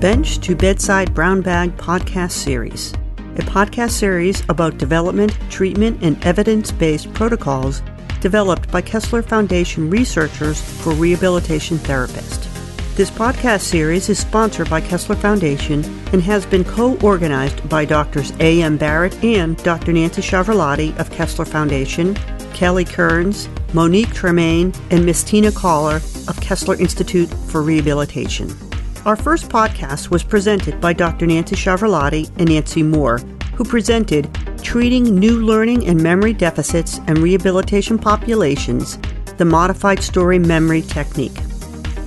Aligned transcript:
Bench 0.00 0.38
to 0.38 0.54
Bedside 0.54 1.12
Brown 1.12 1.40
Bag 1.40 1.76
podcast 1.76 2.30
series, 2.30 2.92
a 3.34 3.42
podcast 3.42 3.90
series 3.90 4.44
about 4.48 4.78
development, 4.78 5.36
treatment, 5.50 5.98
and 6.02 6.24
evidence 6.24 6.70
based 6.70 7.12
protocols 7.14 7.82
developed 8.20 8.70
by 8.70 8.80
Kessler 8.80 9.22
Foundation 9.22 9.90
researchers 9.90 10.60
for 10.60 10.92
rehabilitation 10.92 11.78
therapists. 11.78 12.46
This 12.94 13.10
podcast 13.10 13.62
series 13.62 14.08
is 14.08 14.20
sponsored 14.20 14.70
by 14.70 14.80
Kessler 14.80 15.16
Foundation 15.16 15.82
and 16.12 16.22
has 16.22 16.46
been 16.46 16.62
co 16.62 16.96
organized 16.98 17.68
by 17.68 17.84
Drs. 17.84 18.32
A. 18.38 18.62
M. 18.62 18.76
Barrett 18.76 19.24
and 19.24 19.56
Dr. 19.64 19.92
Nancy 19.92 20.22
Chiaravalloti 20.22 20.96
of 21.00 21.10
Kessler 21.10 21.44
Foundation, 21.44 22.14
Kelly 22.54 22.84
Kearns, 22.84 23.48
Monique 23.74 24.14
Tremaine, 24.14 24.72
and 24.92 25.04
Miss 25.04 25.24
Tina 25.24 25.50
Caller 25.50 25.96
of 26.28 26.40
Kessler 26.40 26.76
Institute 26.76 27.28
for 27.48 27.62
Rehabilitation. 27.62 28.67
Our 29.08 29.16
first 29.16 29.48
podcast 29.48 30.10
was 30.10 30.22
presented 30.22 30.82
by 30.82 30.92
Dr. 30.92 31.26
Nancy 31.26 31.56
Chiaravalloti 31.56 32.28
and 32.36 32.50
Nancy 32.50 32.82
Moore, 32.82 33.16
who 33.54 33.64
presented 33.64 34.28
Treating 34.62 35.18
New 35.18 35.46
Learning 35.46 35.86
and 35.86 36.02
Memory 36.02 36.34
Deficits 36.34 36.98
and 37.06 37.16
Rehabilitation 37.16 37.98
Populations, 37.98 38.98
the 39.38 39.46
Modified 39.46 40.02
Story 40.02 40.38
Memory 40.38 40.82
Technique. 40.82 41.36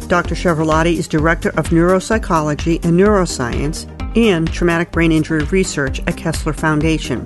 Dr. 0.10 0.36
Chiaravalloti 0.36 0.96
is 0.98 1.08
Director 1.08 1.50
of 1.58 1.70
Neuropsychology 1.70 2.86
and 2.86 3.00
Neuroscience 3.00 3.88
and 4.16 4.54
Traumatic 4.54 4.92
Brain 4.92 5.12
Injury 5.12 5.46
Research 5.46 6.02
at 6.02 6.18
Kessler 6.18 6.54
Foundation. 6.54 7.26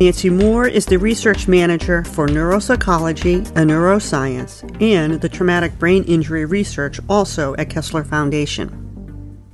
Nancy 0.00 0.30
Moore 0.30 0.66
is 0.66 0.86
the 0.86 0.96
Research 0.96 1.46
Manager 1.46 2.04
for 2.04 2.26
Neuropsychology 2.26 3.46
and 3.54 3.68
Neuroscience 3.70 4.64
and 4.80 5.20
the 5.20 5.28
Traumatic 5.28 5.78
Brain 5.78 6.04
Injury 6.04 6.46
Research 6.46 6.98
also 7.06 7.54
at 7.56 7.68
Kessler 7.68 8.02
Foundation. 8.02 8.79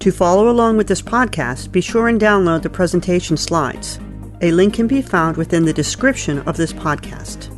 To 0.06 0.12
follow 0.12 0.48
along 0.48 0.76
with 0.76 0.86
this 0.86 1.02
podcast, 1.02 1.72
be 1.72 1.80
sure 1.80 2.06
and 2.06 2.20
download 2.20 2.62
the 2.62 2.70
presentation 2.70 3.36
slides. 3.36 3.98
A 4.40 4.52
link 4.52 4.74
can 4.74 4.86
be 4.86 5.02
found 5.02 5.36
within 5.36 5.64
the 5.64 5.72
description 5.72 6.38
of 6.46 6.56
this 6.56 6.72
podcast. 6.72 7.50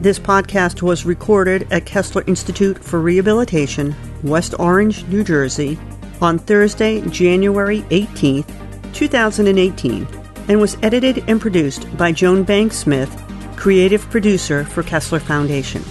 This 0.00 0.16
podcast 0.16 0.80
was 0.80 1.04
recorded 1.04 1.66
at 1.72 1.84
Kessler 1.84 2.22
Institute 2.28 2.78
for 2.78 3.00
Rehabilitation, 3.00 3.96
West 4.22 4.54
Orange, 4.60 5.04
New 5.08 5.24
Jersey, 5.24 5.76
on 6.20 6.38
Thursday, 6.38 7.00
January 7.08 7.80
18th, 7.90 8.94
2018, 8.94 10.06
and 10.46 10.60
was 10.60 10.76
edited 10.84 11.24
and 11.28 11.40
produced 11.40 11.96
by 11.96 12.12
Joan 12.12 12.44
Banks 12.44 12.76
Smith, 12.76 13.10
creative 13.56 14.08
producer 14.10 14.62
for 14.62 14.84
Kessler 14.84 15.18
Foundation. 15.18 15.82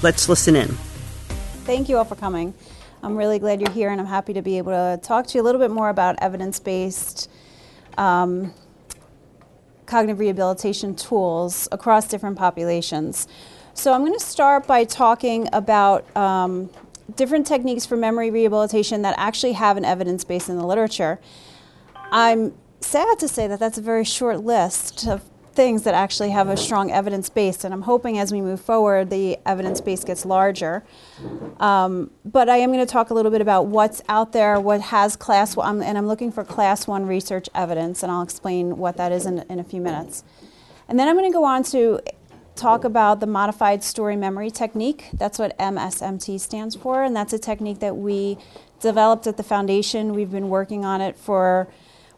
Let's 0.00 0.28
listen 0.28 0.54
in. 0.54 0.68
Thank 1.66 1.88
you 1.88 1.96
all 1.96 2.04
for 2.04 2.14
coming. 2.14 2.54
I'm 3.04 3.18
really 3.18 3.38
glad 3.38 3.60
you're 3.60 3.70
here, 3.70 3.90
and 3.90 4.00
I'm 4.00 4.06
happy 4.06 4.32
to 4.32 4.40
be 4.40 4.56
able 4.56 4.72
to 4.72 4.98
talk 5.02 5.26
to 5.26 5.36
you 5.36 5.42
a 5.42 5.44
little 5.44 5.60
bit 5.60 5.70
more 5.70 5.90
about 5.90 6.16
evidence 6.22 6.58
based 6.58 7.30
um, 7.98 8.54
cognitive 9.84 10.18
rehabilitation 10.18 10.94
tools 10.96 11.68
across 11.70 12.08
different 12.08 12.38
populations. 12.38 13.28
So, 13.74 13.92
I'm 13.92 14.00
going 14.06 14.18
to 14.18 14.24
start 14.24 14.66
by 14.66 14.84
talking 14.84 15.50
about 15.52 16.16
um, 16.16 16.70
different 17.14 17.46
techniques 17.46 17.84
for 17.84 17.94
memory 17.98 18.30
rehabilitation 18.30 19.02
that 19.02 19.14
actually 19.18 19.52
have 19.52 19.76
an 19.76 19.84
evidence 19.84 20.24
base 20.24 20.48
in 20.48 20.56
the 20.56 20.66
literature. 20.66 21.20
I'm 22.10 22.54
sad 22.80 23.18
to 23.18 23.28
say 23.28 23.46
that 23.48 23.60
that's 23.60 23.76
a 23.76 23.82
very 23.82 24.04
short 24.04 24.40
list 24.40 25.06
of 25.06 25.20
things 25.54 25.84
that 25.84 25.94
actually 25.94 26.30
have 26.30 26.48
a 26.48 26.56
strong 26.56 26.90
evidence 26.90 27.28
base, 27.28 27.64
and 27.64 27.72
I'm 27.72 27.82
hoping 27.82 28.18
as 28.18 28.32
we 28.32 28.40
move 28.40 28.60
forward, 28.60 29.10
the 29.10 29.38
evidence 29.46 29.80
base 29.80 30.04
gets 30.04 30.24
larger. 30.24 30.84
Um, 31.60 32.10
but 32.24 32.48
I 32.48 32.56
am 32.58 32.72
going 32.72 32.84
to 32.84 32.92
talk 32.92 33.10
a 33.10 33.14
little 33.14 33.30
bit 33.30 33.40
about 33.40 33.66
what's 33.66 34.02
out 34.08 34.32
there, 34.32 34.60
what 34.60 34.80
has 34.80 35.16
class 35.16 35.56
one, 35.56 35.82
and 35.82 35.96
I'm 35.96 36.06
looking 36.06 36.32
for 36.32 36.44
class 36.44 36.86
one 36.86 37.06
research 37.06 37.48
evidence, 37.54 38.02
and 38.02 38.10
I'll 38.12 38.22
explain 38.22 38.76
what 38.76 38.96
that 38.96 39.12
is 39.12 39.26
in, 39.26 39.40
in 39.48 39.58
a 39.58 39.64
few 39.64 39.80
minutes. 39.80 40.24
And 40.88 40.98
then 40.98 41.08
I'm 41.08 41.16
going 41.16 41.30
to 41.30 41.34
go 41.34 41.44
on 41.44 41.62
to 41.64 42.00
talk 42.56 42.84
about 42.84 43.20
the 43.20 43.26
modified 43.26 43.82
story 43.82 44.16
memory 44.16 44.50
technique. 44.50 45.10
That's 45.12 45.38
what 45.38 45.58
MSMT 45.58 46.38
stands 46.40 46.76
for, 46.76 47.02
and 47.02 47.16
that's 47.16 47.32
a 47.32 47.38
technique 47.38 47.80
that 47.80 47.96
we 47.96 48.38
developed 48.80 49.26
at 49.26 49.36
the 49.36 49.42
foundation. 49.42 50.12
We've 50.12 50.30
been 50.30 50.48
working 50.48 50.84
on 50.84 51.00
it 51.00 51.16
for 51.16 51.68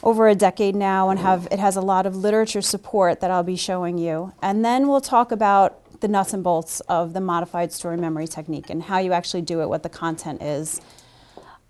over 0.02 0.28
a 0.28 0.34
decade 0.34 0.74
now 0.74 1.10
and 1.10 1.18
have 1.18 1.48
it 1.50 1.58
has 1.58 1.76
a 1.76 1.80
lot 1.80 2.06
of 2.06 2.16
literature 2.16 2.62
support 2.62 3.20
that 3.20 3.30
I'll 3.30 3.42
be 3.42 3.56
showing 3.56 3.98
you. 3.98 4.32
And 4.42 4.64
then 4.64 4.88
we'll 4.88 5.00
talk 5.00 5.32
about 5.32 6.00
the 6.00 6.08
nuts 6.08 6.32
and 6.32 6.44
bolts 6.44 6.80
of 6.80 7.12
the 7.14 7.20
modified 7.20 7.72
story 7.72 7.96
memory 7.96 8.28
technique 8.28 8.70
and 8.70 8.82
how 8.82 8.98
you 8.98 9.12
actually 9.12 9.42
do 9.42 9.62
it, 9.62 9.68
what 9.68 9.82
the 9.82 9.88
content 9.88 10.42
is. 10.42 10.80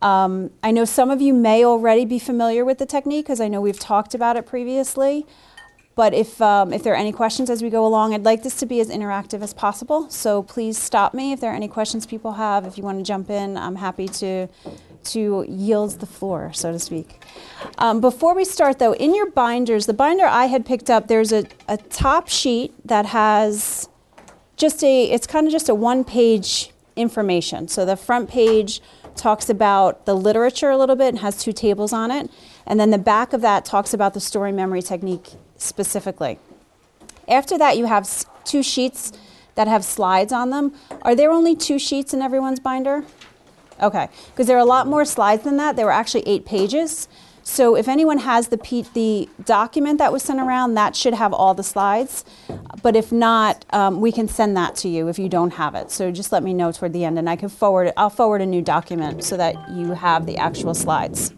Um, 0.02 0.50
I 0.62 0.72
know 0.72 0.84
some 0.84 1.10
of 1.10 1.20
you 1.20 1.32
may 1.32 1.64
already 1.64 2.04
be 2.04 2.18
familiar 2.18 2.64
with 2.64 2.78
the 2.78 2.86
technique 2.86 3.26
because 3.26 3.40
I 3.40 3.48
know 3.48 3.60
we've 3.60 3.78
talked 3.78 4.14
about 4.14 4.36
it 4.36 4.46
previously. 4.46 5.26
But 5.94 6.12
if, 6.12 6.42
um, 6.42 6.74
if 6.74 6.82
there 6.82 6.92
are 6.92 6.96
any 6.96 7.12
questions 7.12 7.48
as 7.48 7.62
we 7.62 7.70
go 7.70 7.86
along, 7.86 8.12
I'd 8.12 8.24
like 8.24 8.42
this 8.42 8.56
to 8.56 8.66
be 8.66 8.80
as 8.80 8.90
interactive 8.90 9.40
as 9.40 9.54
possible. 9.54 10.10
So 10.10 10.42
please 10.42 10.76
stop 10.76 11.14
me 11.14 11.32
if 11.32 11.40
there 11.40 11.50
are 11.50 11.56
any 11.56 11.68
questions 11.68 12.04
people 12.04 12.32
have. 12.32 12.66
If 12.66 12.76
you 12.76 12.84
want 12.84 12.98
to 12.98 13.04
jump 13.04 13.30
in, 13.30 13.56
I'm 13.56 13.76
happy 13.76 14.06
to, 14.08 14.48
to 15.12 15.44
yield 15.48 15.92
the 16.00 16.06
floor, 16.06 16.52
so 16.52 16.72
to 16.72 16.78
speak. 16.78 17.22
Um, 17.78 18.00
before 18.00 18.34
we 18.34 18.44
start, 18.44 18.78
though, 18.78 18.94
in 18.94 19.14
your 19.14 19.30
binders, 19.30 19.86
the 19.86 19.94
binder 19.94 20.24
I 20.24 20.46
had 20.46 20.64
picked 20.64 20.90
up, 20.90 21.08
there's 21.08 21.32
a, 21.32 21.44
a 21.68 21.76
top 21.76 22.28
sheet 22.28 22.72
that 22.84 23.06
has 23.06 23.88
just 24.56 24.82
a, 24.82 25.04
it's 25.04 25.26
kind 25.26 25.46
of 25.46 25.52
just 25.52 25.68
a 25.68 25.74
one 25.74 26.04
page 26.04 26.70
information. 26.96 27.68
So 27.68 27.84
the 27.84 27.96
front 27.96 28.30
page 28.30 28.80
talks 29.14 29.48
about 29.48 30.06
the 30.06 30.14
literature 30.14 30.70
a 30.70 30.76
little 30.76 30.96
bit 30.96 31.08
and 31.08 31.18
has 31.18 31.42
two 31.42 31.52
tables 31.52 31.92
on 31.92 32.10
it. 32.10 32.30
And 32.66 32.78
then 32.78 32.90
the 32.90 32.98
back 32.98 33.32
of 33.32 33.40
that 33.42 33.64
talks 33.64 33.94
about 33.94 34.14
the 34.14 34.20
story 34.20 34.52
memory 34.52 34.82
technique 34.82 35.32
specifically. 35.56 36.38
After 37.28 37.58
that, 37.58 37.76
you 37.76 37.86
have 37.86 38.08
two 38.44 38.62
sheets 38.62 39.12
that 39.54 39.68
have 39.68 39.84
slides 39.84 40.32
on 40.32 40.50
them. 40.50 40.72
Are 41.02 41.14
there 41.14 41.30
only 41.30 41.56
two 41.56 41.78
sheets 41.78 42.14
in 42.14 42.22
everyone's 42.22 42.60
binder? 42.60 43.04
Okay, 43.82 44.08
because 44.30 44.46
there 44.46 44.56
are 44.56 44.60
a 44.60 44.64
lot 44.64 44.86
more 44.86 45.04
slides 45.04 45.42
than 45.42 45.56
that. 45.58 45.76
There 45.76 45.86
were 45.86 45.92
actually 45.92 46.26
eight 46.26 46.44
pages. 46.44 47.08
So 47.42 47.76
if 47.76 47.86
anyone 47.86 48.18
has 48.18 48.48
the, 48.48 48.58
P- 48.58 48.86
the 48.92 49.28
document 49.44 49.98
that 49.98 50.12
was 50.12 50.24
sent 50.24 50.40
around, 50.40 50.74
that 50.74 50.96
should 50.96 51.14
have 51.14 51.32
all 51.32 51.54
the 51.54 51.62
slides. 51.62 52.24
But 52.82 52.96
if 52.96 53.12
not, 53.12 53.64
um, 53.70 54.00
we 54.00 54.10
can 54.10 54.26
send 54.26 54.56
that 54.56 54.74
to 54.76 54.88
you 54.88 55.06
if 55.06 55.16
you 55.16 55.28
don't 55.28 55.52
have 55.52 55.76
it. 55.76 55.92
So 55.92 56.10
just 56.10 56.32
let 56.32 56.42
me 56.42 56.52
know 56.52 56.72
toward 56.72 56.92
the 56.92 57.04
end, 57.04 57.20
and 57.20 57.30
I 57.30 57.36
can 57.36 57.48
forward. 57.48 57.88
it. 57.88 57.94
I'll 57.96 58.10
forward 58.10 58.42
a 58.42 58.46
new 58.46 58.62
document 58.62 59.22
so 59.22 59.36
that 59.36 59.54
you 59.70 59.92
have 59.92 60.26
the 60.26 60.36
actual 60.38 60.74
slides. 60.74 61.34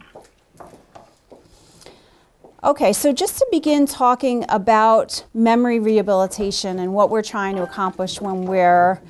Okay, 2.65 2.93
so 2.93 3.12
just 3.12 3.38
to 3.38 3.47
begin 3.53 3.87
talking 3.87 4.47
about 4.48 5.25
memory 5.34 5.78
rehabilitation 5.78 6.78
and 6.78 6.94
what 6.94 7.10
we're 7.10 7.22
trying 7.22 7.54
to 7.56 7.62
accomplish 7.62 8.21
when 8.21 8.47
we're 8.47 9.00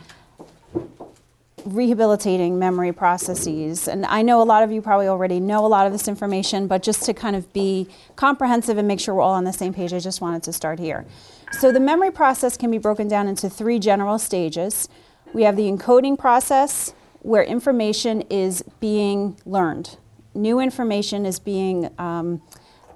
rehabilitating 1.64 2.58
memory 2.58 2.92
processes. 2.92 3.88
And 3.88 4.06
I 4.06 4.22
know 4.22 4.40
a 4.40 4.44
lot 4.44 4.62
of 4.62 4.72
you 4.72 4.82
probably 4.82 5.08
already 5.08 5.40
know 5.40 5.64
a 5.64 5.68
lot 5.68 5.86
of 5.86 5.92
this 5.92 6.08
information, 6.08 6.66
but 6.66 6.82
just 6.82 7.02
to 7.04 7.14
kind 7.14 7.36
of 7.36 7.52
be 7.52 7.88
comprehensive 8.16 8.78
and 8.78 8.86
make 8.88 9.00
sure 9.00 9.14
we're 9.14 9.22
all 9.22 9.34
on 9.34 9.44
the 9.44 9.52
same 9.52 9.74
page, 9.74 9.92
I 9.92 9.98
just 9.98 10.20
wanted 10.20 10.42
to 10.44 10.52
start 10.52 10.78
here. 10.78 11.06
So 11.52 11.72
the 11.72 11.80
memory 11.80 12.10
process 12.10 12.56
can 12.56 12.70
be 12.70 12.78
broken 12.78 13.08
down 13.08 13.28
into 13.28 13.48
three 13.48 13.78
general 13.78 14.18
stages. 14.18 14.88
We 15.32 15.42
have 15.42 15.56
the 15.56 15.70
encoding 15.70 16.18
process, 16.18 16.94
where 17.20 17.42
information 17.42 18.22
is 18.30 18.62
being 18.80 19.36
learned. 19.44 19.96
New 20.34 20.60
information 20.60 21.26
is 21.26 21.38
being 21.38 21.90
um, 21.98 22.40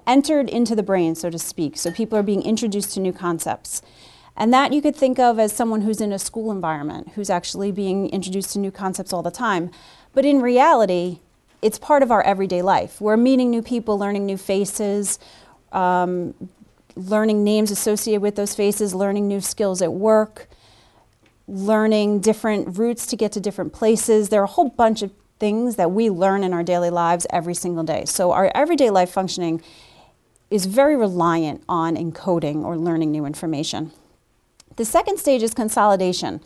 entered 0.07 0.49
into 0.49 0.75
the 0.75 0.83
brain, 0.83 1.15
so 1.15 1.29
to 1.29 1.39
speak. 1.39 1.77
So 1.77 1.91
people 1.91 2.17
are 2.17 2.23
being 2.23 2.41
introduced 2.43 2.93
to 2.93 2.99
new 2.99 3.13
concepts. 3.13 3.81
And 4.35 4.51
that 4.53 4.73
you 4.73 4.81
could 4.81 4.95
think 4.95 5.19
of 5.19 5.37
as 5.37 5.53
someone 5.53 5.81
who's 5.81 6.01
in 6.01 6.11
a 6.11 6.19
school 6.19 6.51
environment, 6.51 7.09
who's 7.15 7.29
actually 7.29 7.71
being 7.71 8.09
introduced 8.09 8.53
to 8.53 8.59
new 8.59 8.71
concepts 8.71 9.13
all 9.13 9.21
the 9.21 9.31
time. 9.31 9.69
But 10.13 10.25
in 10.25 10.41
reality, 10.41 11.19
it's 11.61 11.77
part 11.77 12.03
of 12.03 12.11
our 12.11 12.21
everyday 12.23 12.61
life. 12.61 12.99
We're 12.99 13.17
meeting 13.17 13.49
new 13.49 13.61
people, 13.61 13.97
learning 13.97 14.25
new 14.25 14.37
faces, 14.37 15.19
um, 15.71 16.33
learning 16.95 17.43
names 17.43 17.71
associated 17.71 18.21
with 18.21 18.35
those 18.35 18.55
faces, 18.55 18.93
learning 18.93 19.27
new 19.27 19.41
skills 19.41 19.81
at 19.81 19.93
work, 19.93 20.49
learning 21.47 22.19
different 22.19 22.77
routes 22.77 23.05
to 23.07 23.15
get 23.15 23.31
to 23.33 23.39
different 23.39 23.73
places. 23.73 24.29
There 24.29 24.41
are 24.41 24.45
a 24.45 24.47
whole 24.47 24.69
bunch 24.69 25.01
of 25.01 25.11
things 25.39 25.75
that 25.75 25.91
we 25.91 26.09
learn 26.09 26.43
in 26.43 26.53
our 26.53 26.63
daily 26.63 26.89
lives 26.89 27.27
every 27.29 27.53
single 27.53 27.83
day. 27.83 28.05
So 28.05 28.31
our 28.31 28.51
everyday 28.55 28.89
life 28.89 29.09
functioning 29.09 29.61
is 30.49 30.65
very 30.65 30.95
reliant 30.95 31.63
on 31.67 31.95
encoding 31.95 32.63
or 32.63 32.77
learning 32.77 33.11
new 33.11 33.25
information. 33.25 33.91
The 34.75 34.85
second 34.85 35.17
stage 35.19 35.43
is 35.43 35.53
consolidation. 35.53 36.41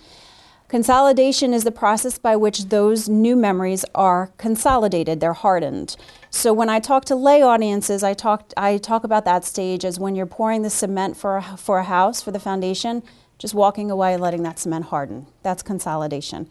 Consolidation 0.68 1.54
is 1.54 1.64
the 1.64 1.72
process 1.72 2.18
by 2.18 2.36
which 2.36 2.66
those 2.66 3.08
new 3.08 3.38
memories 3.38 3.86
are 3.96 4.32
consolidated, 4.38 5.22
they're 5.22 5.32
hardened. 5.32 5.96
So 6.30 6.52
when 6.52 6.68
I 6.68 6.82
talk 6.82 7.06
to 7.06 7.16
lay 7.16 7.42
audiences, 7.42 8.04
I 8.04 8.14
talk, 8.14 8.52
I 8.58 8.78
talk 8.78 9.06
about 9.06 9.24
that 9.24 9.46
stage 9.46 9.86
as 9.86 9.98
when 9.98 10.14
you're 10.14 10.26
pouring 10.26 10.64
the 10.64 10.70
cement 10.70 11.16
for 11.16 11.38
a, 11.38 11.42
for 11.58 11.80
a 11.80 11.86
house, 11.86 12.22
for 12.22 12.32
the 12.32 12.40
foundation, 12.40 13.02
just 13.38 13.54
walking 13.54 13.90
away 13.90 14.14
and 14.14 14.22
letting 14.22 14.44
that 14.44 14.60
cement 14.60 14.86
harden. 14.86 15.28
That's 15.42 15.64
consolidation. 15.64 16.50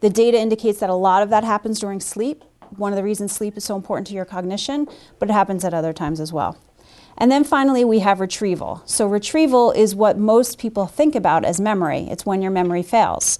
The 0.00 0.10
data 0.10 0.38
indicates 0.38 0.80
that 0.80 0.90
a 0.90 0.94
lot 0.94 1.22
of 1.22 1.30
that 1.30 1.44
happens 1.44 1.80
during 1.80 2.00
sleep, 2.00 2.44
one 2.76 2.92
of 2.92 2.96
the 2.96 3.04
reasons 3.04 3.32
sleep 3.32 3.56
is 3.56 3.64
so 3.64 3.76
important 3.76 4.06
to 4.08 4.14
your 4.14 4.26
cognition, 4.26 4.86
but 5.18 5.30
it 5.30 5.32
happens 5.32 5.64
at 5.64 5.72
other 5.72 5.94
times 5.94 6.20
as 6.20 6.34
well. 6.34 6.58
And 7.16 7.30
then 7.30 7.44
finally, 7.44 7.84
we 7.84 8.00
have 8.00 8.20
retrieval. 8.20 8.82
So, 8.86 9.06
retrieval 9.06 9.70
is 9.72 9.94
what 9.94 10.18
most 10.18 10.58
people 10.58 10.86
think 10.86 11.14
about 11.14 11.44
as 11.44 11.60
memory. 11.60 12.08
It's 12.10 12.26
when 12.26 12.42
your 12.42 12.50
memory 12.50 12.82
fails. 12.82 13.38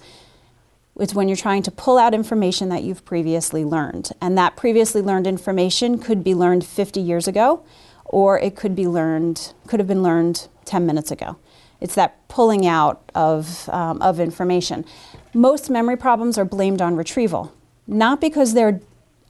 It's 0.97 1.13
when 1.13 1.27
you're 1.27 1.35
trying 1.35 1.63
to 1.63 1.71
pull 1.71 1.97
out 1.97 2.13
information 2.13 2.69
that 2.69 2.83
you've 2.83 3.03
previously 3.03 3.65
learned. 3.65 4.11
And 4.21 4.37
that 4.37 4.55
previously 4.55 5.01
learned 5.01 5.27
information 5.27 5.99
could 5.99 6.23
be 6.23 6.33
learned 6.33 6.65
50 6.65 7.01
years 7.01 7.27
ago, 7.27 7.63
or 8.05 8.39
it 8.39 8.55
could 8.55 8.75
be 8.75 8.87
learned, 8.87 9.53
could 9.67 9.81
have 9.81 9.87
been 9.87 10.03
learned 10.03 10.47
10 10.63 10.85
minutes 10.85 11.11
ago. 11.11 11.35
It's 11.81 11.95
that 11.95 12.25
pulling 12.29 12.65
out 12.65 13.11
of, 13.13 13.67
um, 13.69 14.01
of 14.01 14.21
information. 14.21 14.85
Most 15.33 15.69
memory 15.69 15.97
problems 15.97 16.37
are 16.37 16.45
blamed 16.45 16.81
on 16.81 16.95
retrieval, 16.95 17.53
not 17.87 18.21
because 18.21 18.53
they're 18.53 18.79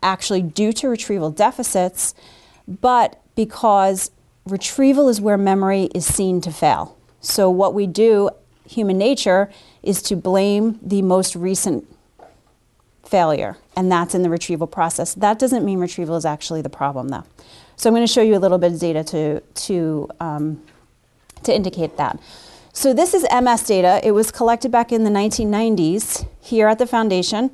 actually 0.03 0.43
due 0.43 0.71
to 0.73 0.87
retrieval 0.87 1.31
deficits, 1.31 2.13
but 2.67 3.19
because 3.35 4.11
retrieval 4.45 5.09
is 5.09 5.19
where 5.19 5.37
memory 5.37 5.89
is 5.95 6.05
seen 6.05 6.41
to 6.41 6.51
fail. 6.51 6.97
So, 7.21 7.49
what 7.49 7.73
we 7.73 7.87
do, 7.87 8.29
human 8.67 8.97
nature, 8.97 9.49
is 9.81 10.01
to 10.03 10.15
blame 10.15 10.79
the 10.81 11.01
most 11.01 11.35
recent 11.35 11.87
failure, 13.03 13.57
and 13.75 13.91
that's 13.91 14.13
in 14.13 14.21
the 14.21 14.29
retrieval 14.29 14.67
process. 14.67 15.13
That 15.15 15.39
doesn't 15.39 15.65
mean 15.65 15.79
retrieval 15.79 16.15
is 16.15 16.25
actually 16.25 16.61
the 16.61 16.69
problem, 16.69 17.09
though. 17.09 17.23
So, 17.75 17.89
I'm 17.89 17.95
going 17.95 18.05
to 18.05 18.11
show 18.11 18.21
you 18.21 18.35
a 18.35 18.39
little 18.39 18.59
bit 18.59 18.73
of 18.73 18.79
data 18.79 19.03
to, 19.05 19.39
to, 19.39 20.09
um, 20.19 20.61
to 21.43 21.53
indicate 21.53 21.97
that. 21.97 22.19
So, 22.73 22.93
this 22.93 23.13
is 23.13 23.25
MS 23.31 23.63
data. 23.63 23.99
It 24.03 24.11
was 24.11 24.31
collected 24.31 24.71
back 24.71 24.91
in 24.91 25.03
the 25.03 25.09
1990s 25.09 26.27
here 26.41 26.67
at 26.67 26.77
the 26.77 26.85
Foundation. 26.87 27.51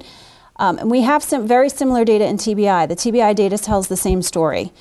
Um, 0.58 0.78
and 0.78 0.92
we 0.92 1.02
have 1.02 1.24
some 1.24 1.48
very 1.48 1.70
similar 1.70 2.06
data 2.06 2.28
in 2.28 2.38
TBI. 2.38 2.88
The 2.88 2.96
TBI 2.96 3.36
data 3.36 3.58
tells 3.58 3.88
the 3.88 3.98
same 3.98 4.22
story. 4.22 4.72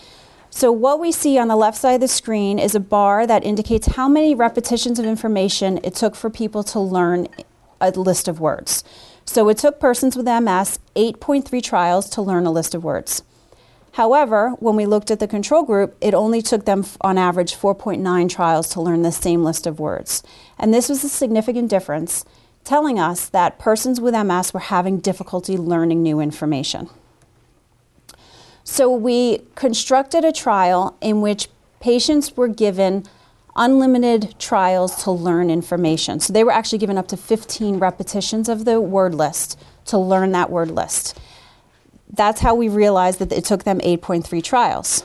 So 0.52 0.72
what 0.72 0.98
we 0.98 1.12
see 1.12 1.38
on 1.38 1.46
the 1.46 1.56
left 1.56 1.78
side 1.78 1.92
of 1.94 2.00
the 2.00 2.08
screen 2.08 2.58
is 2.58 2.74
a 2.74 2.80
bar 2.80 3.24
that 3.26 3.44
indicates 3.44 3.94
how 3.94 4.08
many 4.08 4.34
repetitions 4.34 4.98
of 4.98 5.06
information 5.06 5.78
it 5.84 5.94
took 5.94 6.16
for 6.16 6.28
people 6.28 6.64
to 6.64 6.80
learn 6.80 7.28
a 7.80 7.90
list 7.92 8.26
of 8.26 8.40
words. 8.40 8.82
So 9.24 9.48
it 9.48 9.58
took 9.58 9.78
persons 9.78 10.16
with 10.16 10.26
MS 10.26 10.80
8.3 10.96 11.62
trials 11.62 12.10
to 12.10 12.20
learn 12.22 12.46
a 12.46 12.50
list 12.50 12.74
of 12.74 12.82
words. 12.82 13.22
However, 13.92 14.50
when 14.58 14.74
we 14.74 14.86
looked 14.86 15.10
at 15.10 15.20
the 15.20 15.28
control 15.28 15.62
group, 15.62 15.96
it 16.00 16.14
only 16.14 16.42
took 16.42 16.64
them 16.64 16.84
on 17.00 17.16
average 17.16 17.54
4.9 17.54 18.28
trials 18.28 18.68
to 18.70 18.80
learn 18.80 19.02
the 19.02 19.12
same 19.12 19.44
list 19.44 19.66
of 19.66 19.80
words. 19.80 20.22
And 20.58 20.74
this 20.74 20.88
was 20.88 21.04
a 21.04 21.08
significant 21.08 21.70
difference, 21.70 22.24
telling 22.64 22.98
us 22.98 23.28
that 23.28 23.58
persons 23.58 24.00
with 24.00 24.14
MS 24.14 24.52
were 24.52 24.60
having 24.60 24.98
difficulty 24.98 25.56
learning 25.56 26.02
new 26.02 26.20
information. 26.20 26.88
So 28.64 28.90
we 28.90 29.42
constructed 29.54 30.24
a 30.24 30.32
trial 30.32 30.96
in 31.00 31.20
which 31.20 31.48
patients 31.80 32.36
were 32.36 32.48
given 32.48 33.04
unlimited 33.56 34.34
trials 34.38 35.02
to 35.04 35.10
learn 35.10 35.50
information. 35.50 36.20
So 36.20 36.32
they 36.32 36.44
were 36.44 36.52
actually 36.52 36.78
given 36.78 36.98
up 36.98 37.08
to 37.08 37.16
15 37.16 37.78
repetitions 37.78 38.48
of 38.48 38.64
the 38.64 38.80
word 38.80 39.14
list 39.14 39.58
to 39.86 39.98
learn 39.98 40.32
that 40.32 40.50
word 40.50 40.70
list. 40.70 41.18
That's 42.12 42.40
how 42.40 42.54
we 42.54 42.68
realized 42.68 43.18
that 43.18 43.32
it 43.32 43.44
took 43.44 43.64
them 43.64 43.80
8.3 43.80 44.42
trials. 44.42 45.04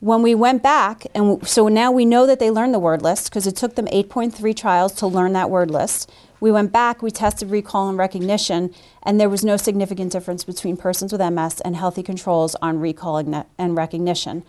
When 0.00 0.22
we 0.22 0.34
went 0.34 0.62
back, 0.62 1.06
and 1.14 1.46
so 1.46 1.68
now 1.68 1.90
we 1.90 2.04
know 2.04 2.26
that 2.26 2.38
they 2.38 2.50
learned 2.50 2.74
the 2.74 2.78
word 2.78 3.02
list 3.02 3.30
because 3.30 3.46
it 3.46 3.56
took 3.56 3.74
them 3.74 3.86
8.3 3.86 4.54
trials 4.54 4.92
to 4.94 5.06
learn 5.06 5.32
that 5.32 5.50
word 5.50 5.70
list. 5.70 6.10
We 6.40 6.50
went 6.50 6.72
back, 6.72 7.02
we 7.02 7.10
tested 7.10 7.50
recall 7.50 7.88
and 7.88 7.96
recognition, 7.96 8.74
and 9.02 9.20
there 9.20 9.28
was 9.28 9.44
no 9.44 9.56
significant 9.56 10.12
difference 10.12 10.44
between 10.44 10.76
persons 10.76 11.12
with 11.12 11.20
MS 11.20 11.60
and 11.60 11.76
healthy 11.76 12.02
controls 12.02 12.54
on 12.56 12.80
recall 12.80 13.16
and 13.16 13.76
recognition. 13.76 14.44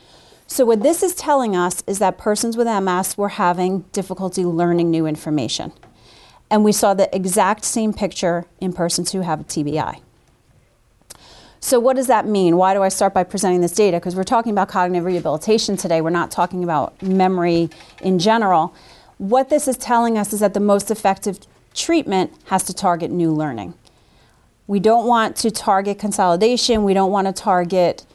So, 0.47 0.65
what 0.65 0.81
this 0.81 1.03
is 1.03 1.13
telling 1.13 1.55
us 1.55 1.83
is 1.87 1.99
that 1.99 2.17
persons 2.17 2.55
with 2.55 2.67
MS 2.67 3.17
were 3.17 3.29
having 3.29 3.81
difficulty 3.91 4.45
learning 4.45 4.89
new 4.89 5.05
information. 5.05 5.73
And 6.49 6.63
we 6.63 6.71
saw 6.71 6.93
the 6.93 7.13
exact 7.13 7.65
same 7.65 7.93
picture 7.93 8.45
in 8.61 8.71
persons 8.71 9.11
who 9.11 9.21
have 9.21 9.41
a 9.41 9.43
TBI. 9.43 9.99
So, 11.59 11.79
what 11.79 11.95
does 11.95 12.07
that 12.07 12.25
mean? 12.25 12.55
Why 12.55 12.73
do 12.73 12.81
I 12.81 12.89
start 12.89 13.13
by 13.13 13.23
presenting 13.23 13.59
this 13.59 13.73
data? 13.73 13.97
Because 13.97 14.15
we're 14.15 14.23
talking 14.23 14.51
about 14.51 14.69
cognitive 14.69 15.05
rehabilitation 15.05 15.75
today, 15.75 16.01
we're 16.01 16.11
not 16.11 16.31
talking 16.31 16.63
about 16.63 17.01
memory 17.01 17.69
in 18.01 18.19
general. 18.19 18.73
What 19.17 19.49
this 19.49 19.67
is 19.67 19.75
telling 19.77 20.17
us 20.17 20.31
is 20.31 20.39
that 20.39 20.53
the 20.53 20.59
most 20.59 20.91
effective 20.91 21.39
treatment 21.77 22.33
has 22.45 22.63
to 22.63 22.73
target 22.73 23.11
new 23.11 23.31
learning. 23.31 23.73
We 24.67 24.79
don't 24.79 25.07
want 25.07 25.37
to 25.37 25.51
target 25.51 25.99
consolidation, 25.99 26.83
we 26.83 26.93
don't 26.93 27.11
want 27.11 27.27
to 27.27 27.33
target 27.33 28.05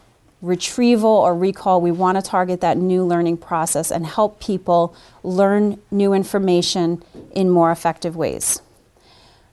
retrieval 0.42 1.08
or 1.08 1.34
recall. 1.34 1.80
We 1.80 1.92
want 1.92 2.16
to 2.16 2.22
target 2.22 2.60
that 2.60 2.76
new 2.76 3.04
learning 3.04 3.38
process 3.38 3.90
and 3.90 4.04
help 4.04 4.40
people 4.40 4.94
learn 5.22 5.80
new 5.90 6.12
information 6.12 7.02
in 7.30 7.48
more 7.48 7.70
effective 7.70 8.16
ways. 8.16 8.60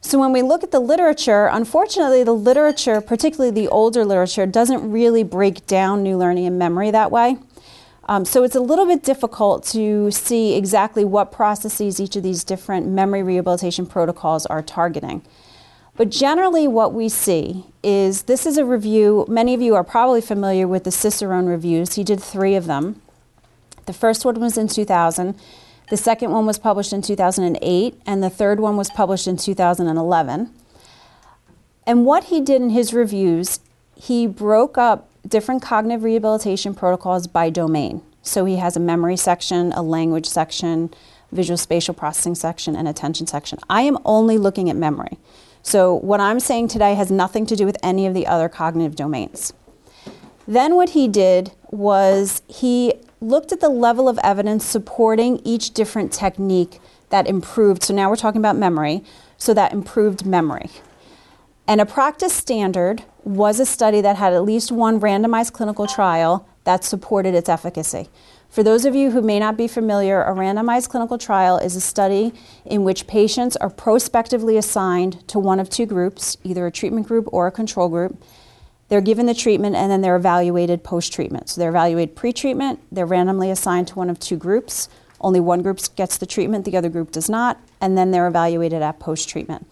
So, 0.02 0.18
when 0.18 0.32
we 0.32 0.42
look 0.42 0.64
at 0.64 0.72
the 0.72 0.80
literature, 0.80 1.48
unfortunately, 1.48 2.24
the 2.24 2.34
literature, 2.34 3.02
particularly 3.02 3.52
the 3.52 3.68
older 3.68 4.06
literature, 4.06 4.46
doesn't 4.46 4.90
really 4.90 5.24
break 5.24 5.66
down 5.68 6.04
new 6.04 6.18
learning 6.18 6.48
and 6.48 6.58
memory 6.58 6.90
that 6.92 7.12
way. 7.12 7.38
Um, 8.10 8.26
so 8.26 8.44
it's 8.44 8.56
a 8.56 8.60
little 8.60 8.88
bit 8.88 9.04
difficult 9.04 9.64
to 9.66 10.10
see 10.10 10.56
exactly 10.56 11.06
what 11.06 11.32
processes 11.32 12.02
each 12.02 12.16
of 12.16 12.24
these 12.24 12.44
different 12.44 12.88
memory 12.88 13.22
rehabilitation 13.22 13.86
protocols 13.86 14.48
are 14.48 14.64
targeting. 14.64 15.22
But 15.96 16.10
generally, 16.10 16.68
what 16.68 16.92
we 16.92 17.08
see 17.08 17.66
is 17.84 18.24
this 18.24 18.48
is 18.48 18.58
a 18.58 18.66
review. 18.66 19.28
Many 19.30 19.54
of 19.54 19.62
you 19.62 19.76
are 19.76 19.84
probably 19.84 20.22
familiar 20.22 20.68
with 20.68 20.86
the 20.86 20.92
Cicerone 20.92 21.46
reviews. 21.46 21.94
He 21.94 22.04
did 22.04 22.20
three 22.20 22.56
of 22.56 22.66
them. 22.66 23.00
The 23.86 23.94
first 23.94 24.26
one 24.26 24.40
was 24.40 24.58
in 24.58 24.68
2000, 24.68 25.40
the 25.92 25.98
second 25.98 26.32
one 26.32 26.48
was 26.48 26.58
published 26.58 26.94
in 26.94 27.04
2008, 27.04 28.02
and 28.08 28.24
the 28.24 28.30
third 28.32 28.60
one 28.60 28.76
was 28.76 28.90
published 28.90 29.28
in 29.28 29.38
2011. 29.38 30.52
And 31.86 32.06
what 32.08 32.24
he 32.26 32.42
did 32.42 32.60
in 32.60 32.72
his 32.72 32.92
reviews, 32.92 33.60
he 33.96 34.26
broke 34.26 34.80
up 34.80 35.09
different 35.30 35.62
cognitive 35.62 36.04
rehabilitation 36.04 36.74
protocols 36.74 37.28
by 37.28 37.50
domain. 37.50 38.02
So 38.22 38.46
he 38.46 38.58
has 38.58 38.76
a 38.76 38.80
memory 38.80 39.18
section, 39.18 39.72
a 39.74 39.82
language 39.82 40.26
section, 40.26 40.94
visual 41.32 41.58
spatial 41.58 41.94
processing 41.94 42.36
section, 42.36 42.76
and 42.76 42.88
attention 42.88 43.28
section. 43.28 43.60
I 43.70 43.84
am 43.84 43.98
only 44.06 44.38
looking 44.38 44.70
at 44.70 44.76
memory. 44.76 45.18
So 45.62 45.94
what 45.94 46.20
I'm 46.20 46.40
saying 46.40 46.70
today 46.70 46.96
has 46.96 47.12
nothing 47.12 47.46
to 47.48 47.56
do 47.56 47.66
with 47.66 47.78
any 47.84 48.06
of 48.06 48.14
the 48.14 48.28
other 48.28 48.50
cognitive 48.50 48.96
domains. 48.96 49.54
Then 50.48 50.76
what 50.76 50.90
he 50.90 51.08
did 51.08 51.52
was 51.70 52.42
he 52.48 52.96
looked 53.22 53.52
at 53.52 53.60
the 53.60 53.70
level 53.70 54.10
of 54.10 54.20
evidence 54.24 54.66
supporting 54.66 55.40
each 55.44 55.72
different 55.72 56.12
technique 56.12 56.80
that 57.10 57.28
improved. 57.28 57.84
So 57.84 57.94
now 57.94 58.10
we're 58.10 58.16
talking 58.16 58.42
about 58.42 58.56
memory. 58.56 59.04
So 59.38 59.54
that 59.54 59.74
improved 59.74 60.26
memory. 60.26 60.70
And 61.70 61.80
a 61.80 61.86
practice 61.86 62.34
standard 62.34 63.04
was 63.24 63.60
a 63.60 63.66
study 63.66 64.02
that 64.02 64.16
had 64.16 64.34
at 64.34 64.42
least 64.42 64.72
one 64.72 65.00
randomized 65.00 65.54
clinical 65.54 65.86
trial 65.86 66.50
that 66.64 66.84
supported 66.84 67.36
its 67.36 67.48
efficacy. 67.48 68.10
For 68.50 68.64
those 68.64 68.86
of 68.86 68.96
you 68.96 69.12
who 69.12 69.22
may 69.22 69.38
not 69.38 69.56
be 69.56 69.68
familiar, 69.68 70.24
a 70.24 70.34
randomized 70.34 70.90
clinical 70.90 71.20
trial 71.20 71.60
is 71.60 71.76
a 71.76 71.80
study 71.80 72.34
in 72.66 72.84
which 72.84 73.06
patients 73.06 73.56
are 73.58 73.70
prospectively 73.70 74.58
assigned 74.58 75.28
to 75.28 75.38
one 75.38 75.60
of 75.60 75.70
two 75.70 75.86
groups, 75.86 76.38
either 76.44 76.66
a 76.66 76.72
treatment 76.72 77.08
group 77.08 77.30
or 77.32 77.46
a 77.46 77.52
control 77.52 77.88
group. 77.88 78.20
They're 78.88 79.00
given 79.00 79.28
the 79.28 79.36
treatment 79.36 79.76
and 79.76 79.92
then 79.92 80.02
they're 80.02 80.16
evaluated 80.16 80.84
post 80.84 81.14
treatment. 81.14 81.50
So 81.50 81.62
they're 81.62 81.70
evaluated 81.70 82.16
pre 82.16 82.34
treatment, 82.34 82.80
they're 82.92 83.06
randomly 83.06 83.52
assigned 83.52 83.90
to 83.90 83.96
one 83.96 84.10
of 84.10 84.20
two 84.20 84.38
groups. 84.38 84.90
Only 85.22 85.40
one 85.40 85.62
group 85.62 85.80
gets 85.96 86.18
the 86.18 86.26
treatment, 86.26 86.66
the 86.66 86.76
other 86.78 86.90
group 86.90 87.12
does 87.12 87.30
not, 87.30 87.60
and 87.80 87.96
then 87.96 88.10
they're 88.10 88.28
evaluated 88.28 88.82
at 88.82 89.00
post 89.00 89.30
treatment. 89.30 89.68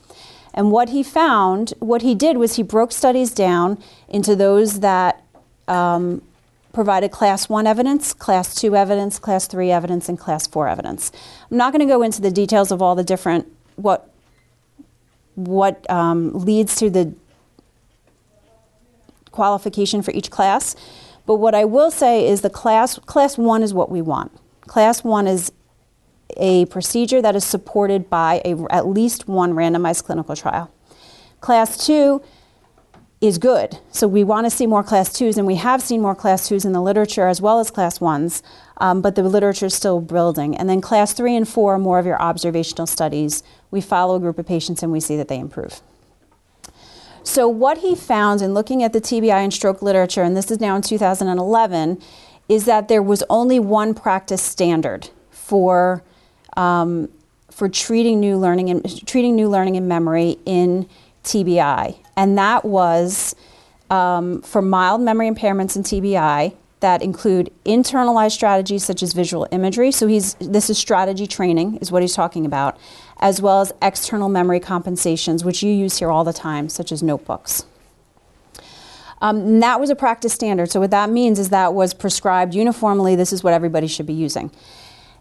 And 0.57 0.71
what 0.71 0.89
he 0.89 1.03
found, 1.03 1.75
what 1.77 2.01
he 2.01 2.15
did 2.15 2.37
was 2.37 2.55
he 2.55 2.63
broke 2.63 2.91
studies 2.91 3.31
down 3.31 3.77
into 4.09 4.35
those 4.35 4.79
that 4.79 5.23
um, 5.67 6.23
provided 6.73 7.11
class 7.11 7.47
one 7.47 7.67
evidence, 7.67 8.11
class 8.11 8.55
two 8.55 8.75
evidence, 8.75 9.19
class 9.19 9.45
three 9.45 9.69
evidence, 9.69 10.09
and 10.09 10.17
class 10.17 10.47
four 10.47 10.67
evidence. 10.67 11.11
I'm 11.51 11.57
not 11.57 11.73
going 11.73 11.87
to 11.87 11.93
go 11.93 12.01
into 12.01 12.23
the 12.23 12.31
details 12.31 12.71
of 12.71 12.81
all 12.81 12.95
the 12.95 13.03
different 13.03 13.47
what 13.75 14.09
what 15.35 15.87
um, 15.91 16.33
leads 16.33 16.75
to 16.77 16.89
the 16.89 17.13
qualification 19.29 20.01
for 20.01 20.09
each 20.09 20.31
class. 20.31 20.75
But 21.27 21.35
what 21.35 21.53
I 21.53 21.65
will 21.65 21.91
say 21.91 22.27
is 22.27 22.41
the 22.41 22.49
class 22.49 22.97
class 22.97 23.37
one 23.37 23.61
is 23.61 23.75
what 23.75 23.91
we 23.91 24.01
want. 24.01 24.31
Class 24.61 25.03
one 25.03 25.27
is 25.27 25.51
a 26.39 26.65
procedure 26.65 27.22
that 27.22 27.36
is 27.36 27.44
supported 27.44 28.10
by 28.10 28.41
a, 28.46 28.56
at 28.70 28.88
least 28.88 29.27
one 29.27 29.53
randomized 29.53 30.03
clinical 30.03 30.36
trial. 30.36 30.72
Class 31.41 31.86
two 31.86 32.22
is 33.20 33.38
good. 33.38 33.79
So 33.91 34.08
we 34.08 34.24
want 34.24 34.46
to 34.46 34.51
see 34.51 34.67
more 34.67 34.84
class 34.84 35.12
twos, 35.12 35.38
and 35.38 35.48
we 35.48 35.56
have 35.56 35.82
seen 35.82 36.01
more 36.01 36.13
class 36.13 36.48
twos 36.48 36.65
in 36.65 36.74
the 36.74 36.82
literature 36.82 37.27
as 37.27 37.41
well 37.41 37.60
as 37.60 37.72
class 37.72 38.00
ones, 38.00 38.44
um, 38.77 39.01
but 39.01 39.15
the 39.15 39.24
literature 39.24 39.65
is 39.65 39.74
still 39.74 40.01
building. 40.01 40.56
And 40.56 40.70
then 40.70 40.82
class 40.82 41.13
three 41.13 41.36
and 41.36 41.48
four 41.48 41.75
are 41.75 41.79
more 41.79 41.98
of 41.98 42.06
your 42.06 42.22
observational 42.22 42.86
studies. 42.86 43.41
We 43.72 43.82
follow 43.82 44.17
a 44.17 44.20
group 44.20 44.38
of 44.38 44.46
patients 44.46 44.84
and 44.84 44.91
we 44.91 45.00
see 45.00 45.17
that 45.17 45.27
they 45.27 45.39
improve. 45.39 45.82
So, 47.24 47.50
what 47.50 47.79
he 47.79 47.94
found 47.94 48.41
in 48.41 48.53
looking 48.53 48.84
at 48.84 48.94
the 48.94 49.01
TBI 49.01 49.32
and 49.32 49.53
stroke 49.53 49.82
literature, 49.82 50.24
and 50.24 50.38
this 50.38 50.50
is 50.50 50.62
now 50.62 50.75
in 50.77 50.82
2011, 50.82 52.01
is 52.48 52.65
that 52.65 52.88
there 52.88 53.03
was 53.03 53.24
only 53.29 53.60
one 53.60 53.94
practice 53.94 54.41
standard 54.41 55.10
for 55.29 56.03
um, 56.57 57.07
for 57.49 57.69
treating 57.69 58.19
new 58.19 58.37
learning 58.37 58.69
and 58.69 59.07
treating 59.07 59.35
new 59.35 59.47
learning 59.47 59.77
and 59.77 59.87
memory 59.87 60.37
in 60.45 60.89
TBI, 61.23 61.97
and 62.17 62.37
that 62.37 62.65
was 62.65 63.35
um, 63.89 64.41
for 64.41 64.61
mild 64.61 65.01
memory 65.01 65.29
impairments 65.29 65.75
in 65.75 65.83
TBI 65.83 66.53
that 66.79 67.01
include 67.01 67.51
internalized 67.65 68.33
strategies 68.33 68.83
such 68.83 69.01
as 69.01 69.13
visual 69.13 69.47
imagery. 69.51 69.91
So 69.91 70.07
he's 70.07 70.35
this 70.35 70.69
is 70.69 70.77
strategy 70.77 71.25
training 71.25 71.77
is 71.77 71.91
what 71.91 72.01
he's 72.01 72.13
talking 72.13 72.45
about, 72.45 72.77
as 73.19 73.41
well 73.41 73.61
as 73.61 73.73
external 73.81 74.29
memory 74.29 74.59
compensations, 74.59 75.43
which 75.43 75.63
you 75.63 75.71
use 75.71 75.97
here 75.97 76.11
all 76.11 76.23
the 76.23 76.33
time, 76.33 76.69
such 76.69 76.91
as 76.91 77.01
notebooks. 77.01 77.65
Um, 79.19 79.59
that 79.61 79.79
was 79.79 79.89
a 79.89 79.95
practice 79.95 80.33
standard. 80.33 80.71
So 80.71 80.79
what 80.79 80.91
that 80.91 81.09
means 81.09 81.39
is 81.39 81.49
that 81.49 81.73
was 81.73 81.95
prescribed 81.95 82.53
uniformly. 82.53 83.15
This 83.15 83.33
is 83.33 83.43
what 83.43 83.53
everybody 83.53 83.87
should 83.87 84.05
be 84.05 84.13
using. 84.13 84.51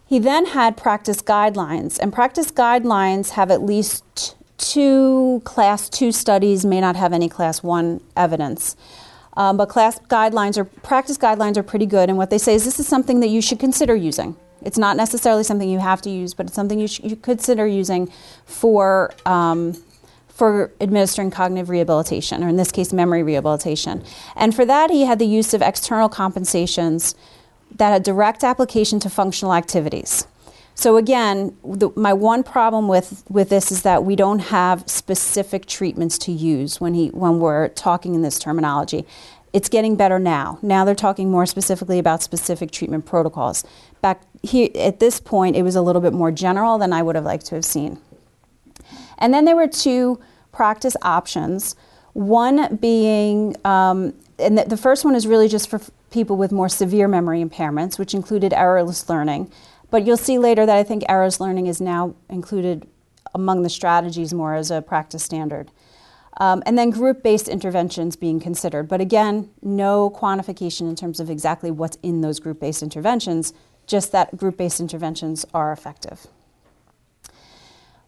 He 0.07 0.19
then 0.19 0.45
had 0.45 0.77
practice 0.77 1.21
guidelines, 1.21 1.99
and 1.99 2.13
practice 2.13 2.49
guidelines 2.49 3.31
have 3.31 3.51
at 3.51 3.61
least 3.61 4.35
two 4.57 5.41
class 5.43 5.89
two 5.89 6.11
studies, 6.11 6.65
may 6.65 6.79
not 6.79 6.95
have 6.95 7.11
any 7.13 7.27
class 7.27 7.61
one 7.61 8.01
evidence. 8.15 8.75
Um, 9.35 9.57
but 9.57 9.69
class 9.69 9.99
guidelines 9.99 10.57
or 10.57 10.63
practice 10.63 11.17
guidelines 11.17 11.57
are 11.57 11.63
pretty 11.63 11.85
good, 11.85 12.09
and 12.09 12.17
what 12.17 12.29
they 12.29 12.37
say 12.37 12.55
is 12.55 12.63
this 12.63 12.79
is 12.79 12.87
something 12.87 13.19
that 13.19 13.27
you 13.27 13.41
should 13.41 13.59
consider 13.59 13.95
using. 13.95 14.35
It's 14.61 14.77
not 14.77 14.97
necessarily 14.97 15.43
something 15.43 15.69
you 15.69 15.79
have 15.79 16.01
to 16.03 16.09
use, 16.09 16.33
but 16.33 16.47
it's 16.47 16.55
something 16.55 16.79
you 16.79 16.87
should 16.87 17.21
consider 17.21 17.67
using 17.67 18.11
for 18.45 19.13
um, 19.25 19.75
for 20.29 20.71
administering 20.79 21.31
cognitive 21.31 21.67
rehabilitation, 21.69 22.43
or 22.43 22.47
in 22.47 22.57
this 22.57 22.71
case, 22.71 22.93
memory 22.93 23.23
rehabilitation. 23.23 24.03
And 24.35 24.55
for 24.55 24.65
that, 24.65 24.91
he 24.91 25.03
had 25.03 25.17
the 25.17 25.25
use 25.25 25.53
of 25.53 25.63
external 25.63 26.09
compensations 26.09 27.15
that 27.75 27.91
had 27.91 28.03
direct 28.03 28.43
application 28.43 28.99
to 29.01 29.09
functional 29.09 29.53
activities. 29.53 30.27
So 30.75 30.97
again, 30.97 31.57
the, 31.63 31.89
my 31.95 32.13
one 32.13 32.43
problem 32.43 32.87
with, 32.87 33.23
with 33.29 33.49
this 33.49 33.71
is 33.71 33.81
that 33.81 34.03
we 34.03 34.15
don't 34.15 34.39
have 34.39 34.83
specific 34.87 35.65
treatments 35.65 36.19
to 36.19 36.31
use 36.31 36.79
when, 36.79 36.93
he, 36.93 37.07
when 37.07 37.39
we're 37.39 37.69
talking 37.69 38.13
in 38.13 38.21
this 38.21 38.37
terminology. 38.37 39.07
It's 39.53 39.69
getting 39.69 39.95
better 39.95 40.19
now. 40.19 40.59
Now 40.61 40.85
they're 40.85 40.93
talking 40.93 41.31
more 41.31 41.47
specifically 41.47 41.97
about 41.97 42.21
specific 42.21 42.69
treatment 42.69 43.07
protocols. 43.07 43.63
Back 44.01 44.21
here, 44.43 44.69
at 44.75 44.99
this 44.99 45.19
point, 45.19 45.55
it 45.55 45.63
was 45.63 45.75
a 45.75 45.81
little 45.81 46.01
bit 46.01 46.13
more 46.13 46.31
general 46.31 46.77
than 46.77 46.93
I 46.93 47.01
would 47.01 47.15
have 47.15 47.25
liked 47.25 47.47
to 47.47 47.55
have 47.55 47.65
seen. 47.65 47.97
And 49.17 49.33
then 49.33 49.45
there 49.45 49.55
were 49.55 49.67
two 49.67 50.19
practice 50.51 50.95
options. 51.01 51.75
One 52.13 52.75
being, 52.75 53.55
um, 53.65 54.13
and 54.37 54.59
the, 54.59 54.65
the 54.65 54.77
first 54.77 55.03
one 55.03 55.15
is 55.15 55.25
really 55.25 55.47
just 55.47 55.69
for 55.69 55.81
people 56.09 56.37
with 56.37 56.51
more 56.51 56.69
severe 56.69 57.07
memory 57.07 57.43
impairments, 57.43 57.99
which 57.99 58.13
included 58.13 58.53
errorless 58.53 59.09
learning. 59.09 59.51
But 59.89 60.05
you'll 60.05 60.17
see 60.17 60.37
later 60.37 60.65
that 60.65 60.77
I 60.77 60.83
think 60.83 61.03
errors 61.07 61.39
learning 61.39 61.67
is 61.67 61.79
now 61.79 62.15
included 62.29 62.87
among 63.33 63.63
the 63.63 63.69
strategies 63.69 64.33
more 64.33 64.55
as 64.55 64.71
a 64.71 64.81
practice 64.81 65.23
standard. 65.23 65.71
Um, 66.39 66.61
and 66.65 66.77
then 66.77 66.91
group 66.91 67.23
based 67.23 67.47
interventions 67.47 68.15
being 68.15 68.39
considered. 68.39 68.87
But 68.87 69.01
again, 69.01 69.49
no 69.61 70.09
quantification 70.09 70.81
in 70.81 70.95
terms 70.95 71.19
of 71.19 71.29
exactly 71.29 71.71
what's 71.71 71.97
in 72.03 72.21
those 72.21 72.39
group 72.39 72.59
based 72.59 72.83
interventions, 72.83 73.53
just 73.87 74.11
that 74.11 74.37
group 74.37 74.57
based 74.57 74.79
interventions 74.79 75.45
are 75.53 75.71
effective. 75.71 76.27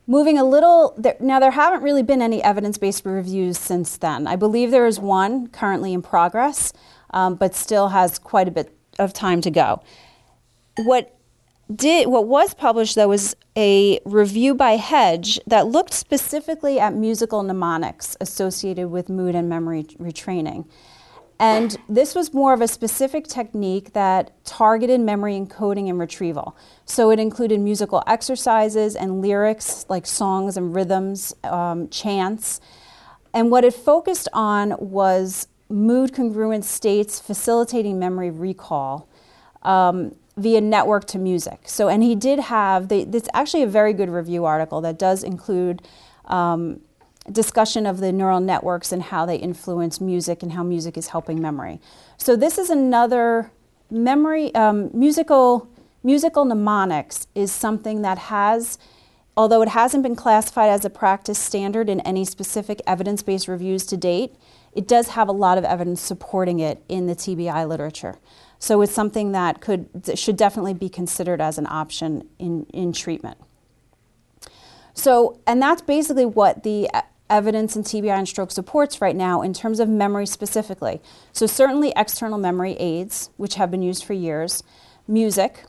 Moving 0.06 0.38
a 0.39 0.44
little, 0.44 0.96
there, 0.98 1.15
now 1.20 1.39
there 1.39 1.51
haven't 1.51 1.84
really 1.84 2.01
been 2.01 2.22
any 2.22 2.44
evidence 2.44 2.77
based 2.77 3.06
reviews 3.06 3.58
since 3.58 3.98
then. 3.98 4.27
I 4.27 4.36
believe 4.36 4.72
there 4.72 4.88
is 4.88 5.00
one 5.00 5.48
currently 5.48 5.94
in 5.94 6.01
progress, 6.01 6.74
um, 7.12 7.36
but 7.36 7.56
still 7.56 7.89
has 7.89 8.20
quite 8.20 8.48
a 8.48 8.51
bit 8.51 8.75
of 8.98 9.13
time 9.13 9.42
to 9.42 9.51
go. 9.51 9.82
What 10.78 11.16
did 11.74 12.08
what 12.08 12.28
was 12.28 12.54
published 12.56 12.96
though 12.96 13.10
was 13.10 13.36
a 13.56 14.00
review 14.06 14.56
by 14.56 14.78
Hegde 14.78 15.39
that 15.46 15.68
looked 15.68 15.94
specifically 15.94 16.80
at 16.80 16.94
musical 16.94 17.44
mnemonics 17.44 18.18
associated 18.20 18.88
with 18.89 19.10
mood 19.10 19.36
and 19.36 19.48
memory 19.48 19.84
retraining. 20.00 20.68
And 21.42 21.78
this 21.88 22.16
was 22.16 22.34
more 22.34 22.54
of 22.54 22.60
a 22.60 22.68
specific 22.68 23.25
technique 23.25 23.94
that 23.94 24.32
targeted 24.44 25.00
memory 25.00 25.39
encoding 25.39 25.89
and 25.89 25.98
retrieval. 25.98 26.58
So 26.84 27.12
it 27.12 27.20
included 27.20 27.62
musical 27.62 28.04
exercises 28.06 28.94
and 28.96 29.22
lyrics 29.22 29.86
like 29.88 30.06
songs 30.06 30.58
and 30.58 30.75
rhythms, 30.75 31.34
um, 31.46 31.88
chants. 31.89 32.60
And 33.34 33.51
what 33.51 33.63
it 33.63 33.74
focused 33.74 34.28
on 34.34 34.75
was 34.80 35.48
mood 35.69 36.13
congruent 36.13 36.65
states 36.65 37.19
facilitating 37.19 37.99
memory 37.99 38.31
recall. 38.31 39.07
Um, 39.61 40.15
via 40.39 40.61
network 40.61 41.05
to 41.05 41.19
music. 41.19 41.59
So, 41.65 41.89
and 41.89 42.01
he 42.01 42.15
did 42.15 42.39
have, 42.39 42.88
they, 42.88 43.01
it's 43.01 43.27
actually 43.33 43.63
a 43.63 43.67
very 43.67 43.91
good 43.91 44.09
review 44.09 44.45
article 44.45 44.79
that 44.81 44.97
does 44.97 45.23
include 45.23 45.81
um, 46.25 46.79
discussion 47.31 47.85
of 47.85 47.99
the 47.99 48.11
neural 48.11 48.39
networks 48.39 48.91
and 48.91 49.03
how 49.03 49.25
they 49.25 49.35
influence 49.35 49.99
music 49.99 50.41
and 50.41 50.53
how 50.53 50.63
music 50.63 50.97
is 50.97 51.09
helping 51.09 51.41
memory. 51.41 51.81
So, 52.17 52.35
this 52.35 52.57
is 52.57 52.69
another 52.69 53.51
memory, 53.91 54.55
um, 54.55 54.89
musical, 54.93 55.67
musical 56.03 56.45
mnemonics 56.45 57.27
is 57.35 57.51
something 57.51 58.01
that 58.03 58.17
has, 58.17 58.77
although 59.35 59.61
it 59.61 59.69
hasn't 59.69 60.03
been 60.03 60.15
classified 60.15 60.69
as 60.69 60.85
a 60.85 60.89
practice 60.89 61.38
standard 61.38 61.89
in 61.89 61.99
any 62.01 62.23
specific 62.23 62.81
evidence 62.88 63.21
based 63.21 63.47
reviews 63.47 63.85
to 63.88 63.97
date, 63.97 64.35
it 64.79 64.88
does 64.88 65.09
have 65.09 65.27
a 65.27 65.33
lot 65.33 65.57
of 65.57 65.65
evidence 65.65 66.00
supporting 66.00 66.62
it 66.62 66.81
in 66.88 67.05
the 67.05 67.13
TBI 67.13 67.67
literature. 67.67 68.15
So 68.59 68.81
it's 68.81 68.93
something 68.93 69.33
that 69.33 69.59
could 69.59 69.89
should 70.15 70.38
definitely 70.38 70.74
be 70.74 70.88
considered 70.88 71.41
as 71.41 71.57
an 71.57 71.67
option 71.67 72.29
in, 72.39 72.65
in 72.74 72.93
treatment. 72.93 73.38
So, 74.93 75.41
and 75.45 75.62
that's 75.62 75.81
basically 75.81 76.25
what 76.25 76.63
the 76.63 76.89
evidence 77.29 77.75
in 77.75 77.83
TBI 77.83 78.19
and 78.19 78.25
stroke 78.25 78.51
supports 78.51 79.01
right 79.01 79.17
now 79.17 79.41
in 79.41 79.53
terms 79.53 79.81
of 79.81 79.89
memory 79.89 80.25
specifically. 80.25 81.01
So, 81.33 81.45
certainly 81.45 81.91
external 81.98 82.38
memory 82.38 82.77
aids, 82.79 83.31
which 83.36 83.55
have 83.55 83.69
been 83.69 83.81
used 83.81 84.05
for 84.05 84.13
years, 84.13 84.63
music, 85.09 85.65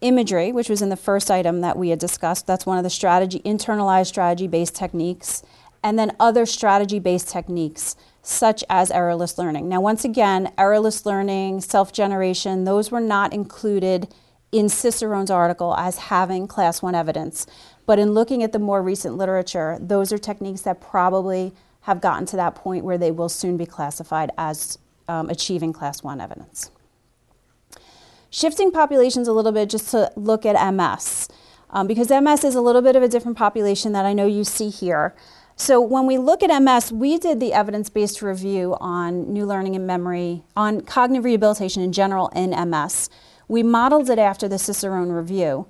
imagery, 0.00 0.50
which 0.50 0.68
was 0.68 0.82
in 0.82 0.88
the 0.88 0.96
first 0.96 1.30
item 1.30 1.60
that 1.60 1.78
we 1.78 1.90
had 1.90 2.00
discussed. 2.00 2.48
That's 2.48 2.66
one 2.66 2.76
of 2.76 2.82
the 2.82 2.90
strategy, 2.90 3.38
internalized 3.44 4.08
strategy 4.08 4.48
based 4.48 4.74
techniques, 4.74 5.44
and 5.86 5.96
then 5.96 6.16
other 6.18 6.46
strategy 6.46 6.98
based 6.98 7.28
techniques 7.28 7.94
such 8.26 8.64
as 8.68 8.90
errorless 8.90 9.38
learning. 9.38 9.68
Now, 9.68 9.80
once 9.80 10.04
again, 10.04 10.52
errorless 10.58 11.06
learning, 11.06 11.60
self 11.60 11.92
generation, 11.92 12.64
those 12.64 12.90
were 12.90 13.00
not 13.00 13.32
included 13.32 14.08
in 14.50 14.68
Cicerone's 14.68 15.30
article 15.30 15.74
as 15.76 15.98
having 15.98 16.46
class 16.48 16.82
one 16.82 16.94
evidence. 16.94 17.46
But 17.84 17.98
in 17.98 18.12
looking 18.12 18.42
at 18.42 18.52
the 18.52 18.58
more 18.58 18.82
recent 18.82 19.16
literature, 19.16 19.78
those 19.80 20.12
are 20.12 20.18
techniques 20.18 20.62
that 20.62 20.80
probably 20.80 21.52
have 21.82 22.00
gotten 22.00 22.26
to 22.26 22.36
that 22.36 22.56
point 22.56 22.84
where 22.84 22.98
they 22.98 23.12
will 23.12 23.28
soon 23.28 23.56
be 23.56 23.66
classified 23.66 24.32
as 24.36 24.78
um, 25.06 25.30
achieving 25.30 25.72
class 25.72 26.02
one 26.02 26.20
evidence. 26.20 26.70
Shifting 28.28 28.72
populations 28.72 29.28
a 29.28 29.32
little 29.32 29.52
bit 29.52 29.70
just 29.70 29.90
to 29.92 30.10
look 30.16 30.44
at 30.44 30.74
MS, 30.74 31.28
um, 31.70 31.86
because 31.86 32.10
MS 32.10 32.42
is 32.42 32.56
a 32.56 32.60
little 32.60 32.82
bit 32.82 32.96
of 32.96 33.04
a 33.04 33.08
different 33.08 33.38
population 33.38 33.92
that 33.92 34.04
I 34.04 34.14
know 34.14 34.26
you 34.26 34.42
see 34.42 34.68
here. 34.68 35.14
So 35.58 35.80
when 35.80 36.06
we 36.06 36.18
look 36.18 36.42
at 36.42 36.62
MS, 36.62 36.92
we 36.92 37.16
did 37.16 37.40
the 37.40 37.54
evidence-based 37.54 38.20
review 38.20 38.76
on 38.78 39.32
new 39.32 39.46
learning 39.46 39.74
and 39.74 39.86
memory, 39.86 40.42
on 40.54 40.82
cognitive 40.82 41.24
rehabilitation 41.24 41.82
in 41.82 41.92
general 41.92 42.28
in 42.36 42.50
MS. 42.50 43.08
We 43.48 43.62
modeled 43.62 44.10
it 44.10 44.18
after 44.18 44.48
the 44.48 44.58
Cicerone 44.58 45.10
review. 45.10 45.66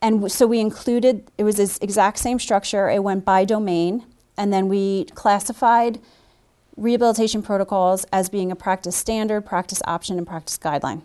And 0.00 0.32
so 0.32 0.46
we 0.46 0.58
included, 0.58 1.30
it 1.36 1.44
was 1.44 1.56
this 1.56 1.78
exact 1.82 2.18
same 2.18 2.38
structure. 2.38 2.88
It 2.88 3.04
went 3.04 3.26
by 3.26 3.44
domain. 3.44 4.06
And 4.38 4.54
then 4.54 4.68
we 4.68 5.04
classified 5.14 6.00
rehabilitation 6.74 7.42
protocols 7.42 8.06
as 8.12 8.30
being 8.30 8.50
a 8.50 8.56
practice 8.56 8.96
standard, 8.96 9.42
practice 9.42 9.82
option, 9.86 10.16
and 10.16 10.26
practice 10.26 10.56
guideline. 10.56 11.02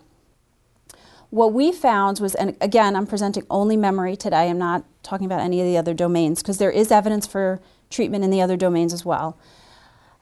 What 1.31 1.51
we 1.51 1.73
found 1.73 2.19
was, 2.19 2.33
and 2.35 2.55
again, 2.61 2.95
I'm 2.95 3.07
presenting 3.07 3.45
only 3.49 3.75
memory 3.75 4.15
today. 4.15 4.49
I'm 4.49 4.57
not 4.57 4.85
talking 5.03 5.25
about 5.25 5.41
any 5.41 5.59
of 5.59 5.67
the 5.67 5.77
other 5.77 5.93
domains 5.93 6.41
because 6.41 6.59
there 6.59 6.71
is 6.71 6.91
evidence 6.91 7.27
for 7.27 7.59
treatment 7.91 8.23
in 8.23 8.29
the 8.29 8.41
other 8.41 8.57
domains 8.57 8.93
as 8.93 9.05
well. 9.05 9.37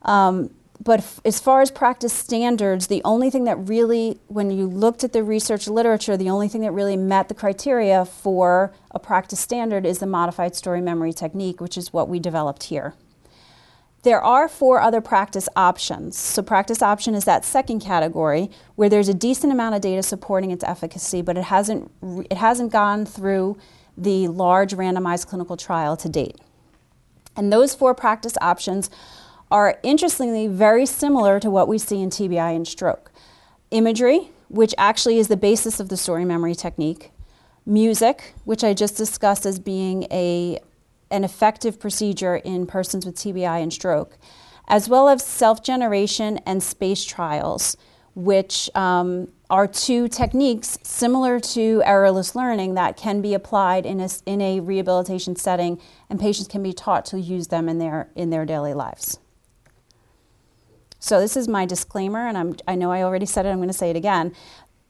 Um, 0.02 0.52
but 0.82 1.00
f- 1.00 1.20
as 1.26 1.40
far 1.40 1.62
as 1.62 1.72
practice 1.72 2.14
standards, 2.14 2.88
the 2.88 3.02
only 3.04 3.30
thing 3.30 3.44
that 3.44 3.58
really, 3.58 4.18
when 4.28 4.50
you 4.50 4.66
looked 4.66 5.04
at 5.04 5.12
the 5.12 5.24
research 5.24 5.68
literature, 5.68 6.16
the 6.16 6.30
only 6.30 6.48
thing 6.48 6.62
that 6.62 6.72
really 6.72 6.96
met 6.96 7.28
the 7.28 7.34
criteria 7.34 8.06
for 8.06 8.74
a 8.92 9.00
practice 9.00 9.40
standard 9.40 9.86
is 9.86 10.00
the 10.00 10.06
modified 10.06 10.56
story 10.56 10.82
memory 10.82 11.12
technique, 11.12 11.60
which 11.60 11.78
is 11.78 11.92
what 11.92 12.08
we 12.08 12.20
developed 12.20 12.64
here. 12.64 12.94
There 14.04 14.22
are 14.22 14.48
four 14.48 14.80
other 14.80 15.02
practice 15.02 15.50
options. 15.58 16.18
So, 16.18 16.42
practice 16.42 16.82
option 16.82 17.16
is 17.16 17.26
that 17.26 17.44
second 17.44 17.82
category 17.82 18.50
where 18.76 18.88
there's 18.88 19.10
a 19.10 19.14
decent 19.14 19.52
amount 19.52 19.76
of 19.76 19.82
data 19.82 20.02
supporting 20.02 20.52
its 20.52 20.64
efficacy, 20.64 21.22
but 21.22 21.38
it 21.38 21.44
hasn't, 21.44 21.92
it 22.32 22.38
hasn't 22.38 22.72
gone 22.72 23.06
through 23.06 23.58
the 23.98 24.30
large 24.30 24.74
randomized 24.74 25.28
clinical 25.28 25.58
trial 25.58 25.98
to 25.98 26.08
date. 26.08 26.38
And 27.40 27.54
those 27.54 27.74
four 27.74 27.96
practice 27.96 28.34
options 28.42 28.90
are 29.50 29.80
interestingly 29.82 30.48
very 30.48 30.86
similar 30.86 31.40
to 31.40 31.50
what 31.50 31.70
we 31.70 31.78
see 31.78 32.02
in 32.02 32.10
TBI 32.10 32.54
and 32.54 32.68
stroke. 32.68 33.14
Imagery, 33.72 34.32
which 34.50 34.76
actually 34.78 35.20
is 35.20 35.30
the 35.30 35.38
basis 35.38 35.80
of 35.80 35.88
the 35.88 35.96
story 35.96 36.26
memory 36.26 36.54
technique, 36.54 37.12
music, 37.66 38.34
which 38.44 38.62
I 38.62 38.74
just 38.74 38.98
discussed 38.98 39.46
as 39.46 39.58
being 39.58 40.04
a, 40.12 40.60
an 41.12 41.24
effective 41.24 41.80
procedure 41.80 42.36
in 42.36 42.68
persons 42.68 43.06
with 43.06 43.16
TBI 43.16 43.64
and 43.64 43.72
stroke, 43.72 44.18
as 44.68 44.90
well 44.90 45.08
as 45.08 45.24
self 45.24 45.64
generation 45.64 46.40
and 46.46 46.62
space 46.62 47.06
trials, 47.06 47.78
which 48.16 48.70
um, 48.76 49.30
are 49.50 49.68
two 49.68 50.08
techniques 50.08 50.78
similar 50.84 51.40
to 51.40 51.82
errorless 51.84 52.36
learning 52.36 52.76
that 52.76 52.96
can 52.96 53.22
be 53.22 53.34
applied 53.34 53.86
in 53.86 54.00
a, 54.00 54.10
in 54.26 54.42
a 54.42 54.60
rehabilitation 54.60 55.36
setting, 55.36 55.82
and 56.10 56.20
patients 56.20 56.48
can 56.48 56.62
be 56.62 56.72
taught 56.72 57.04
to 57.06 57.20
use 57.20 57.48
them 57.48 57.68
in 57.68 57.80
their, 57.80 58.10
in 58.16 58.30
their 58.30 58.46
daily 58.46 58.74
lives. 58.74 59.20
So, 61.00 61.20
this 61.20 61.36
is 61.36 61.48
my 61.48 61.66
disclaimer, 61.66 62.28
and 62.28 62.38
I'm, 62.38 62.56
I 62.68 62.76
know 62.76 62.92
I 62.92 63.04
already 63.04 63.26
said 63.26 63.46
it, 63.46 63.50
I'm 63.50 63.58
going 63.58 63.70
to 63.70 63.74
say 63.74 63.90
it 63.90 63.96
again. 63.96 64.36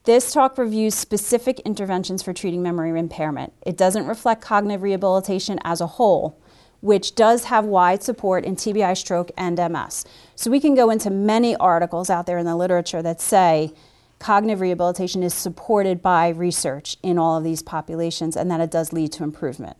This 0.04 0.34
talk 0.34 0.58
reviews 0.58 0.96
specific 0.96 1.60
interventions 1.60 2.24
for 2.24 2.34
treating 2.34 2.64
memory 2.64 2.98
impairment. 2.98 3.54
It 3.66 3.78
doesn't 3.78 4.08
reflect 4.08 4.42
cognitive 4.42 4.82
rehabilitation 4.82 5.60
as 5.64 5.82
a 5.82 5.88
whole, 5.88 6.42
which 6.82 7.14
does 7.14 7.46
have 7.46 7.66
wide 7.66 8.02
support 8.02 8.44
in 8.44 8.56
TBI, 8.56 8.98
stroke, 8.98 9.30
and 9.38 9.58
MS. 9.58 10.04
So, 10.36 10.50
we 10.50 10.60
can 10.60 10.74
go 10.74 10.90
into 10.90 11.12
many 11.12 11.56
articles 11.56 12.10
out 12.10 12.26
there 12.26 12.40
in 12.40 12.46
the 12.46 12.56
literature 12.56 13.04
that 13.04 13.22
say 13.22 13.72
cognitive 14.20 14.62
rehabilitation 14.62 15.24
is 15.24 15.34
supported 15.34 16.02
by 16.02 16.30
research 16.30 16.98
in 17.02 17.18
all 17.18 17.38
of 17.38 17.44
these 17.44 17.62
populations 17.62 18.36
and 18.36 18.52
that 18.52 18.62
it 18.62 18.70
does 18.70 18.94
lead 18.94 19.12
to 19.14 19.24
improvement. 19.24 19.78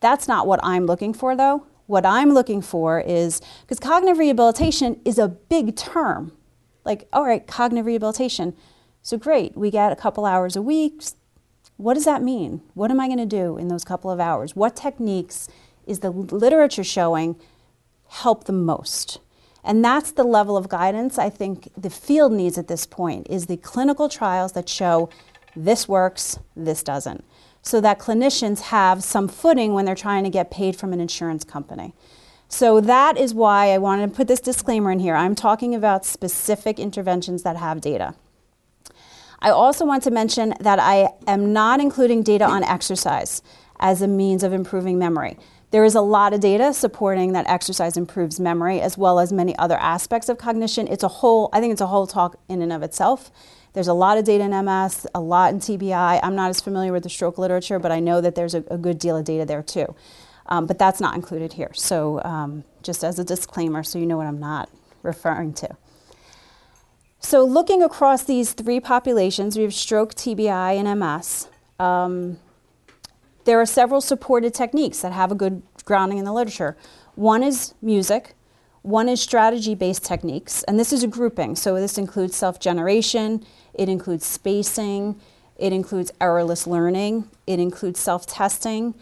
That's 0.00 0.26
not 0.26 0.46
what 0.46 0.60
I'm 0.62 0.86
looking 0.86 1.12
for, 1.12 1.36
though. 1.36 1.66
What 1.86 2.06
I'm 2.06 2.32
looking 2.32 2.62
for 2.62 3.00
is 3.00 3.40
because 3.62 3.78
cognitive 3.78 4.18
rehabilitation 4.18 5.00
is 5.04 5.18
a 5.18 5.28
big 5.28 5.76
term. 5.76 6.32
Like, 6.84 7.08
all 7.12 7.24
right, 7.24 7.46
cognitive 7.46 7.86
rehabilitation. 7.86 8.56
So 9.02 9.16
great, 9.16 9.56
we 9.56 9.70
get 9.70 9.92
a 9.92 9.96
couple 9.96 10.24
hours 10.24 10.56
a 10.56 10.62
week. 10.62 11.02
What 11.76 11.94
does 11.94 12.04
that 12.04 12.22
mean? 12.22 12.62
What 12.74 12.90
am 12.90 13.00
I 13.00 13.06
going 13.06 13.18
to 13.18 13.26
do 13.26 13.58
in 13.58 13.68
those 13.68 13.84
couple 13.84 14.10
of 14.10 14.20
hours? 14.20 14.54
What 14.54 14.76
techniques 14.76 15.48
is 15.86 15.98
the 15.98 16.10
literature 16.10 16.84
showing 16.84 17.36
help 18.08 18.44
the 18.44 18.52
most? 18.52 19.18
And 19.64 19.84
that's 19.84 20.12
the 20.12 20.24
level 20.24 20.56
of 20.56 20.68
guidance 20.68 21.18
I 21.18 21.30
think 21.30 21.70
the 21.76 21.90
field 21.90 22.32
needs 22.32 22.58
at 22.58 22.68
this 22.68 22.86
point 22.86 23.28
is 23.30 23.46
the 23.46 23.56
clinical 23.56 24.08
trials 24.08 24.52
that 24.52 24.68
show 24.68 25.08
this 25.54 25.88
works, 25.88 26.38
this 26.56 26.82
doesn't 26.82 27.24
so 27.62 27.80
that 27.80 27.98
clinicians 27.98 28.60
have 28.60 29.02
some 29.02 29.28
footing 29.28 29.72
when 29.72 29.84
they're 29.84 29.94
trying 29.94 30.24
to 30.24 30.30
get 30.30 30.50
paid 30.50 30.76
from 30.76 30.92
an 30.92 31.00
insurance 31.00 31.44
company. 31.44 31.94
So 32.48 32.80
that 32.80 33.16
is 33.16 33.32
why 33.32 33.70
I 33.70 33.78
wanted 33.78 34.10
to 34.10 34.16
put 34.16 34.28
this 34.28 34.40
disclaimer 34.40 34.90
in 34.90 34.98
here. 34.98 35.14
I'm 35.14 35.34
talking 35.34 35.74
about 35.74 36.04
specific 36.04 36.78
interventions 36.78 37.44
that 37.44 37.56
have 37.56 37.80
data. 37.80 38.14
I 39.38 39.50
also 39.50 39.86
want 39.86 40.02
to 40.04 40.10
mention 40.10 40.54
that 40.60 40.78
I 40.78 41.08
am 41.26 41.52
not 41.52 41.80
including 41.80 42.22
data 42.22 42.44
on 42.44 42.62
exercise 42.62 43.42
as 43.80 44.02
a 44.02 44.08
means 44.08 44.42
of 44.42 44.52
improving 44.52 44.98
memory. 44.98 45.38
There 45.72 45.84
is 45.86 45.94
a 45.94 46.02
lot 46.02 46.34
of 46.34 46.40
data 46.40 46.74
supporting 46.74 47.32
that 47.32 47.48
exercise 47.48 47.96
improves 47.96 48.38
memory 48.38 48.82
as 48.82 48.98
well 48.98 49.18
as 49.18 49.32
many 49.32 49.56
other 49.56 49.78
aspects 49.78 50.28
of 50.28 50.36
cognition. 50.36 50.86
It's 50.86 51.02
a 51.02 51.08
whole, 51.08 51.48
I 51.50 51.60
think 51.60 51.72
it's 51.72 51.80
a 51.80 51.86
whole 51.86 52.06
talk 52.06 52.36
in 52.46 52.60
and 52.60 52.70
of 52.70 52.82
itself. 52.82 53.30
There's 53.72 53.88
a 53.88 53.94
lot 53.94 54.18
of 54.18 54.24
data 54.24 54.44
in 54.44 54.64
MS, 54.66 55.06
a 55.14 55.20
lot 55.20 55.54
in 55.54 55.60
TBI. 55.60 56.20
I'm 56.22 56.34
not 56.34 56.50
as 56.50 56.60
familiar 56.60 56.92
with 56.92 57.04
the 57.04 57.08
stroke 57.08 57.38
literature, 57.38 57.78
but 57.78 57.90
I 57.90 58.00
know 58.00 58.20
that 58.20 58.34
there's 58.34 58.54
a, 58.54 58.62
a 58.70 58.76
good 58.76 58.98
deal 58.98 59.16
of 59.16 59.24
data 59.24 59.46
there 59.46 59.62
too. 59.62 59.94
Um, 60.46 60.66
but 60.66 60.78
that's 60.78 61.00
not 61.00 61.14
included 61.14 61.54
here. 61.54 61.70
So, 61.72 62.20
um, 62.22 62.64
just 62.82 63.02
as 63.02 63.18
a 63.18 63.24
disclaimer, 63.24 63.82
so 63.82 63.98
you 63.98 64.04
know 64.04 64.18
what 64.18 64.26
I'm 64.26 64.40
not 64.40 64.68
referring 65.02 65.54
to. 65.54 65.76
So, 67.20 67.44
looking 67.44 67.82
across 67.82 68.24
these 68.24 68.52
three 68.52 68.80
populations, 68.80 69.56
we 69.56 69.62
have 69.62 69.72
stroke, 69.72 70.14
TBI, 70.14 70.76
and 70.76 71.00
MS. 71.00 71.48
Um, 71.78 72.38
there 73.44 73.60
are 73.60 73.66
several 73.66 74.00
supported 74.00 74.54
techniques 74.54 75.00
that 75.00 75.12
have 75.12 75.32
a 75.32 75.34
good 75.34 75.62
grounding 75.84 76.18
in 76.18 76.24
the 76.24 76.32
literature. 76.32 76.76
One 77.14 77.42
is 77.42 77.74
music, 77.82 78.34
one 78.82 79.08
is 79.08 79.20
strategy 79.20 79.74
based 79.74 80.04
techniques, 80.04 80.62
and 80.64 80.78
this 80.78 80.92
is 80.92 81.02
a 81.02 81.06
grouping. 81.06 81.56
So, 81.56 81.74
this 81.76 81.98
includes 81.98 82.36
self 82.36 82.58
generation, 82.58 83.44
it 83.74 83.88
includes 83.88 84.26
spacing, 84.26 85.20
it 85.56 85.72
includes 85.72 86.10
errorless 86.20 86.66
learning, 86.66 87.28
it 87.46 87.60
includes 87.60 88.00
self 88.00 88.26
testing. 88.26 88.94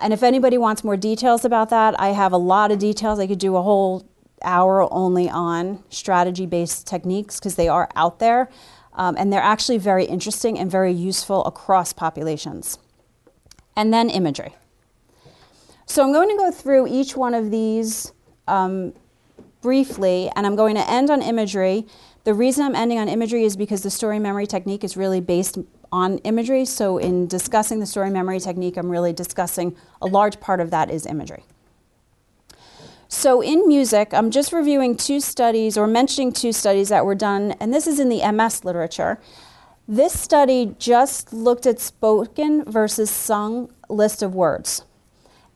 And 0.00 0.12
if 0.12 0.22
anybody 0.22 0.58
wants 0.58 0.84
more 0.84 0.96
details 0.96 1.44
about 1.44 1.70
that, 1.70 1.98
I 2.00 2.08
have 2.08 2.32
a 2.32 2.36
lot 2.38 2.70
of 2.70 2.78
details. 2.78 3.18
I 3.18 3.26
could 3.26 3.40
do 3.40 3.56
a 3.56 3.62
whole 3.62 4.06
hour 4.42 4.92
only 4.92 5.28
on 5.28 5.82
strategy 5.90 6.46
based 6.46 6.86
techniques 6.86 7.38
because 7.38 7.56
they 7.56 7.68
are 7.68 7.88
out 7.96 8.18
there. 8.18 8.48
Um, 8.94 9.16
and 9.16 9.32
they're 9.32 9.40
actually 9.40 9.78
very 9.78 10.04
interesting 10.04 10.58
and 10.58 10.70
very 10.70 10.92
useful 10.92 11.44
across 11.44 11.92
populations. 11.92 12.78
And 13.76 13.92
then 13.92 14.10
imagery. 14.10 14.56
So 15.88 16.04
I'm 16.04 16.12
going 16.12 16.28
to 16.28 16.36
go 16.36 16.52
through 16.52 16.86
each 16.86 17.16
one 17.16 17.34
of 17.34 17.50
these 17.50 18.12
um, 18.46 18.92
briefly, 19.62 20.30
and 20.36 20.46
I'm 20.46 20.54
going 20.54 20.76
to 20.76 20.88
end 20.88 21.10
on 21.10 21.22
imagery 21.22 21.86
the 22.28 22.34
reason 22.34 22.62
I'm 22.62 22.74
ending 22.74 22.98
on 22.98 23.08
imagery 23.08 23.44
is 23.44 23.56
because 23.56 23.82
the 23.82 23.90
story 23.90 24.18
memory 24.18 24.46
technique 24.46 24.84
is 24.84 24.98
really 24.98 25.22
based 25.22 25.56
on 25.90 26.18
imagery. 26.18 26.66
So, 26.66 26.98
in 26.98 27.26
discussing 27.26 27.80
the 27.80 27.86
story 27.86 28.10
memory 28.10 28.38
technique, 28.38 28.76
I'm 28.76 28.90
really 28.90 29.14
discussing 29.14 29.74
a 30.02 30.06
large 30.06 30.38
part 30.38 30.60
of 30.60 30.70
that 30.70 30.90
is 30.90 31.06
imagery. 31.06 31.44
So, 33.08 33.40
in 33.40 33.66
music, 33.66 34.12
I'm 34.12 34.30
just 34.30 34.52
reviewing 34.52 34.94
two 34.94 35.20
studies 35.20 35.78
or 35.78 35.86
mentioning 35.86 36.30
two 36.30 36.52
studies 36.52 36.90
that 36.90 37.06
were 37.06 37.14
done, 37.14 37.52
and 37.52 37.72
this 37.72 37.86
is 37.86 37.98
in 37.98 38.10
the 38.10 38.20
MS 38.30 38.62
literature. 38.62 39.18
This 39.88 40.12
study 40.12 40.74
just 40.78 41.32
looked 41.32 41.64
at 41.64 41.80
spoken 41.80 42.70
versus 42.70 43.10
sung 43.10 43.72
list 43.88 44.22
of 44.22 44.34
words. 44.34 44.84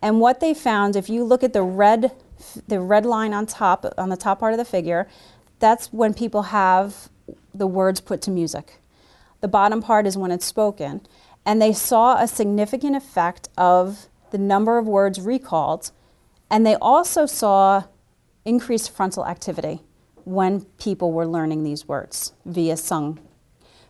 And 0.03 0.21
what 0.21 0.41
they 0.41 0.53
found, 0.53 0.97
if 0.97 1.09
you 1.09 1.23
look 1.23 1.45
at 1.45 1.53
the 1.53 1.63
red, 1.63 2.11
the 2.67 2.81
red 2.81 3.07
line 3.07 3.33
on 3.33 3.47
top, 3.47 3.87
on 3.97 4.09
the 4.09 4.17
top 4.17 4.41
part 4.41 4.53
of 4.53 4.59
the 4.59 4.65
figure, 4.65 5.09
that's 5.61 5.93
when 5.93 6.13
people 6.13 6.43
have 6.43 7.09
the 7.55 7.69
words 7.69 8.01
put 8.01 8.21
to 8.23 8.31
music. 8.31 8.81
The 9.41 9.49
bottom 9.49 9.81
part 9.81 10.07
is 10.07 10.19
when 10.19 10.33
it's 10.33 10.45
spoken. 10.45 11.03
And 11.47 11.63
they 11.63 11.73
saw 11.73 12.21
a 12.21 12.27
significant 12.27 12.97
effect 12.97 13.49
of 13.57 14.09
the 14.33 14.39
number 14.39 14.79
of 14.79 14.87
words 14.87 15.21
recalled. 15.21 15.93
And 16.51 16.67
they 16.67 16.75
also 16.77 17.27
saw 17.27 17.85
increased 18.45 18.91
frontal 18.91 19.25
activity 19.25 19.81
when 20.25 20.63
people 20.79 21.13
were 21.13 21.27
learning 21.27 21.65
these 21.65 21.87
words 21.87 22.33
via 22.45 22.77
sung. 22.77 23.21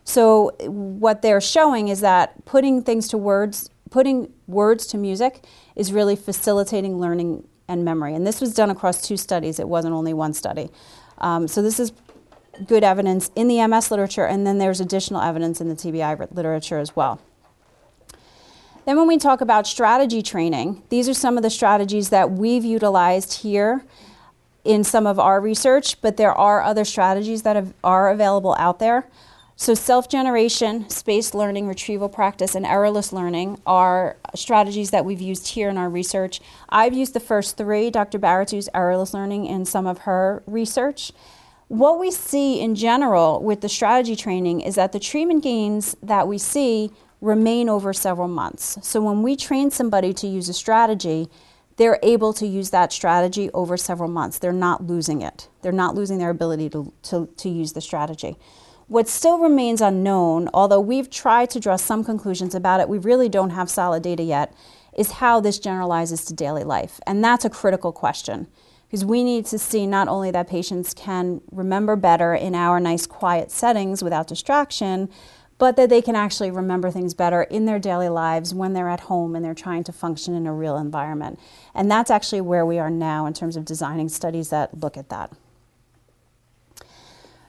So, 0.03 0.51
what 0.59 1.21
they're 1.21 1.41
showing 1.41 1.87
is 1.87 2.01
that 2.01 2.43
putting 2.45 2.83
things 2.83 3.07
to 3.09 3.17
words, 3.17 3.69
putting 3.93 4.33
words 4.47 4.87
to 4.87 4.97
music, 4.97 5.45
is 5.75 5.93
really 5.93 6.15
facilitating 6.15 6.99
learning 6.99 7.47
and 7.67 7.85
memory. 7.85 8.15
And 8.15 8.25
this 8.25 8.41
was 8.41 8.51
done 8.55 8.71
across 8.71 9.07
two 9.07 9.17
studies, 9.17 9.59
it 9.59 9.69
wasn't 9.69 9.93
only 9.93 10.15
one 10.15 10.33
study. 10.33 10.71
Um, 11.19 11.47
so 11.47 11.61
this 11.61 11.79
is 11.79 11.93
good 12.65 12.83
evidence 12.83 13.29
in 13.35 13.47
the 13.47 13.65
MS 13.67 13.91
literature, 13.91 14.25
and 14.25 14.47
then 14.47 14.57
there's 14.57 14.81
additional 14.81 15.21
evidence 15.21 15.61
in 15.61 15.69
the 15.69 15.75
TBI 15.75 16.35
literature 16.35 16.79
as 16.79 16.95
well. 16.95 17.21
Then, 18.85 18.97
when 18.97 19.07
we 19.07 19.17
talk 19.17 19.41
about 19.41 19.67
strategy 19.67 20.23
training, 20.23 20.81
these 20.89 21.07
are 21.07 21.13
some 21.13 21.37
of 21.37 21.43
the 21.43 21.51
strategies 21.51 22.09
that 22.09 22.31
we've 22.31 22.65
utilized 22.65 23.41
here 23.43 23.85
in 24.65 24.83
some 24.83 25.05
of 25.05 25.19
our 25.19 25.39
research, 25.39 26.01
but 26.01 26.17
there 26.17 26.33
are 26.33 26.63
other 26.63 26.83
strategies 26.83 27.43
that 27.43 27.55
have, 27.55 27.75
are 27.83 28.09
available 28.09 28.55
out 28.57 28.79
there. 28.79 29.07
So, 29.63 29.75
self 29.75 30.09
generation, 30.09 30.89
spaced 30.89 31.33
learning, 31.33 31.69
retrieval 31.69 32.09
practice, 32.09 32.53
and 32.53 32.65
errorless 32.65 33.13
learning 33.13 33.61
are 33.65 34.17
strategies 34.35 34.91
that 34.91 35.05
we've 35.05 35.21
used 35.21 35.47
here 35.47 35.69
in 35.69 35.77
our 35.77 35.89
research. 35.89 36.41
I've 36.67 36.93
used 36.93 37.13
the 37.13 37.21
first 37.21 37.55
three. 37.55 37.89
Dr. 37.89 38.19
Barrett 38.19 38.51
used 38.51 38.67
errorless 38.75 39.13
learning 39.13 39.45
in 39.45 39.63
some 39.63 39.87
of 39.87 39.99
her 39.99 40.43
research. 40.47 41.13
What 41.69 41.97
we 41.97 42.11
see 42.11 42.59
in 42.59 42.75
general 42.75 43.41
with 43.41 43.61
the 43.61 43.69
strategy 43.69 44.17
training 44.17 44.59
is 44.59 44.75
that 44.75 44.91
the 44.91 44.99
treatment 44.99 45.43
gains 45.43 45.95
that 46.03 46.27
we 46.27 46.37
see 46.37 46.91
remain 47.21 47.69
over 47.69 47.93
several 47.93 48.27
months. 48.27 48.77
So, 48.81 48.99
when 48.99 49.21
we 49.21 49.37
train 49.37 49.71
somebody 49.71 50.11
to 50.15 50.27
use 50.27 50.49
a 50.49 50.53
strategy, 50.53 51.29
they're 51.77 51.99
able 52.03 52.33
to 52.33 52.45
use 52.45 52.71
that 52.71 52.91
strategy 52.91 53.49
over 53.53 53.77
several 53.77 54.09
months. 54.09 54.39
They're 54.39 54.51
not 54.51 54.85
losing 54.85 55.21
it, 55.21 55.47
they're 55.61 55.71
not 55.71 55.95
losing 55.95 56.17
their 56.17 56.31
ability 56.31 56.69
to, 56.71 56.91
to, 57.03 57.29
to 57.37 57.47
use 57.47 57.71
the 57.71 57.79
strategy. 57.79 58.35
What 58.87 59.07
still 59.07 59.39
remains 59.39 59.81
unknown, 59.81 60.49
although 60.53 60.79
we've 60.79 61.09
tried 61.09 61.49
to 61.51 61.59
draw 61.59 61.77
some 61.77 62.03
conclusions 62.03 62.53
about 62.53 62.79
it, 62.79 62.89
we 62.89 62.97
really 62.97 63.29
don't 63.29 63.51
have 63.51 63.69
solid 63.69 64.03
data 64.03 64.23
yet, 64.23 64.53
is 64.97 65.13
how 65.13 65.39
this 65.39 65.57
generalizes 65.57 66.25
to 66.25 66.33
daily 66.33 66.63
life. 66.63 66.99
And 67.07 67.23
that's 67.23 67.45
a 67.45 67.49
critical 67.49 67.91
question 67.91 68.47
because 68.87 69.05
we 69.05 69.23
need 69.23 69.45
to 69.47 69.57
see 69.57 69.87
not 69.87 70.07
only 70.07 70.29
that 70.29 70.47
patients 70.47 70.93
can 70.93 71.41
remember 71.51 71.95
better 71.95 72.35
in 72.35 72.53
our 72.53 72.79
nice 72.79 73.07
quiet 73.07 73.49
settings 73.49 74.03
without 74.03 74.27
distraction, 74.27 75.09
but 75.57 75.75
that 75.77 75.89
they 75.89 76.01
can 76.01 76.15
actually 76.15 76.51
remember 76.51 76.91
things 76.91 77.13
better 77.13 77.43
in 77.43 77.65
their 77.65 77.79
daily 77.79 78.09
lives 78.09 78.53
when 78.53 78.73
they're 78.73 78.89
at 78.89 78.99
home 78.99 79.35
and 79.35 79.43
they're 79.43 79.53
trying 79.53 79.83
to 79.83 79.91
function 79.91 80.35
in 80.35 80.45
a 80.45 80.53
real 80.53 80.77
environment. 80.77 81.39
And 81.73 81.89
that's 81.89 82.11
actually 82.11 82.41
where 82.41 82.65
we 82.65 82.77
are 82.79 82.89
now 82.89 83.25
in 83.25 83.33
terms 83.33 83.55
of 83.55 83.65
designing 83.65 84.09
studies 84.09 84.49
that 84.49 84.79
look 84.79 84.97
at 84.97 85.09
that. 85.09 85.31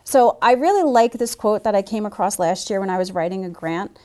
So 0.04 0.38
I 0.42 0.52
really 0.52 0.82
like 0.82 1.14
this 1.14 1.34
quote 1.34 1.64
that 1.64 1.74
I 1.74 1.82
came 1.82 2.06
across 2.06 2.38
last 2.38 2.70
year 2.70 2.78
when 2.78 2.90
I 2.90 2.98
was 2.98 3.12
writing 3.12 3.44
a 3.44 3.48
grant 3.48 3.98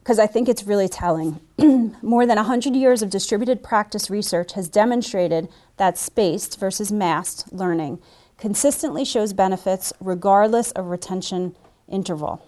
because 0.00 0.18
I 0.18 0.26
think 0.26 0.48
it's 0.48 0.64
really 0.64 0.88
telling. 0.88 1.40
More 2.02 2.26
than 2.26 2.36
100 2.36 2.74
years 2.76 3.02
of 3.02 3.10
distributed 3.10 3.62
practice 3.62 4.10
research 4.10 4.52
has 4.52 4.68
demonstrated 4.68 5.48
that 5.78 5.98
spaced 5.98 6.60
versus 6.60 6.92
massed 6.92 7.52
learning 7.52 8.00
consistently 8.38 9.04
shows 9.04 9.32
benefits 9.32 9.92
regardless 10.00 10.70
of 10.72 10.86
retention 10.86 11.56
interval. 11.88 12.42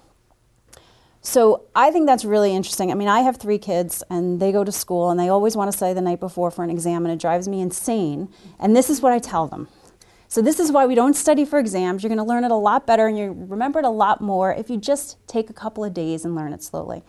So 1.20 1.64
I 1.74 1.90
think 1.90 2.06
that's 2.06 2.24
really 2.24 2.54
interesting. 2.54 2.90
I 2.90 2.94
mean, 2.94 3.08
I 3.08 3.20
have 3.20 3.36
three 3.36 3.58
kids 3.58 4.02
and 4.08 4.40
they 4.40 4.52
go 4.52 4.64
to 4.64 4.72
school 4.72 5.10
and 5.10 5.18
they 5.18 5.28
always 5.28 5.56
want 5.56 5.70
to 5.70 5.76
study 5.76 5.94
the 5.94 6.00
night 6.00 6.20
before 6.20 6.50
for 6.50 6.62
an 6.62 6.70
exam 6.70 7.04
and 7.04 7.12
it 7.12 7.20
drives 7.20 7.48
me 7.48 7.60
insane. 7.60 8.28
And 8.58 8.76
this 8.76 8.88
is 8.88 9.00
what 9.00 9.12
I 9.12 9.18
tell 9.18 9.46
them. 9.46 9.68
So 10.30 10.42
this 10.42 10.60
is 10.60 10.70
why 10.70 10.84
we 10.84 10.94
don't 10.94 11.14
study 11.14 11.46
for 11.46 11.58
exams. 11.58 12.02
You're 12.02 12.08
going 12.08 12.18
to 12.18 12.24
learn 12.24 12.44
it 12.44 12.50
a 12.50 12.56
lot 12.56 12.86
better 12.86 13.06
and 13.06 13.16
you 13.16 13.34
remember 13.48 13.78
it 13.78 13.86
a 13.86 13.90
lot 13.90 14.20
more 14.20 14.52
if 14.52 14.68
you 14.68 14.76
just 14.76 15.16
take 15.26 15.48
a 15.48 15.54
couple 15.54 15.82
of 15.82 15.94
days 15.94 16.26
and 16.26 16.34
learn 16.34 16.52
it 16.52 16.62
slowly. 16.62 17.02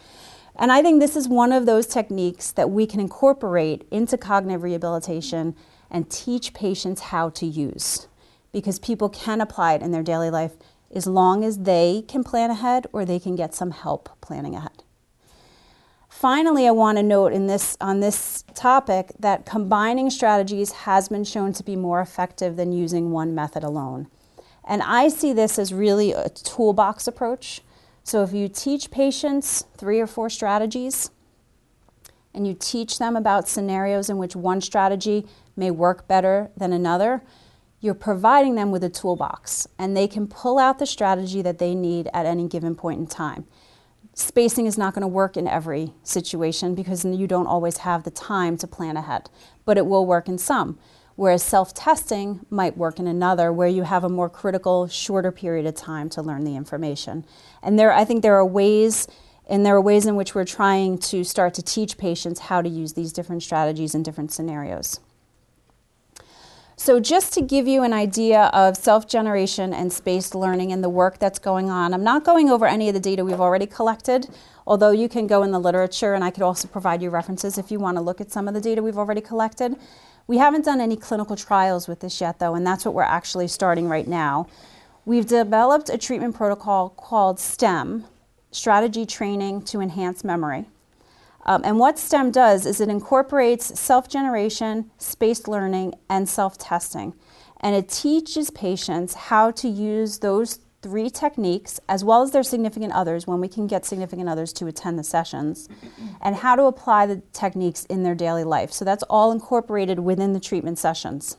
And 0.55 0.71
I 0.71 0.81
think 0.81 1.01
this 1.01 1.17
is 1.17 1.27
one 1.27 1.51
of 1.51 1.65
those 1.65 1.85
techniques 1.85 2.51
that 2.53 2.69
we 2.69 2.85
can 2.85 3.01
incorporate 3.01 3.85
into 3.91 4.17
cognitive 4.17 4.63
rehabilitation 4.63 5.53
and 5.91 6.09
teach 6.09 6.53
patients 6.53 7.01
how 7.01 7.29
to 7.31 7.45
use 7.45 8.07
because 8.53 8.79
people 8.79 9.09
can 9.09 9.41
apply 9.41 9.73
it 9.73 9.81
in 9.81 9.91
their 9.91 10.03
daily 10.03 10.29
life 10.29 10.53
as 10.95 11.05
long 11.05 11.43
as 11.43 11.59
they 11.59 12.03
can 12.07 12.23
plan 12.23 12.49
ahead 12.49 12.87
or 12.93 13.03
they 13.03 13.19
can 13.19 13.35
get 13.35 13.53
some 13.53 13.71
help 13.71 14.09
planning 14.21 14.55
ahead. 14.55 14.83
Finally, 16.19 16.67
I 16.67 16.71
want 16.71 16.97
to 16.97 17.01
note 17.01 17.31
in 17.31 17.47
this, 17.47 17.77
on 17.79 18.01
this 18.01 18.43
topic 18.53 19.13
that 19.19 19.45
combining 19.45 20.09
strategies 20.09 20.73
has 20.73 21.07
been 21.07 21.23
shown 21.23 21.53
to 21.53 21.63
be 21.63 21.77
more 21.77 22.01
effective 22.01 22.57
than 22.57 22.73
using 22.73 23.11
one 23.11 23.33
method 23.33 23.63
alone. 23.63 24.09
And 24.67 24.81
I 24.81 25.07
see 25.07 25.31
this 25.31 25.57
as 25.57 25.73
really 25.73 26.11
a 26.11 26.27
toolbox 26.27 27.07
approach. 27.07 27.61
So 28.03 28.21
if 28.21 28.33
you 28.33 28.49
teach 28.49 28.91
patients 28.91 29.63
three 29.77 30.01
or 30.01 30.07
four 30.07 30.29
strategies 30.29 31.09
and 32.33 32.45
you 32.45 32.53
teach 32.53 32.99
them 32.99 33.15
about 33.15 33.47
scenarios 33.47 34.09
in 34.09 34.17
which 34.17 34.35
one 34.35 34.59
strategy 34.59 35.25
may 35.55 35.71
work 35.71 36.05
better 36.05 36.51
than 36.57 36.73
another, 36.73 37.23
you're 37.79 37.93
providing 37.93 38.55
them 38.55 38.71
with 38.71 38.83
a 38.83 38.89
toolbox 38.89 39.69
and 39.77 39.95
they 39.95 40.05
can 40.05 40.27
pull 40.27 40.59
out 40.59 40.79
the 40.79 40.85
strategy 40.85 41.41
that 41.41 41.59
they 41.59 41.73
need 41.73 42.09
at 42.13 42.25
any 42.25 42.45
given 42.45 42.75
point 42.75 42.99
in 42.99 43.07
time. 43.07 43.47
Spacing 44.19 44.65
is 44.65 44.77
not 44.77 44.93
going 44.93 45.01
to 45.01 45.07
work 45.07 45.37
in 45.37 45.47
every 45.47 45.93
situation 46.03 46.75
because 46.75 47.05
you 47.05 47.25
don't 47.25 47.47
always 47.47 47.77
have 47.77 48.03
the 48.03 48.11
time 48.11 48.57
to 48.57 48.67
plan 48.67 48.97
ahead, 48.97 49.29
but 49.63 49.77
it 49.77 49.85
will 49.85 50.05
work 50.05 50.27
in 50.27 50.37
some. 50.37 50.77
Whereas 51.15 51.41
self 51.41 51.73
testing 51.73 52.45
might 52.49 52.75
work 52.75 52.99
in 52.99 53.07
another 53.07 53.51
where 53.53 53.69
you 53.69 53.83
have 53.83 54.03
a 54.03 54.09
more 54.09 54.29
critical, 54.29 54.87
shorter 54.87 55.31
period 55.31 55.65
of 55.65 55.75
time 55.75 56.09
to 56.09 56.21
learn 56.21 56.43
the 56.43 56.57
information. 56.57 57.25
And 57.63 57.79
there, 57.79 57.93
I 57.93 58.03
think 58.03 58.21
there 58.21 58.35
are 58.35 58.45
ways, 58.45 59.07
and 59.47 59.65
there 59.65 59.77
are 59.77 59.81
ways 59.81 60.05
in 60.05 60.17
which 60.17 60.35
we're 60.35 60.43
trying 60.43 60.97
to 60.97 61.23
start 61.23 61.53
to 61.53 61.61
teach 61.61 61.97
patients 61.97 62.41
how 62.41 62.61
to 62.61 62.67
use 62.67 62.93
these 62.93 63.13
different 63.13 63.41
strategies 63.41 63.95
in 63.95 64.03
different 64.03 64.33
scenarios. 64.33 64.99
So, 66.79 67.01
just 67.01 67.33
to 67.33 67.41
give 67.41 67.67
you 67.67 67.83
an 67.83 67.91
idea 67.91 68.43
of 68.53 68.77
self 68.77 69.05
generation 69.05 69.73
and 69.73 69.91
spaced 69.91 70.33
learning 70.33 70.71
and 70.71 70.81
the 70.81 70.87
work 70.87 71.19
that's 71.19 71.37
going 71.37 71.69
on, 71.69 71.93
I'm 71.93 72.05
not 72.05 72.23
going 72.23 72.49
over 72.49 72.65
any 72.65 72.87
of 72.87 72.93
the 72.93 73.01
data 73.01 73.25
we've 73.25 73.41
already 73.41 73.65
collected, 73.65 74.29
although 74.65 74.91
you 74.91 75.09
can 75.09 75.27
go 75.27 75.43
in 75.43 75.51
the 75.51 75.59
literature 75.59 76.13
and 76.13 76.23
I 76.23 76.31
could 76.31 76.41
also 76.41 76.69
provide 76.69 77.01
you 77.01 77.09
references 77.09 77.57
if 77.57 77.69
you 77.69 77.79
want 77.79 77.97
to 77.97 78.01
look 78.01 78.21
at 78.21 78.31
some 78.31 78.47
of 78.47 78.53
the 78.53 78.61
data 78.61 78.81
we've 78.81 78.97
already 78.97 79.19
collected. 79.19 79.75
We 80.25 80.37
haven't 80.37 80.63
done 80.63 80.79
any 80.79 80.95
clinical 80.95 81.35
trials 81.35 81.89
with 81.89 81.99
this 81.99 82.21
yet, 82.21 82.39
though, 82.39 82.55
and 82.55 82.65
that's 82.65 82.85
what 82.85 82.93
we're 82.93 83.03
actually 83.03 83.49
starting 83.49 83.89
right 83.89 84.07
now. 84.07 84.47
We've 85.03 85.27
developed 85.27 85.89
a 85.89 85.97
treatment 85.97 86.33
protocol 86.33 86.91
called 86.91 87.41
STEM 87.41 88.05
Strategy 88.51 89.05
Training 89.05 89.63
to 89.63 89.81
Enhance 89.81 90.23
Memory. 90.23 90.69
Um, 91.45 91.61
and 91.63 91.79
what 91.79 91.97
STEM 91.97 92.31
does 92.31 92.65
is 92.65 92.81
it 92.81 92.89
incorporates 92.89 93.79
self 93.79 94.07
generation, 94.09 94.91
spaced 94.97 95.47
learning, 95.47 95.95
and 96.09 96.27
self 96.27 96.57
testing. 96.57 97.13
And 97.61 97.75
it 97.75 97.89
teaches 97.89 98.49
patients 98.51 99.13
how 99.13 99.51
to 99.51 99.67
use 99.67 100.19
those 100.19 100.59
three 100.81 101.09
techniques, 101.09 101.79
as 101.89 102.05
well 102.05 102.21
as 102.21 102.31
their 102.31 102.43
significant 102.43 102.93
others, 102.93 103.27
when 103.27 103.41
we 103.41 103.49
can 103.49 103.67
get 103.67 103.85
significant 103.85 104.29
others 104.29 104.53
to 104.53 104.67
attend 104.67 104.97
the 104.97 105.03
sessions, 105.03 105.67
and 106.21 106.37
how 106.37 106.55
to 106.55 106.63
apply 106.63 107.05
the 107.05 107.21
techniques 107.33 107.83
in 107.85 108.03
their 108.03 108.15
daily 108.15 108.45
life. 108.45 108.71
So 108.71 108.85
that's 108.85 109.03
all 109.03 109.31
incorporated 109.31 109.99
within 109.99 110.31
the 110.31 110.39
treatment 110.39 110.77
sessions. 110.79 111.35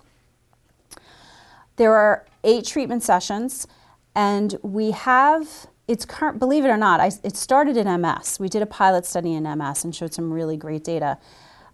There 1.76 1.94
are 1.94 2.26
eight 2.44 2.66
treatment 2.66 3.02
sessions, 3.02 3.66
and 4.14 4.58
we 4.62 4.90
have 4.90 5.66
it's 5.90 6.04
current, 6.04 6.38
believe 6.38 6.64
it 6.64 6.68
or 6.68 6.76
not, 6.76 7.00
I, 7.00 7.10
it 7.24 7.36
started 7.36 7.76
in 7.76 8.00
MS. 8.00 8.38
We 8.38 8.48
did 8.48 8.62
a 8.62 8.66
pilot 8.66 9.04
study 9.04 9.34
in 9.34 9.42
MS 9.42 9.84
and 9.84 9.92
showed 9.94 10.14
some 10.14 10.32
really 10.32 10.56
great 10.56 10.84
data. 10.84 11.18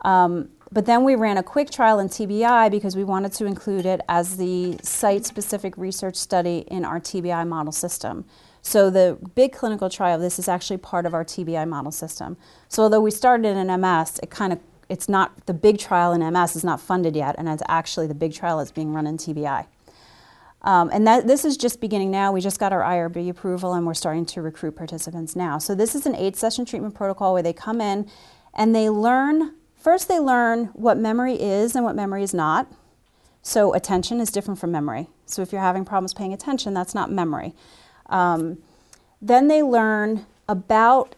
Um, 0.01 0.49
but 0.73 0.87
then 0.87 1.05
we 1.05 1.15
ran 1.17 1.37
a 1.37 1.43
quick 1.43 1.71
trial 1.71 1.99
in 1.99 2.09
TBI 2.09 2.71
because 2.71 2.97
we 2.97 3.05
wanted 3.05 3.33
to 3.33 3.45
include 3.45 3.85
it 3.85 4.01
as 4.09 4.39
the 4.39 4.79
site 4.83 5.27
specific 5.27 5.77
research 5.77 6.17
study 6.17 6.65
in 6.69 6.85
our 6.85 6.99
TBI 6.99 7.47
model 7.47 7.73
system. 7.73 8.25
So 8.63 8.89
the 8.89 9.19
big 9.35 9.53
clinical 9.53 9.91
trial, 9.91 10.19
this 10.19 10.39
is 10.39 10.49
actually 10.49 10.79
part 10.79 11.05
of 11.05 11.13
our 11.13 11.25
TBI 11.25 11.69
model 11.69 11.93
system. 11.93 12.39
So 12.69 12.85
although 12.85 13.03
we 13.03 13.11
started 13.11 13.55
in 13.55 13.81
MS, 13.81 14.19
it 14.23 14.31
kind 14.31 14.53
of 14.53 14.61
it's 14.89 15.09
not 15.09 15.47
the 15.47 15.55
big 15.55 15.79
trial 15.79 16.13
in 16.13 16.21
MS 16.33 16.57
is 16.57 16.65
not 16.65 16.81
funded 16.81 17.17
yet, 17.17 17.35
and 17.39 17.49
it's 17.49 17.63
actually 17.69 18.07
the 18.07 18.15
big 18.15 18.33
trial 18.33 18.59
that's 18.59 18.71
being 18.71 18.95
run 18.95 19.07
in 19.07 19.19
TBI. 19.19 19.67
Um, 20.67 20.91
and 20.93 21.07
that, 21.07 21.29
this 21.29 21.45
is 21.45 21.57
just 21.57 21.81
beginning 21.81 22.11
now. 22.11 22.33
We 22.33 22.41
just 22.41 22.59
got 22.59 22.73
our 22.73 22.83
IRB 22.83 23.31
approval 23.31 23.75
and 23.75 23.87
we're 23.87 23.95
starting 23.95 24.27
to 24.27 24.43
recruit 24.43 24.73
participants 24.73 25.37
now. 25.37 25.59
So 25.59 25.77
this 25.77 25.95
is 25.95 26.07
an 26.07 26.17
eight 26.17 26.35
session 26.37 26.65
treatment 26.65 26.95
protocol 26.95 27.33
where 27.33 27.43
they 27.43 27.53
come 27.53 27.81
in 27.81 28.11
and 28.53 28.75
they 28.75 28.91
learn, 28.91 29.55
first 29.77 30.09
they 30.09 30.19
learn 30.19 30.67
what 30.75 30.99
memory 30.99 31.41
is 31.41 31.77
and 31.77 31.85
what 31.85 31.95
memory 31.95 32.25
is 32.25 32.35
not. 32.35 32.67
So 33.43 33.75
attention 33.75 34.21
is 34.21 34.33
different 34.33 34.59
from 34.59 34.73
memory. 34.73 35.07
So 35.27 35.41
if 35.41 35.53
you're 35.53 35.61
having 35.61 35.85
problems 35.85 36.13
paying 36.13 36.33
attention, 36.33 36.75
that's 36.75 36.97
not 36.97 37.13
memory. 37.13 37.55
Um, 38.07 38.59
then 39.23 39.47
they 39.47 39.63
learn 39.63 40.27
about 40.49 41.15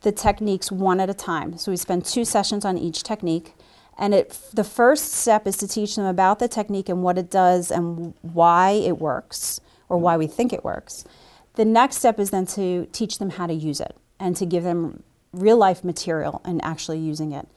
the 0.00 0.10
techniques 0.10 0.72
one 0.72 1.00
at 1.00 1.10
a 1.10 1.14
time. 1.14 1.58
So 1.58 1.70
we 1.70 1.76
spend 1.76 2.06
two 2.06 2.24
sessions 2.24 2.64
on 2.64 2.78
each 2.78 3.02
technique. 3.02 3.52
And 3.98 4.14
it, 4.14 4.38
the 4.52 4.64
first 4.64 5.12
step 5.12 5.46
is 5.46 5.56
to 5.58 5.68
teach 5.68 5.96
them 5.96 6.04
about 6.04 6.38
the 6.38 6.48
technique 6.48 6.88
and 6.88 7.02
what 7.02 7.16
it 7.16 7.30
does 7.30 7.70
and 7.70 8.14
why 8.22 8.70
it 8.70 8.98
works 8.98 9.60
or 9.88 9.96
why 9.96 10.16
we 10.16 10.26
think 10.26 10.52
it 10.52 10.64
works. 10.64 11.04
The 11.54 11.64
next 11.64 11.96
step 11.96 12.20
is 12.20 12.30
then 12.30 12.46
to 12.46 12.86
teach 12.92 13.18
them 13.18 13.30
how 13.30 13.46
to 13.46 13.54
use 13.54 13.80
it 13.80 13.96
and 14.20 14.36
to 14.36 14.44
give 14.44 14.64
them 14.64 15.02
real 15.32 15.56
life 15.56 15.82
material 15.82 16.42
and 16.44 16.62
actually 16.62 16.98
using 16.98 17.32
it. 17.32 17.48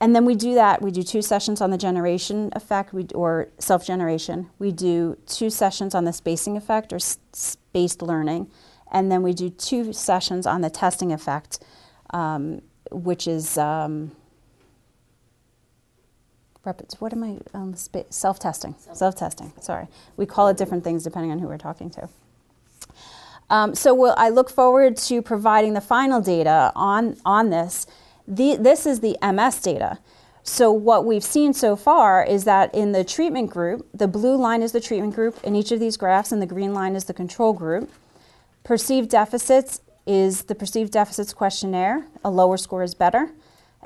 And 0.00 0.14
then 0.14 0.24
we 0.24 0.34
do 0.34 0.54
that. 0.54 0.82
We 0.82 0.90
do 0.90 1.02
two 1.02 1.22
sessions 1.22 1.60
on 1.60 1.70
the 1.70 1.78
generation 1.78 2.50
effect 2.54 2.92
we, 2.92 3.06
or 3.14 3.48
self 3.58 3.86
generation. 3.86 4.50
We 4.58 4.72
do 4.72 5.16
two 5.26 5.48
sessions 5.48 5.94
on 5.94 6.04
the 6.04 6.12
spacing 6.12 6.56
effect 6.56 6.92
or 6.92 6.98
spaced 6.98 8.02
learning. 8.02 8.50
And 8.92 9.10
then 9.10 9.22
we 9.22 9.32
do 9.32 9.50
two 9.50 9.92
sessions 9.92 10.46
on 10.46 10.60
the 10.60 10.70
testing 10.70 11.12
effect, 11.12 11.62
um, 12.10 12.62
which 12.90 13.26
is. 13.26 13.58
Um, 13.58 14.12
what 16.98 17.12
am 17.12 17.24
I, 17.24 17.38
um, 17.54 17.74
self 18.10 18.38
testing, 18.38 18.74
self 18.92 19.14
testing, 19.14 19.52
sorry. 19.60 19.86
We 20.16 20.26
call 20.26 20.48
it 20.48 20.56
different 20.56 20.84
things 20.84 21.04
depending 21.04 21.32
on 21.32 21.38
who 21.38 21.48
we're 21.48 21.58
talking 21.58 21.90
to. 21.90 22.08
Um, 23.48 23.74
so 23.74 23.94
we'll, 23.94 24.14
I 24.16 24.28
look 24.28 24.50
forward 24.50 24.96
to 24.98 25.22
providing 25.22 25.74
the 25.74 25.80
final 25.80 26.20
data 26.20 26.72
on, 26.74 27.16
on 27.24 27.50
this. 27.50 27.86
The, 28.26 28.56
this 28.56 28.86
is 28.86 29.00
the 29.00 29.16
MS 29.22 29.60
data. 29.60 29.98
So 30.42 30.70
what 30.70 31.04
we've 31.04 31.24
seen 31.24 31.52
so 31.54 31.74
far 31.74 32.24
is 32.24 32.44
that 32.44 32.74
in 32.74 32.92
the 32.92 33.04
treatment 33.04 33.50
group, 33.50 33.86
the 33.92 34.08
blue 34.08 34.36
line 34.36 34.62
is 34.62 34.72
the 34.72 34.80
treatment 34.80 35.14
group 35.14 35.38
in 35.42 35.56
each 35.56 35.72
of 35.72 35.80
these 35.80 35.96
graphs, 35.96 36.30
and 36.32 36.40
the 36.40 36.46
green 36.46 36.72
line 36.72 36.94
is 36.94 37.04
the 37.04 37.14
control 37.14 37.52
group. 37.52 37.90
Perceived 38.62 39.10
deficits 39.10 39.80
is 40.06 40.44
the 40.44 40.54
perceived 40.54 40.92
deficits 40.92 41.32
questionnaire. 41.32 42.06
A 42.24 42.30
lower 42.30 42.56
score 42.56 42.82
is 42.82 42.94
better. 42.94 43.30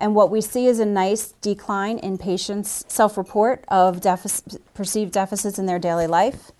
And 0.01 0.15
what 0.15 0.31
we 0.31 0.41
see 0.41 0.67
is 0.67 0.81
a 0.81 0.87
nice 0.87 1.33
decline 1.43 1.99
in 1.99 2.17
patients' 2.17 2.85
self 2.89 3.19
report 3.19 3.65
of 3.69 4.01
deficit, 4.01 4.63
perceived 4.75 5.13
deficits 5.13 5.59
in 5.59 5.67
their 5.67 5.79
daily 5.79 6.07
life. 6.07 6.51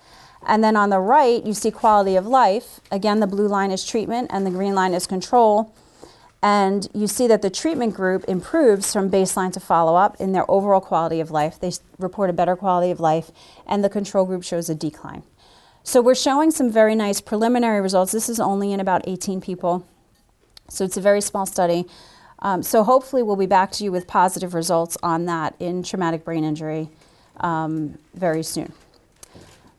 And 0.47 0.63
then 0.63 0.77
on 0.77 0.91
the 0.91 1.01
right, 1.01 1.45
you 1.45 1.55
see 1.55 1.71
quality 1.71 2.17
of 2.17 2.27
life. 2.27 2.81
Again, 2.91 3.21
the 3.21 3.27
blue 3.27 3.49
line 3.49 3.71
is 3.71 3.85
treatment 3.85 4.31
and 4.31 4.47
the 4.47 4.51
green 4.51 4.75
line 4.75 4.95
is 4.95 5.07
control. 5.07 5.75
And 6.43 6.89
you 6.95 7.07
see 7.07 7.27
that 7.27 7.43
the 7.43 7.51
treatment 7.51 7.95
group 7.95 8.25
improves 8.27 8.93
from 8.93 9.11
baseline 9.11 9.53
to 9.53 9.61
follow 9.61 9.95
up 9.95 10.17
in 10.19 10.33
their 10.33 10.51
overall 10.51 10.81
quality 10.81 11.21
of 11.21 11.31
life. 11.31 11.61
They 11.61 11.73
report 11.99 12.31
a 12.31 12.33
better 12.33 12.57
quality 12.57 12.91
of 12.91 13.01
life, 13.01 13.31
and 13.67 13.85
the 13.85 13.91
control 13.91 14.25
group 14.25 14.43
shows 14.43 14.71
a 14.71 14.75
decline. 14.75 15.23
So 15.83 16.01
we're 16.01 16.15
showing 16.15 16.51
some 16.51 16.71
very 16.71 16.95
nice 16.95 17.21
preliminary 17.21 17.83
results. 17.83 18.13
This 18.13 18.31
is 18.31 18.41
only 18.41 18.73
in 18.73 18.81
about 18.81 19.07
18 19.07 19.43
people. 19.43 19.87
So 20.71 20.85
it's 20.85 20.97
a 20.97 21.01
very 21.03 21.21
small 21.21 21.45
study. 21.45 21.87
Um, 22.43 22.63
so 22.63 22.83
hopefully 22.83 23.23
we'll 23.23 23.37
be 23.37 23.47
back 23.47 23.71
to 23.73 23.85
you 23.85 23.93
with 23.93 24.07
positive 24.07 24.55
results 24.55 24.97
on 25.03 25.27
that 25.27 25.55
in 25.59 25.83
traumatic 25.83 26.25
brain 26.25 26.45
injury 26.45 26.89
um, 27.41 27.99
very 28.15 28.43
soon. 28.43 28.73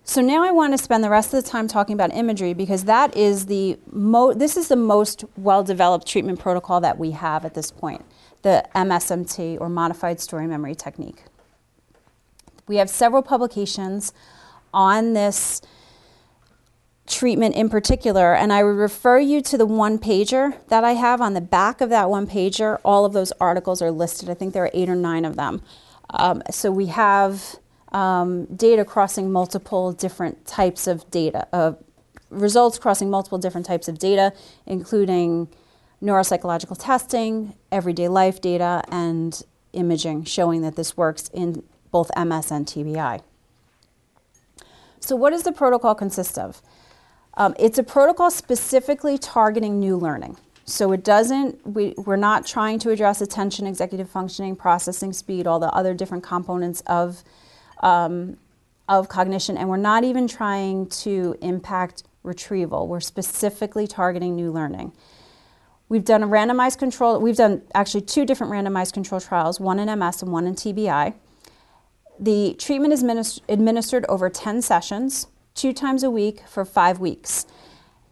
So 0.04 0.22
now 0.22 0.44
I 0.44 0.52
want 0.52 0.74
to 0.74 0.78
spend 0.78 1.04
the 1.04 1.10
rest 1.10 1.34
of 1.34 1.44
the 1.44 1.50
time 1.50 1.68
talking 1.68 1.94
about 1.94 2.14
imagery 2.14 2.54
because 2.54 2.84
that 2.86 3.16
is 3.16 3.46
the 3.46 3.80
mo- 3.92 4.34
this 4.34 4.58
is 4.58 4.68
the 4.68 4.76
most 4.76 5.24
well-developed 5.38 6.08
treatment 6.08 6.40
protocol 6.40 6.82
that 6.82 6.98
we 6.98 7.12
have 7.12 7.46
at 7.46 7.54
this 7.54 7.72
point, 7.72 8.04
the 8.42 8.66
MSMT 8.76 9.60
or 9.62 9.70
modified 9.70 10.20
story 10.20 10.48
memory 10.48 10.76
technique. 10.76 11.24
We 12.68 12.78
have 12.78 12.90
several 12.90 13.22
publications 13.22 14.12
on 14.74 15.14
this 15.14 15.62
treatment 17.08 17.56
in 17.56 17.70
particular, 17.70 18.34
and 18.34 18.54
I 18.54 18.64
would 18.64 18.78
refer 18.78 19.20
you 19.20 19.42
to 19.42 19.58
the 19.58 19.66
one 19.66 20.00
pager 20.00 20.58
that 20.68 20.84
I 20.84 20.94
have. 20.94 21.22
On 21.22 21.34
the 21.34 21.42
back 21.42 21.82
of 21.82 21.90
that 21.90 22.10
one 22.10 22.28
pager, 22.28 22.80
all 22.84 23.06
of 23.06 23.14
those 23.14 23.32
articles 23.42 23.82
are 23.82 23.92
listed. 23.92 24.30
I 24.30 24.34
think 24.34 24.54
there 24.54 24.64
are 24.64 24.72
eight 24.74 24.90
or 24.90 24.96
nine 24.96 25.26
of 25.26 25.36
them. 25.36 25.62
Um, 26.12 26.42
so 26.52 26.72
we 26.72 26.88
have 26.88 27.58
um, 27.92 28.46
data 28.46 28.86
crossing 28.86 29.32
multiple 29.32 29.92
different 29.92 30.46
types 30.46 30.88
of 30.88 31.10
data, 31.12 31.48
uh, 31.54 31.74
results 32.30 32.78
crossing 32.78 33.10
multiple 33.10 33.38
different 33.38 33.66
types 33.66 33.88
of 33.88 34.00
data, 34.00 34.34
including 34.66 35.50
neuropsychological 36.02 36.78
testing, 36.80 37.54
everyday 37.72 38.08
life 38.08 38.42
data, 38.42 38.84
and 38.90 39.44
imaging 39.74 40.24
showing 40.24 40.62
that 40.62 40.76
this 40.76 40.98
works 40.98 41.30
in 41.34 41.64
both 41.92 42.10
MS 42.18 42.52
and 42.52 42.66
TBI. 42.66 43.22
So, 45.00 45.16
what 45.16 45.32
does 45.32 45.44
the 45.44 45.52
protocol 45.52 45.96
consist 45.96 46.38
of? 46.38 46.62
Um, 47.36 47.56
it's 47.58 47.78
a 47.78 47.84
protocol 47.84 48.30
specifically 48.30 49.18
targeting 49.18 49.80
new 49.80 49.96
learning. 49.96 50.38
So 50.66 50.92
it 50.92 51.04
doesn't, 51.04 51.66
we, 51.66 51.94
we're 51.98 52.16
not 52.16 52.46
trying 52.46 52.80
to 52.80 52.92
address 52.92 53.22
attention, 53.22 53.68
executive 53.68 54.10
functioning, 54.10 54.56
processing 54.56 55.12
speed, 55.12 55.48
all 55.48 55.60
the 55.60 55.72
other 55.72 55.94
different 55.94 56.24
components 56.24 56.82
of, 56.88 57.24
um, 57.82 58.38
of 58.88 59.10
cognition, 59.10 59.58
and 59.58 59.70
we're 59.70 59.78
not 59.78 60.04
even 60.04 60.28
trying 60.28 60.88
to 60.88 61.36
impact 61.42 62.04
retrieval. 62.24 62.88
We're 62.88 63.00
specifically 63.00 63.88
targeting 63.88 64.36
new 64.36 64.52
learning. 64.52 64.94
We've 65.90 66.06
done 66.06 66.24
a 66.24 66.28
randomized 66.28 66.78
control, 66.78 67.20
we've 67.20 67.36
done 67.36 67.64
actually 67.74 68.02
two 68.02 68.26
different 68.26 68.54
randomized 68.54 68.94
control 68.94 69.20
trials, 69.20 69.60
one 69.60 69.80
in 69.80 70.00
MS 70.00 70.22
and 70.22 70.32
one 70.32 70.48
in 70.48 70.56
TBI. 70.56 71.14
The 72.18 72.56
treatment 72.60 72.94
is 72.94 73.42
administered 73.50 74.06
over 74.08 74.30
10 74.30 74.62
sessions 74.62 75.28
two 75.56 75.74
times 75.74 76.04
a 76.04 76.10
week 76.10 76.42
for 76.48 76.66
five 76.66 77.00
weeks. 77.00 77.46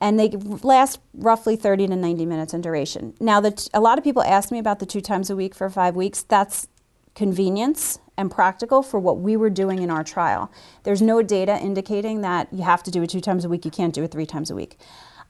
And 0.01 0.17
they 0.19 0.29
last 0.29 0.99
roughly 1.13 1.55
30 1.55 1.87
to 1.87 1.95
90 1.95 2.25
minutes 2.25 2.53
in 2.53 2.61
duration. 2.61 3.13
Now, 3.19 3.41
the, 3.41 3.69
a 3.73 3.81
lot 3.81 3.97
of 3.97 4.03
people 4.03 4.23
ask 4.23 4.51
me 4.51 4.59
about 4.59 4.79
the 4.79 4.85
two 4.85 5.01
times 5.01 5.29
a 5.29 5.35
week 5.35 5.53
for 5.53 5.69
five 5.69 5.95
weeks. 5.95 6.23
That's 6.23 6.67
convenience 7.15 7.99
and 8.17 8.31
practical 8.31 8.81
for 8.81 8.99
what 8.99 9.19
we 9.19 9.35
were 9.35 9.49
doing 9.49 9.81
in 9.81 9.89
our 9.89 10.03
trial. 10.03 10.51
There's 10.83 11.01
no 11.01 11.21
data 11.21 11.57
indicating 11.59 12.21
that 12.21 12.47
you 12.51 12.63
have 12.63 12.83
to 12.83 12.91
do 12.91 13.01
it 13.03 13.09
two 13.09 13.21
times 13.21 13.45
a 13.45 13.49
week, 13.49 13.65
you 13.65 13.71
can't 13.71 13.93
do 13.93 14.03
it 14.03 14.11
three 14.11 14.25
times 14.25 14.49
a 14.49 14.55
week. 14.55 14.77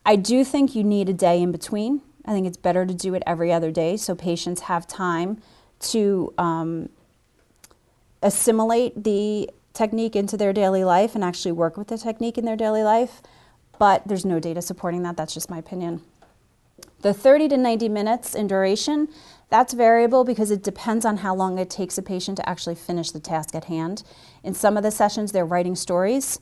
I 0.06 0.16
do 0.16 0.44
think 0.44 0.76
you 0.76 0.84
need 0.84 1.10
a 1.10 1.14
day 1.14 1.42
in 1.42 1.52
between. 1.52 2.02
I 2.26 2.32
think 2.32 2.48
it's 2.48 2.58
better 2.58 2.86
to 2.86 2.94
do 2.94 3.14
it 3.14 3.24
every 3.26 3.52
other 3.52 3.72
day 3.72 3.98
so 3.98 4.16
patients 4.16 4.62
have 4.62 4.88
time 4.88 5.42
to 5.80 6.34
um, 6.38 6.90
assimilate 8.22 9.04
the 9.04 9.50
technique 9.80 10.16
into 10.16 10.36
their 10.36 10.52
daily 10.52 10.84
life 10.84 11.16
and 11.16 11.24
actually 11.24 11.54
work 11.54 11.78
with 11.78 11.88
the 11.88 11.98
technique 11.98 12.38
in 12.38 12.44
their 12.44 12.58
daily 12.58 12.84
life, 12.84 13.22
but 13.80 14.06
there's 14.06 14.26
no 14.26 14.38
data 14.38 14.62
supporting 14.62 15.04
that. 15.04 15.16
That's 15.16 15.34
just 15.34 15.50
my 15.50 15.58
opinion. 15.58 16.02
The 17.02 17.14
30 17.14 17.48
to 17.50 17.58
90 17.58 17.88
minutes 17.88 18.36
in 18.36 18.48
duration, 18.48 19.08
that's 19.50 19.72
variable 19.74 20.26
because 20.26 20.52
it 20.52 20.64
depends 20.64 21.06
on 21.06 21.18
how 21.18 21.34
long 21.34 21.58
it 21.58 21.70
takes 21.70 21.98
a 21.98 22.02
patient 22.02 22.36
to 22.38 22.50
actually 22.50 22.76
finish 22.76 23.12
the 23.12 23.22
task 23.22 23.56
at 23.56 23.66
hand. 23.66 24.04
In 24.44 24.54
some 24.54 24.76
of 24.76 24.84
the 24.84 24.92
sessions, 24.92 25.32
they're 25.32 25.46
writing 25.46 25.78
stories. 25.78 26.42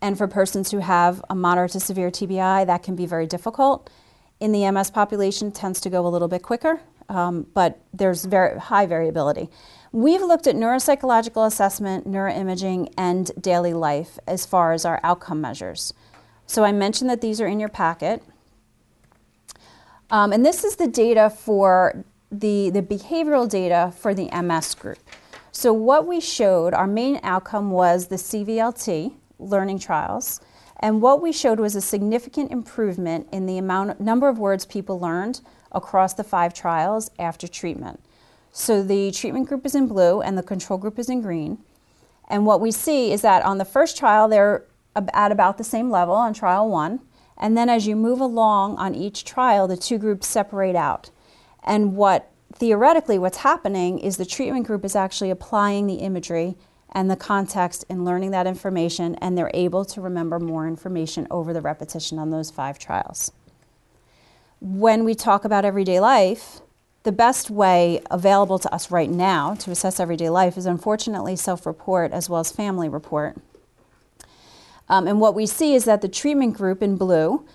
And 0.00 0.16
for 0.16 0.28
persons 0.28 0.70
who 0.70 0.78
have 0.78 1.22
a 1.28 1.34
moderate 1.34 1.72
to 1.72 1.80
severe 1.80 2.10
TBI, 2.10 2.66
that 2.66 2.84
can 2.84 2.94
be 2.94 3.04
very 3.04 3.26
difficult. 3.26 3.90
In 4.38 4.52
the 4.52 4.70
MS 4.70 4.90
population, 4.92 5.50
tends 5.50 5.80
to 5.80 5.90
go 5.90 6.06
a 6.06 6.08
little 6.08 6.28
bit 6.28 6.42
quicker, 6.42 6.80
um, 7.08 7.48
but 7.52 7.80
there's 7.92 8.24
very 8.24 8.58
high 8.58 8.86
variability. 8.86 9.50
We've 9.92 10.22
looked 10.22 10.46
at 10.46 10.54
neuropsychological 10.54 11.44
assessment, 11.44 12.06
neuroimaging, 12.06 12.92
and 12.96 13.30
daily 13.40 13.72
life 13.72 14.20
as 14.24 14.46
far 14.46 14.72
as 14.72 14.84
our 14.84 15.00
outcome 15.02 15.40
measures. 15.40 15.92
So 16.46 16.62
I 16.62 16.70
mentioned 16.70 17.10
that 17.10 17.20
these 17.20 17.40
are 17.40 17.46
in 17.48 17.58
your 17.58 17.68
packet. 17.68 18.22
Um, 20.08 20.32
and 20.32 20.46
this 20.46 20.62
is 20.62 20.76
the 20.76 20.86
data 20.86 21.28
for 21.28 22.04
the, 22.30 22.70
the 22.70 22.82
behavioral 22.82 23.48
data 23.48 23.92
for 23.96 24.14
the 24.14 24.30
MS 24.30 24.76
group. 24.76 24.98
So 25.50 25.72
what 25.72 26.06
we 26.06 26.20
showed, 26.20 26.72
our 26.72 26.86
main 26.86 27.18
outcome 27.24 27.72
was 27.72 28.06
the 28.06 28.16
CVLT 28.16 29.12
learning 29.40 29.80
trials. 29.80 30.40
And 30.78 31.02
what 31.02 31.20
we 31.20 31.32
showed 31.32 31.58
was 31.58 31.74
a 31.74 31.80
significant 31.80 32.52
improvement 32.52 33.28
in 33.32 33.46
the 33.46 33.58
amount 33.58 34.00
number 34.00 34.28
of 34.28 34.38
words 34.38 34.64
people 34.64 35.00
learned 35.00 35.40
across 35.72 36.14
the 36.14 36.24
five 36.24 36.54
trials 36.54 37.10
after 37.18 37.48
treatment. 37.48 38.00
So 38.52 38.82
the 38.82 39.10
treatment 39.12 39.48
group 39.48 39.64
is 39.64 39.74
in 39.74 39.86
blue 39.86 40.20
and 40.20 40.36
the 40.36 40.42
control 40.42 40.78
group 40.78 40.98
is 40.98 41.08
in 41.08 41.22
green. 41.22 41.58
And 42.28 42.46
what 42.46 42.60
we 42.60 42.70
see 42.70 43.12
is 43.12 43.22
that 43.22 43.44
on 43.44 43.58
the 43.58 43.64
first 43.64 43.96
trial, 43.96 44.28
they're 44.28 44.64
at 45.12 45.32
about 45.32 45.58
the 45.58 45.64
same 45.64 45.90
level 45.90 46.14
on 46.14 46.34
trial 46.34 46.68
one. 46.68 47.00
And 47.36 47.56
then 47.56 47.68
as 47.68 47.86
you 47.86 47.96
move 47.96 48.20
along 48.20 48.76
on 48.76 48.94
each 48.94 49.24
trial, 49.24 49.66
the 49.66 49.76
two 49.76 49.98
groups 49.98 50.26
separate 50.26 50.76
out. 50.76 51.10
And 51.64 51.96
what 51.96 52.30
theoretically 52.52 53.18
what's 53.18 53.38
happening 53.38 53.98
is 53.98 54.16
the 54.16 54.26
treatment 54.26 54.66
group 54.66 54.84
is 54.84 54.96
actually 54.96 55.30
applying 55.30 55.86
the 55.86 55.96
imagery 55.96 56.56
and 56.92 57.10
the 57.10 57.16
context 57.16 57.84
and 57.88 58.04
learning 58.04 58.32
that 58.32 58.48
information, 58.48 59.14
and 59.16 59.38
they're 59.38 59.50
able 59.54 59.84
to 59.84 60.00
remember 60.00 60.40
more 60.40 60.66
information 60.66 61.26
over 61.30 61.52
the 61.52 61.60
repetition 61.60 62.18
on 62.18 62.30
those 62.30 62.50
five 62.50 62.78
trials. 62.78 63.30
When 64.60 65.04
we 65.04 65.14
talk 65.14 65.44
about 65.44 65.64
everyday 65.64 66.00
life, 66.00 66.60
the 67.02 67.12
best 67.12 67.50
way 67.50 68.02
available 68.10 68.58
to 68.58 68.74
us 68.74 68.90
right 68.90 69.10
now 69.10 69.54
to 69.54 69.70
assess 69.70 69.98
everyday 69.98 70.28
life 70.28 70.56
is 70.56 70.66
unfortunately 70.66 71.36
self 71.36 71.66
report 71.66 72.12
as 72.12 72.28
well 72.28 72.40
as 72.40 72.52
family 72.52 72.88
report. 72.88 73.36
Um, 74.88 75.06
and 75.06 75.20
what 75.20 75.34
we 75.34 75.46
see 75.46 75.74
is 75.74 75.84
that 75.84 76.02
the 76.02 76.08
treatment 76.08 76.56
group 76.56 76.82
in 76.82 76.96
blue 76.96 77.46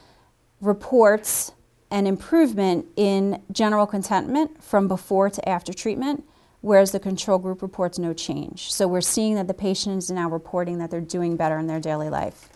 reports 0.62 1.52
an 1.92 2.08
improvement 2.08 2.86
in 2.96 3.42
general 3.52 3.86
contentment 3.86 4.64
from 4.64 4.88
before 4.88 5.30
to 5.30 5.48
after 5.48 5.74
treatment, 5.74 6.24
whereas 6.62 6.92
the 6.92 7.00
control 7.00 7.38
group 7.38 7.62
reports 7.62 8.00
no 8.00 8.14
change. 8.14 8.74
So 8.74 8.88
we're 8.88 9.02
seeing 9.02 9.36
that 9.36 9.48
the 9.48 9.54
patient 9.54 9.98
is 9.98 10.10
now 10.10 10.30
reporting 10.30 10.80
that 10.80 10.90
they're 10.90 11.02
doing 11.02 11.36
better 11.36 11.60
in 11.60 11.68
their 11.68 11.80
daily 11.80 12.10
life. 12.10 12.50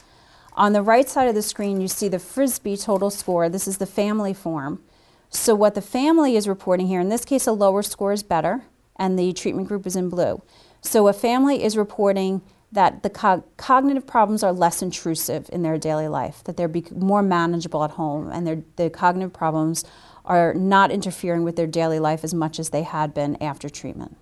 On 0.55 0.73
the 0.73 0.81
right 0.81 1.07
side 1.07 1.27
of 1.27 1.35
the 1.35 1.41
screen, 1.41 1.79
you 1.79 1.87
see 1.87 2.07
the 2.07 2.17
FrSBe 2.17 2.83
total 2.83 3.09
score. 3.09 3.49
This 3.49 3.67
is 3.67 3.77
the 3.77 3.85
family 3.85 4.33
form. 4.33 4.81
So, 5.29 5.53
what 5.53 5.75
the 5.75 5.81
family 5.81 6.35
is 6.35 6.47
reporting 6.47 6.87
here, 6.87 6.99
in 6.99 7.09
this 7.09 7.25
case, 7.25 7.45
a 7.45 7.51
lower 7.51 7.83
score 7.83 8.11
is 8.11 8.23
better, 8.23 8.63
and 8.95 9.17
the 9.17 9.31
treatment 9.33 9.67
group 9.67 9.85
is 9.85 9.95
in 9.95 10.09
blue. 10.09 10.41
So, 10.81 11.07
a 11.07 11.13
family 11.13 11.63
is 11.63 11.77
reporting 11.77 12.41
that 12.71 13.03
the 13.03 13.09
co- 13.09 13.43
cognitive 13.57 14.05
problems 14.07 14.43
are 14.43 14.51
less 14.51 14.81
intrusive 14.81 15.49
in 15.51 15.61
their 15.61 15.77
daily 15.77 16.07
life, 16.07 16.43
that 16.43 16.57
they're 16.57 16.71
more 16.91 17.21
manageable 17.21 17.83
at 17.83 17.91
home, 17.91 18.29
and 18.31 18.65
the 18.75 18.89
cognitive 18.89 19.33
problems 19.33 19.83
are 20.25 20.53
not 20.53 20.91
interfering 20.91 21.43
with 21.43 21.55
their 21.55 21.67
daily 21.67 21.99
life 21.99 22.23
as 22.23 22.33
much 22.33 22.59
as 22.59 22.69
they 22.69 22.83
had 22.83 23.13
been 23.13 23.35
after 23.41 23.69
treatment. 23.69 24.17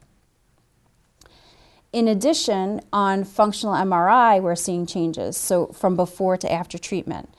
In 1.93 2.08
addition, 2.08 2.82
on 2.93 3.24
functional 3.24 3.74
MRI, 3.74 4.41
we're 4.41 4.56
seeing 4.56 4.86
changes, 4.86 5.38
so 5.38 5.67
from 5.67 5.96
before 5.96 6.38
to 6.38 6.52
after 6.52 6.78
treatment. 6.78 7.34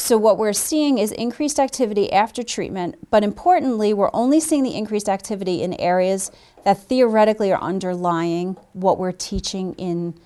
So, 0.00 0.16
what 0.16 0.38
we're 0.38 0.54
seeing 0.54 0.96
is 0.96 1.12
increased 1.12 1.60
activity 1.60 2.10
after 2.10 2.42
treatment, 2.42 3.10
but 3.10 3.22
importantly, 3.22 3.92
we're 3.92 4.10
only 4.14 4.40
seeing 4.40 4.62
the 4.62 4.74
increased 4.74 5.10
activity 5.10 5.62
in 5.62 5.74
areas 5.74 6.32
that 6.64 6.78
theoretically 6.78 7.52
are 7.52 7.60
underlying 7.60 8.56
what 8.72 8.98
we're 8.98 9.12
teaching 9.12 9.74
in 9.74 10.18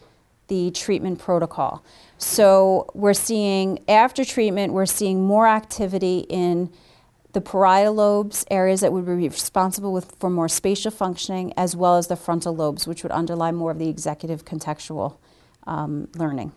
the 0.47 0.71
treatment 0.71 1.19
protocol. 1.19 1.85
So, 2.19 2.89
we're 2.95 3.15
seeing 3.15 3.81
after 3.89 4.25
treatment, 4.25 4.73
we're 4.73 4.87
seeing 4.87 5.25
more 5.25 5.49
activity 5.49 6.21
in 6.31 6.71
the 7.33 7.41
parietal 7.41 7.95
lobes, 7.95 8.47
areas 8.53 8.81
that 8.81 8.93
would 8.93 9.05
be 9.05 9.29
responsible 9.29 9.93
with, 9.93 10.15
for 10.21 10.31
more 10.31 10.49
spatial 10.49 10.93
functioning, 10.93 11.53
as 11.57 11.75
well 11.75 11.97
as 11.97 12.07
the 12.07 12.17
frontal 12.17 12.55
lobes, 12.55 12.87
which 12.87 13.03
would 13.03 13.13
underlie 13.13 13.51
more 13.51 13.73
of 13.73 13.81
the 13.81 13.89
executive 13.89 14.45
contextual 14.45 15.17
um, 15.67 16.07
learning. 16.15 16.53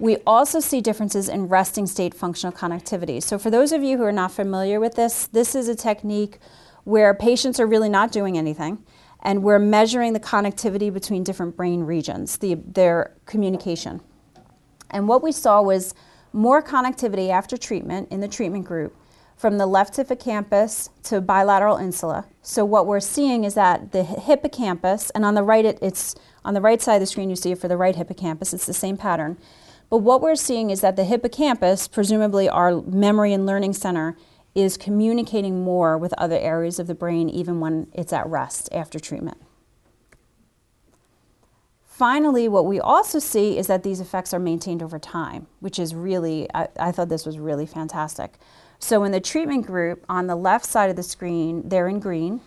We 0.00 0.18
also 0.26 0.60
see 0.60 0.80
differences 0.80 1.28
in 1.28 1.48
resting 1.48 1.86
state 1.86 2.14
functional 2.14 2.52
connectivity. 2.52 3.20
So, 3.22 3.38
for 3.38 3.50
those 3.50 3.72
of 3.72 3.82
you 3.82 3.96
who 3.96 4.04
are 4.04 4.12
not 4.12 4.30
familiar 4.30 4.78
with 4.78 4.94
this, 4.94 5.26
this 5.26 5.54
is 5.54 5.68
a 5.68 5.74
technique 5.74 6.38
where 6.84 7.12
patients 7.14 7.58
are 7.58 7.66
really 7.66 7.88
not 7.88 8.12
doing 8.12 8.38
anything, 8.38 8.78
and 9.22 9.42
we're 9.42 9.58
measuring 9.58 10.12
the 10.12 10.20
connectivity 10.20 10.92
between 10.92 11.24
different 11.24 11.56
brain 11.56 11.82
regions, 11.82 12.38
the, 12.38 12.54
their 12.54 13.14
communication. 13.26 14.00
And 14.90 15.08
what 15.08 15.22
we 15.22 15.32
saw 15.32 15.60
was 15.60 15.94
more 16.32 16.62
connectivity 16.62 17.30
after 17.30 17.56
treatment 17.56 18.08
in 18.10 18.20
the 18.20 18.28
treatment 18.28 18.64
group, 18.64 18.96
from 19.36 19.58
the 19.58 19.66
left 19.66 19.96
hippocampus 19.96 20.90
to 21.04 21.20
bilateral 21.20 21.76
insula. 21.76 22.26
So 22.42 22.64
what 22.64 22.86
we're 22.86 23.00
seeing 23.00 23.44
is 23.44 23.54
that 23.54 23.92
the 23.92 24.04
hippocampus, 24.04 25.10
and 25.10 25.24
on 25.24 25.34
the 25.34 25.42
right, 25.42 25.64
it, 25.64 25.78
it's 25.82 26.14
on 26.44 26.54
the 26.54 26.60
right 26.60 26.80
side 26.80 26.96
of 26.96 27.00
the 27.00 27.06
screen, 27.06 27.30
you 27.30 27.36
see 27.36 27.52
it 27.52 27.58
for 27.58 27.68
the 27.68 27.76
right 27.76 27.94
hippocampus. 27.94 28.54
It's 28.54 28.66
the 28.66 28.72
same 28.72 28.96
pattern. 28.96 29.36
But 29.90 29.98
what 29.98 30.20
we're 30.20 30.36
seeing 30.36 30.70
is 30.70 30.80
that 30.82 30.96
the 30.96 31.04
hippocampus, 31.04 31.88
presumably 31.88 32.48
our 32.48 32.82
memory 32.82 33.32
and 33.32 33.46
learning 33.46 33.72
center, 33.72 34.16
is 34.54 34.76
communicating 34.76 35.62
more 35.62 35.96
with 35.96 36.12
other 36.18 36.38
areas 36.38 36.78
of 36.78 36.86
the 36.86 36.94
brain 36.94 37.28
even 37.28 37.60
when 37.60 37.86
it's 37.94 38.12
at 38.12 38.26
rest 38.26 38.68
after 38.72 38.98
treatment. 38.98 39.38
Finally, 41.86 42.48
what 42.48 42.64
we 42.64 42.78
also 42.78 43.18
see 43.18 43.58
is 43.58 43.66
that 43.66 43.82
these 43.82 44.00
effects 44.00 44.32
are 44.32 44.38
maintained 44.38 44.82
over 44.82 44.98
time, 44.98 45.48
which 45.60 45.80
is 45.80 45.94
really, 45.94 46.48
I, 46.54 46.68
I 46.78 46.92
thought 46.92 47.08
this 47.08 47.26
was 47.26 47.38
really 47.40 47.66
fantastic. 47.66 48.38
So 48.78 49.02
in 49.02 49.10
the 49.10 49.20
treatment 49.20 49.66
group, 49.66 50.04
on 50.08 50.28
the 50.28 50.36
left 50.36 50.64
side 50.64 50.90
of 50.90 50.96
the 50.96 51.02
screen, 51.02 51.68
they're 51.68 51.88
in 51.88 51.98
green, 51.98 52.40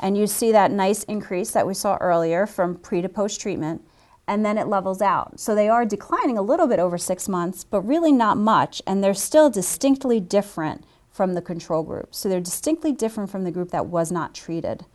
and 0.00 0.16
you 0.16 0.28
see 0.28 0.52
that 0.52 0.70
nice 0.70 1.02
increase 1.04 1.50
that 1.50 1.66
we 1.66 1.74
saw 1.74 1.96
earlier 1.96 2.46
from 2.46 2.76
pre 2.76 3.02
to 3.02 3.08
post 3.08 3.40
treatment, 3.40 3.82
and 4.32 4.46
then 4.46 4.56
it 4.56 4.66
levels 4.66 5.02
out. 5.02 5.38
So 5.38 5.54
they 5.54 5.68
are 5.68 5.84
declining 5.84 6.38
a 6.38 6.42
little 6.42 6.66
bit 6.66 6.78
over 6.78 6.96
six 6.96 7.28
months, 7.28 7.64
but 7.64 7.82
really 7.82 8.12
not 8.12 8.38
much, 8.38 8.80
and 8.86 9.04
they're 9.04 9.12
still 9.12 9.50
distinctly 9.50 10.20
different 10.20 10.84
from 11.10 11.34
the 11.34 11.42
control 11.42 11.82
group. 11.82 12.14
So 12.14 12.30
they're 12.30 12.40
distinctly 12.40 12.92
different 12.92 13.28
from 13.28 13.44
the 13.44 13.50
group 13.50 13.72
that 13.72 13.88
was 13.88 14.10
not 14.10 14.34
treated. 14.34 14.86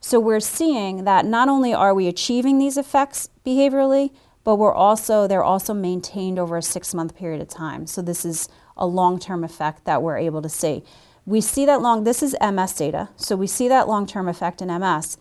So 0.00 0.18
we're 0.18 0.40
seeing 0.40 1.04
that 1.04 1.24
not 1.24 1.48
only 1.48 1.72
are 1.72 1.94
we 1.94 2.08
achieving 2.08 2.58
these 2.58 2.76
effects 2.76 3.28
behaviorally, 3.46 4.10
but 4.42 4.56
we're 4.56 4.74
also 4.74 5.28
they're 5.28 5.44
also 5.44 5.72
maintained 5.72 6.40
over 6.40 6.56
a 6.56 6.62
six 6.62 6.92
month 6.92 7.14
period 7.14 7.40
of 7.40 7.46
time. 7.46 7.86
So 7.86 8.02
this 8.02 8.24
is 8.24 8.48
a 8.76 8.86
long-term 8.86 9.44
effect 9.44 9.84
that 9.84 10.02
we're 10.02 10.18
able 10.18 10.42
to 10.42 10.48
see. 10.48 10.82
We 11.26 11.40
see 11.40 11.64
that 11.66 11.80
long, 11.80 12.02
this 12.02 12.24
is 12.24 12.34
MS 12.42 12.72
data, 12.72 13.10
so 13.14 13.36
we 13.36 13.46
see 13.46 13.68
that 13.68 13.86
long-term 13.86 14.26
effect 14.26 14.60
in 14.60 14.66
MS. 14.66 15.16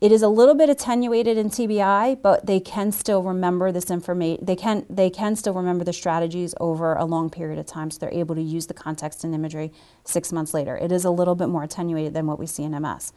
It 0.00 0.12
is 0.12 0.22
a 0.22 0.28
little 0.28 0.54
bit 0.54 0.68
attenuated 0.68 1.38
in 1.38 1.48
TBI, 1.48 2.20
but 2.20 2.46
they 2.46 2.60
can 2.60 2.92
still 2.92 3.22
remember 3.22 3.72
this 3.72 3.90
information. 3.90 4.44
They 4.44 4.56
can 4.56 4.84
they 4.90 5.08
can 5.08 5.36
still 5.36 5.54
remember 5.54 5.84
the 5.84 5.92
strategies 5.92 6.54
over 6.60 6.94
a 6.94 7.04
long 7.04 7.30
period 7.30 7.58
of 7.58 7.66
time, 7.66 7.90
so 7.90 7.98
they're 8.00 8.12
able 8.12 8.34
to 8.34 8.42
use 8.42 8.66
the 8.66 8.74
context 8.74 9.24
and 9.24 9.34
imagery 9.34 9.72
six 10.04 10.32
months 10.32 10.52
later. 10.52 10.76
It 10.76 10.92
is 10.92 11.04
a 11.04 11.10
little 11.10 11.34
bit 11.34 11.48
more 11.48 11.62
attenuated 11.62 12.12
than 12.12 12.26
what 12.26 12.38
we 12.38 12.46
see 12.46 12.64
in 12.64 12.72
MS. 12.72 13.12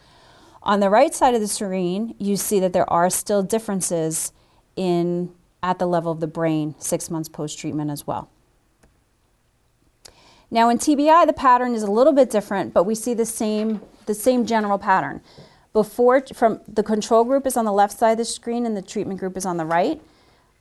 On 0.63 0.80
the 0.80 0.90
right 0.90 1.13
side 1.13 1.34
of 1.34 1.42
the 1.42 1.48
screen, 1.48 2.16
you 2.20 2.38
see 2.38 2.60
that 2.60 2.74
there 2.74 2.90
are 2.90 3.10
still 3.10 3.44
differences 3.44 4.32
in 4.76 5.34
at 5.63 5.80
the 5.80 5.88
level 5.88 6.12
of 6.12 6.20
the 6.20 6.28
brain 6.28 6.76
six 6.78 7.10
months 7.10 7.28
post 7.28 7.60
treatment 7.60 7.90
as 7.92 8.06
well. 8.06 8.30
Now 10.50 10.70
in 10.70 10.78
TBI, 10.78 11.26
the 11.26 11.34
pattern 11.34 11.74
is 11.74 11.84
a 11.84 11.92
little 11.92 12.13
bit 12.13 12.30
different, 12.30 12.74
but 12.74 12.84
we 12.84 12.96
see 12.96 13.13
the 13.13 13.26
same, 13.26 13.82
the 14.06 14.13
same 14.13 14.46
general 14.46 14.78
pattern. 14.78 15.22
Before, 15.78 16.24
from 16.34 16.60
the 16.68 16.82
control 16.82 17.24
group 17.24 17.46
is 17.46 17.56
on 17.56 17.63
the 17.63 17.72
left 17.72 18.00
side 18.00 18.13
of 18.13 18.18
the 18.18 18.26
screen 18.26 18.66
and 18.66 18.76
the 18.76 18.82
treatment 18.82 19.20
group 19.20 19.38
is 19.38 19.46
on 19.46 19.58
the 19.58 19.63
right. 19.63 20.02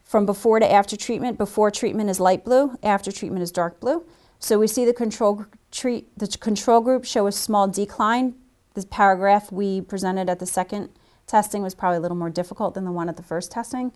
From 0.05 0.26
before 0.26 0.61
to 0.61 0.70
after 0.70 0.94
treatment, 0.94 1.38
before 1.38 1.70
treatment 1.70 2.11
is 2.11 2.20
light 2.20 2.44
blue, 2.44 2.76
after 2.83 3.11
treatment 3.11 3.42
is 3.42 3.50
dark 3.50 3.81
blue. 3.81 4.05
So 4.40 4.59
we 4.59 4.66
see 4.66 4.85
the 4.85 4.92
control, 4.92 5.46
treat, 5.72 6.07
the 6.18 6.26
control 6.26 6.83
group 6.83 7.07
show 7.07 7.26
a 7.26 7.33
small 7.33 7.66
decline. 7.66 8.35
This 8.74 8.85
paragraph 8.85 9.50
we 9.50 9.81
presented 9.81 10.29
at 10.29 10.38
the 10.38 10.44
second 10.44 10.90
testing 11.26 11.62
was 11.62 11.74
probably 11.74 11.96
a 11.96 12.00
little 12.00 12.18
more 12.18 12.29
difficult 12.29 12.74
than 12.74 12.85
the 12.85 12.92
one 12.92 13.09
at 13.09 13.16
the 13.16 13.22
first 13.22 13.50
testing 13.50 13.92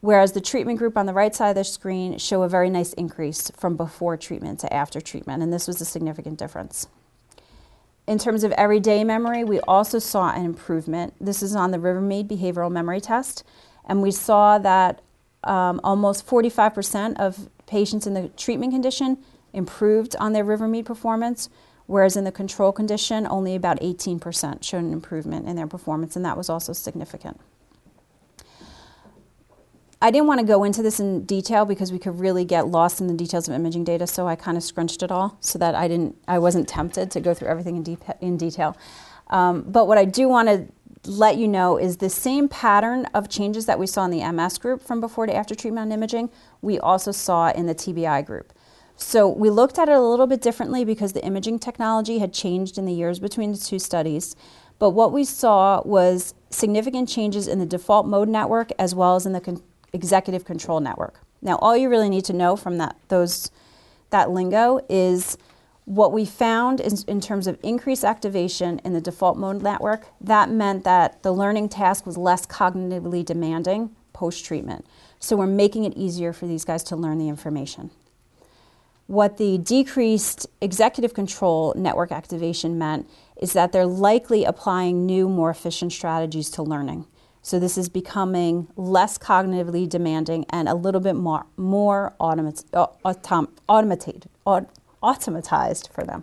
whereas 0.00 0.32
the 0.32 0.40
treatment 0.40 0.80
group 0.80 0.96
on 0.98 1.06
the 1.06 1.12
right 1.12 1.32
side 1.36 1.50
of 1.50 1.54
the 1.54 1.62
screen 1.62 2.18
show 2.18 2.42
a 2.42 2.48
very 2.48 2.68
nice 2.68 2.92
increase 2.94 3.52
from 3.52 3.76
before 3.76 4.16
treatment 4.16 4.58
to 4.58 4.72
after 4.74 5.00
treatment, 5.00 5.44
and 5.44 5.52
this 5.52 5.68
was 5.68 5.80
a 5.80 5.84
significant 5.84 6.36
difference. 6.36 6.88
In 8.06 8.18
terms 8.18 8.42
of 8.42 8.50
everyday 8.52 9.04
memory, 9.04 9.44
we 9.44 9.60
also 9.60 9.98
saw 9.98 10.32
an 10.32 10.44
improvement. 10.44 11.14
This 11.20 11.42
is 11.42 11.54
on 11.54 11.70
the 11.70 11.78
Rivermead 11.78 12.26
Behavioral 12.26 12.70
Memory 12.70 13.00
Test, 13.00 13.44
and 13.84 14.02
we 14.02 14.10
saw 14.10 14.58
that 14.58 15.00
um, 15.44 15.80
almost 15.84 16.26
45% 16.26 17.18
of 17.18 17.48
patients 17.66 18.06
in 18.06 18.14
the 18.14 18.28
treatment 18.30 18.72
condition 18.72 19.18
improved 19.52 20.16
on 20.18 20.32
their 20.32 20.44
Rivermead 20.44 20.84
performance, 20.84 21.48
whereas 21.86 22.16
in 22.16 22.24
the 22.24 22.32
control 22.32 22.72
condition, 22.72 23.26
only 23.28 23.54
about 23.54 23.78
18% 23.80 24.64
showed 24.64 24.78
an 24.78 24.92
improvement 24.92 25.48
in 25.48 25.54
their 25.54 25.68
performance, 25.68 26.16
and 26.16 26.24
that 26.24 26.36
was 26.36 26.48
also 26.48 26.72
significant. 26.72 27.38
I 30.02 30.10
didn't 30.10 30.26
want 30.26 30.40
to 30.40 30.46
go 30.46 30.64
into 30.64 30.82
this 30.82 30.98
in 30.98 31.24
detail 31.26 31.64
because 31.64 31.92
we 31.92 31.98
could 32.00 32.18
really 32.18 32.44
get 32.44 32.66
lost 32.66 33.00
in 33.00 33.06
the 33.06 33.14
details 33.14 33.46
of 33.46 33.54
imaging 33.54 33.84
data, 33.84 34.04
so 34.08 34.26
I 34.26 34.34
kind 34.34 34.56
of 34.56 34.64
scrunched 34.64 35.04
it 35.04 35.12
all 35.12 35.38
so 35.40 35.60
that 35.60 35.76
I 35.76 35.86
didn't, 35.86 36.16
I 36.26 36.40
wasn't 36.40 36.66
tempted 36.66 37.08
to 37.12 37.20
go 37.20 37.32
through 37.32 37.46
everything 37.46 37.76
in, 37.76 37.98
in 38.20 38.36
detail. 38.36 38.76
Um, 39.28 39.62
but 39.62 39.86
what 39.86 39.98
I 39.98 40.04
do 40.04 40.28
want 40.28 40.48
to 40.48 40.66
let 41.08 41.36
you 41.36 41.46
know 41.46 41.76
is 41.78 41.98
the 41.98 42.10
same 42.10 42.48
pattern 42.48 43.06
of 43.14 43.28
changes 43.28 43.66
that 43.66 43.78
we 43.78 43.86
saw 43.86 44.04
in 44.04 44.10
the 44.10 44.32
MS 44.32 44.58
group 44.58 44.82
from 44.82 45.00
before 45.00 45.26
to 45.26 45.34
after 45.34 45.54
treatment 45.54 45.86
on 45.86 45.92
imaging, 45.92 46.30
we 46.62 46.80
also 46.80 47.12
saw 47.12 47.52
in 47.52 47.66
the 47.66 47.74
TBI 47.74 48.26
group. 48.26 48.52
So 48.96 49.28
we 49.28 49.50
looked 49.50 49.78
at 49.78 49.88
it 49.88 49.94
a 49.94 50.00
little 50.00 50.26
bit 50.26 50.42
differently 50.42 50.84
because 50.84 51.12
the 51.12 51.24
imaging 51.24 51.60
technology 51.60 52.18
had 52.18 52.32
changed 52.32 52.76
in 52.76 52.86
the 52.86 52.92
years 52.92 53.20
between 53.20 53.52
the 53.52 53.58
two 53.58 53.78
studies. 53.78 54.34
But 54.80 54.90
what 54.90 55.12
we 55.12 55.24
saw 55.24 55.80
was 55.84 56.34
significant 56.50 57.08
changes 57.08 57.46
in 57.46 57.60
the 57.60 57.66
default 57.66 58.04
mode 58.04 58.28
network 58.28 58.72
as 58.80 58.96
well 58.96 59.14
as 59.14 59.26
in 59.26 59.32
the 59.32 59.40
con- 59.40 59.62
executive 59.92 60.44
control 60.44 60.80
network. 60.80 61.20
Now, 61.40 61.56
all 61.56 61.76
you 61.76 61.88
really 61.88 62.08
need 62.08 62.24
to 62.26 62.32
know 62.32 62.56
from 62.56 62.78
that, 62.78 62.96
those, 63.08 63.50
that 64.10 64.30
lingo 64.30 64.80
is 64.88 65.36
what 65.84 66.12
we 66.12 66.24
found 66.24 66.80
is 66.80 67.02
in 67.04 67.20
terms 67.20 67.46
of 67.46 67.58
increased 67.62 68.04
activation 68.04 68.80
in 68.84 68.92
the 68.92 69.00
default 69.00 69.36
mode 69.36 69.62
network, 69.62 70.06
that 70.20 70.48
meant 70.48 70.84
that 70.84 71.22
the 71.22 71.32
learning 71.32 71.68
task 71.68 72.06
was 72.06 72.16
less 72.16 72.46
cognitively 72.46 73.24
demanding 73.24 73.90
post 74.12 74.44
treatment. 74.44 74.86
So 75.18 75.36
we're 75.36 75.46
making 75.46 75.84
it 75.84 75.94
easier 75.96 76.32
for 76.32 76.46
these 76.46 76.64
guys 76.64 76.84
to 76.84 76.96
learn 76.96 77.18
the 77.18 77.28
information. 77.28 77.90
What 79.08 79.36
the 79.36 79.58
decreased 79.58 80.46
executive 80.60 81.12
control 81.12 81.74
network 81.76 82.12
activation 82.12 82.78
meant 82.78 83.08
is 83.36 83.52
that 83.52 83.72
they're 83.72 83.84
likely 83.84 84.44
applying 84.44 85.04
new, 85.04 85.28
more 85.28 85.50
efficient 85.50 85.92
strategies 85.92 86.48
to 86.50 86.62
learning. 86.62 87.06
So 87.42 87.58
this 87.58 87.76
is 87.76 87.88
becoming 87.88 88.68
less 88.76 89.18
cognitively 89.18 89.88
demanding 89.88 90.46
and 90.50 90.68
a 90.68 90.74
little 90.74 91.00
bit 91.00 91.16
more 91.16 91.44
more 91.56 92.14
automat, 92.20 92.62
autom, 92.72 93.48
automated, 93.68 94.26
automatized 94.46 95.90
for 95.90 96.04
them. 96.04 96.22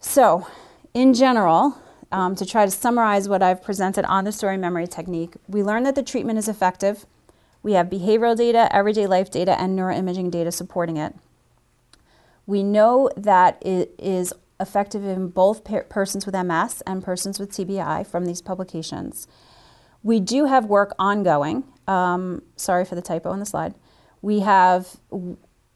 So, 0.00 0.46
in 0.94 1.12
general, 1.12 1.76
um, 2.10 2.34
to 2.36 2.46
try 2.46 2.64
to 2.64 2.70
summarize 2.70 3.28
what 3.28 3.42
I've 3.42 3.62
presented 3.62 4.06
on 4.06 4.24
the 4.24 4.32
story 4.32 4.56
memory 4.56 4.86
technique, 4.86 5.34
we 5.46 5.62
learned 5.62 5.84
that 5.84 5.94
the 5.94 6.02
treatment 6.02 6.38
is 6.38 6.48
effective. 6.48 7.04
We 7.62 7.72
have 7.72 7.88
behavioral 7.88 8.36
data, 8.36 8.74
everyday 8.74 9.06
life 9.06 9.30
data, 9.30 9.60
and 9.60 9.78
neuroimaging 9.78 10.30
data 10.30 10.52
supporting 10.52 10.96
it. 10.96 11.14
We 12.46 12.62
know 12.62 13.10
that 13.16 13.58
it 13.60 13.94
is 13.98 14.32
effective 14.60 15.04
in 15.04 15.28
both 15.28 15.62
persons 15.88 16.26
with 16.26 16.34
MS 16.34 16.82
and 16.86 17.02
persons 17.02 17.38
with 17.38 17.50
TBI 17.50 18.06
from 18.06 18.24
these 18.24 18.42
publications. 18.42 19.28
We 20.02 20.20
do 20.20 20.46
have 20.46 20.66
work 20.66 20.94
ongoing. 20.98 21.64
Um, 21.86 22.42
sorry 22.56 22.84
for 22.84 22.94
the 22.94 23.02
typo 23.02 23.30
on 23.30 23.40
the 23.40 23.46
slide. 23.46 23.74
We 24.20 24.40
have 24.40 24.96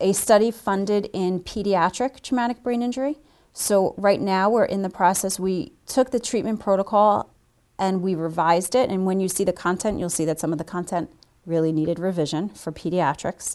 a 0.01 0.13
study 0.13 0.51
funded 0.51 1.09
in 1.13 1.41
pediatric 1.41 2.21
traumatic 2.23 2.63
brain 2.63 2.83
injury. 2.83 3.19
So, 3.53 3.95
right 3.99 4.21
now, 4.21 4.49
we're 4.49 4.65
in 4.65 4.83
the 4.83 4.91
process. 4.91 5.39
We 5.39 5.73
took 5.87 6.11
the 6.11 6.19
treatment 6.19 6.59
protocol 6.59 7.35
and 7.79 8.03
we 8.03 8.15
revised 8.15 8.75
it. 8.75 8.91
And 8.91 9.05
when 9.05 9.21
you 9.21 9.29
see 9.29 9.45
the 9.45 9.53
content, 9.53 9.99
you'll 9.99 10.11
see 10.11 10.25
that 10.25 10.41
some 10.41 10.53
of 10.53 10.59
the 10.59 10.65
content 10.65 11.11
really 11.45 11.73
needed 11.73 11.99
revision 11.99 12.49
for 12.49 12.73
pediatrics. 12.73 13.55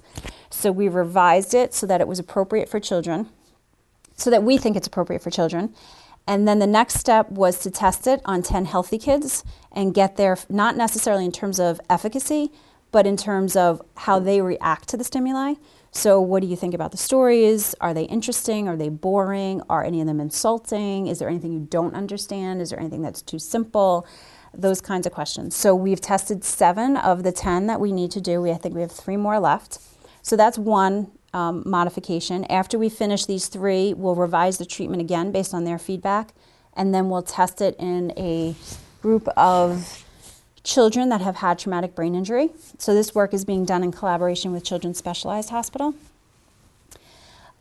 So, 0.49 0.71
we 0.71 0.87
revised 0.87 1.53
it 1.53 1.73
so 1.73 1.87
that 1.87 1.99
it 1.99 2.07
was 2.07 2.19
appropriate 2.19 2.69
for 2.69 2.79
children 2.79 3.29
so 4.17 4.29
that 4.29 4.43
we 4.43 4.57
think 4.57 4.75
it's 4.75 4.87
appropriate 4.87 5.21
for 5.21 5.29
children. 5.29 5.73
And 6.27 6.45
then 6.45 6.59
the 6.59 6.67
next 6.67 6.95
step 6.95 7.31
was 7.31 7.59
to 7.59 7.71
test 7.71 8.05
it 8.05 8.21
on 8.25 8.43
10 8.43 8.65
healthy 8.65 8.97
kids 8.97 9.45
and 9.71 9.93
get 9.93 10.17
there, 10.17 10.37
not 10.49 10.75
necessarily 10.75 11.23
in 11.23 11.31
terms 11.31 11.59
of 11.59 11.79
efficacy, 11.89 12.51
but 12.91 13.07
in 13.07 13.15
terms 13.15 13.55
of 13.55 13.81
how 13.95 14.19
they 14.19 14.41
react 14.41 14.89
to 14.89 14.97
the 14.97 15.03
stimuli. 15.03 15.53
So, 15.91 16.19
what 16.19 16.41
do 16.41 16.47
you 16.47 16.55
think 16.55 16.73
about 16.73 16.91
the 16.91 16.97
stories? 16.97 17.73
Are 17.79 17.93
they 17.93 18.03
interesting? 18.03 18.67
Are 18.67 18.75
they 18.75 18.89
boring? 18.89 19.61
Are 19.69 19.83
any 19.83 20.01
of 20.01 20.07
them 20.07 20.19
insulting? 20.19 21.07
Is 21.07 21.19
there 21.19 21.29
anything 21.29 21.53
you 21.53 21.61
don't 21.69 21.95
understand? 21.95 22.61
Is 22.61 22.69
there 22.69 22.79
anything 22.79 23.01
that's 23.01 23.21
too 23.21 23.39
simple? 23.39 24.05
Those 24.53 24.81
kinds 24.81 25.07
of 25.07 25.13
questions. 25.13 25.55
So, 25.55 25.73
we've 25.73 26.01
tested 26.01 26.43
seven 26.43 26.97
of 26.97 27.23
the 27.23 27.31
10 27.31 27.67
that 27.67 27.79
we 27.79 27.91
need 27.91 28.11
to 28.11 28.21
do. 28.21 28.41
We, 28.41 28.51
I 28.51 28.55
think 28.55 28.75
we 28.75 28.81
have 28.81 28.91
three 28.91 29.17
more 29.17 29.39
left. 29.39 29.79
So, 30.21 30.35
that's 30.35 30.57
one 30.57 31.11
um, 31.33 31.63
modification. 31.65 32.45
After 32.45 32.79
we 32.79 32.89
finish 32.89 33.25
these 33.25 33.47
three, 33.47 33.93
we'll 33.93 34.15
revise 34.15 34.57
the 34.57 34.65
treatment 34.65 35.01
again 35.01 35.31
based 35.31 35.53
on 35.53 35.63
their 35.63 35.77
feedback, 35.77 36.33
and 36.75 36.93
then 36.93 37.09
we'll 37.09 37.21
test 37.21 37.61
it 37.61 37.75
in 37.79 38.11
a 38.17 38.55
group 39.01 39.27
of 39.37 40.03
children 40.63 41.09
that 41.09 41.21
have 41.21 41.37
had 41.37 41.57
traumatic 41.57 41.95
brain 41.95 42.13
injury. 42.13 42.49
So 42.77 42.93
this 42.93 43.15
work 43.15 43.33
is 43.33 43.45
being 43.45 43.63
done 43.65 43.83
in 43.83 43.91
collaboration 43.91 44.51
with 44.51 44.63
Children's 44.63 44.97
Specialized 44.97 45.49
Hospital. 45.49 45.95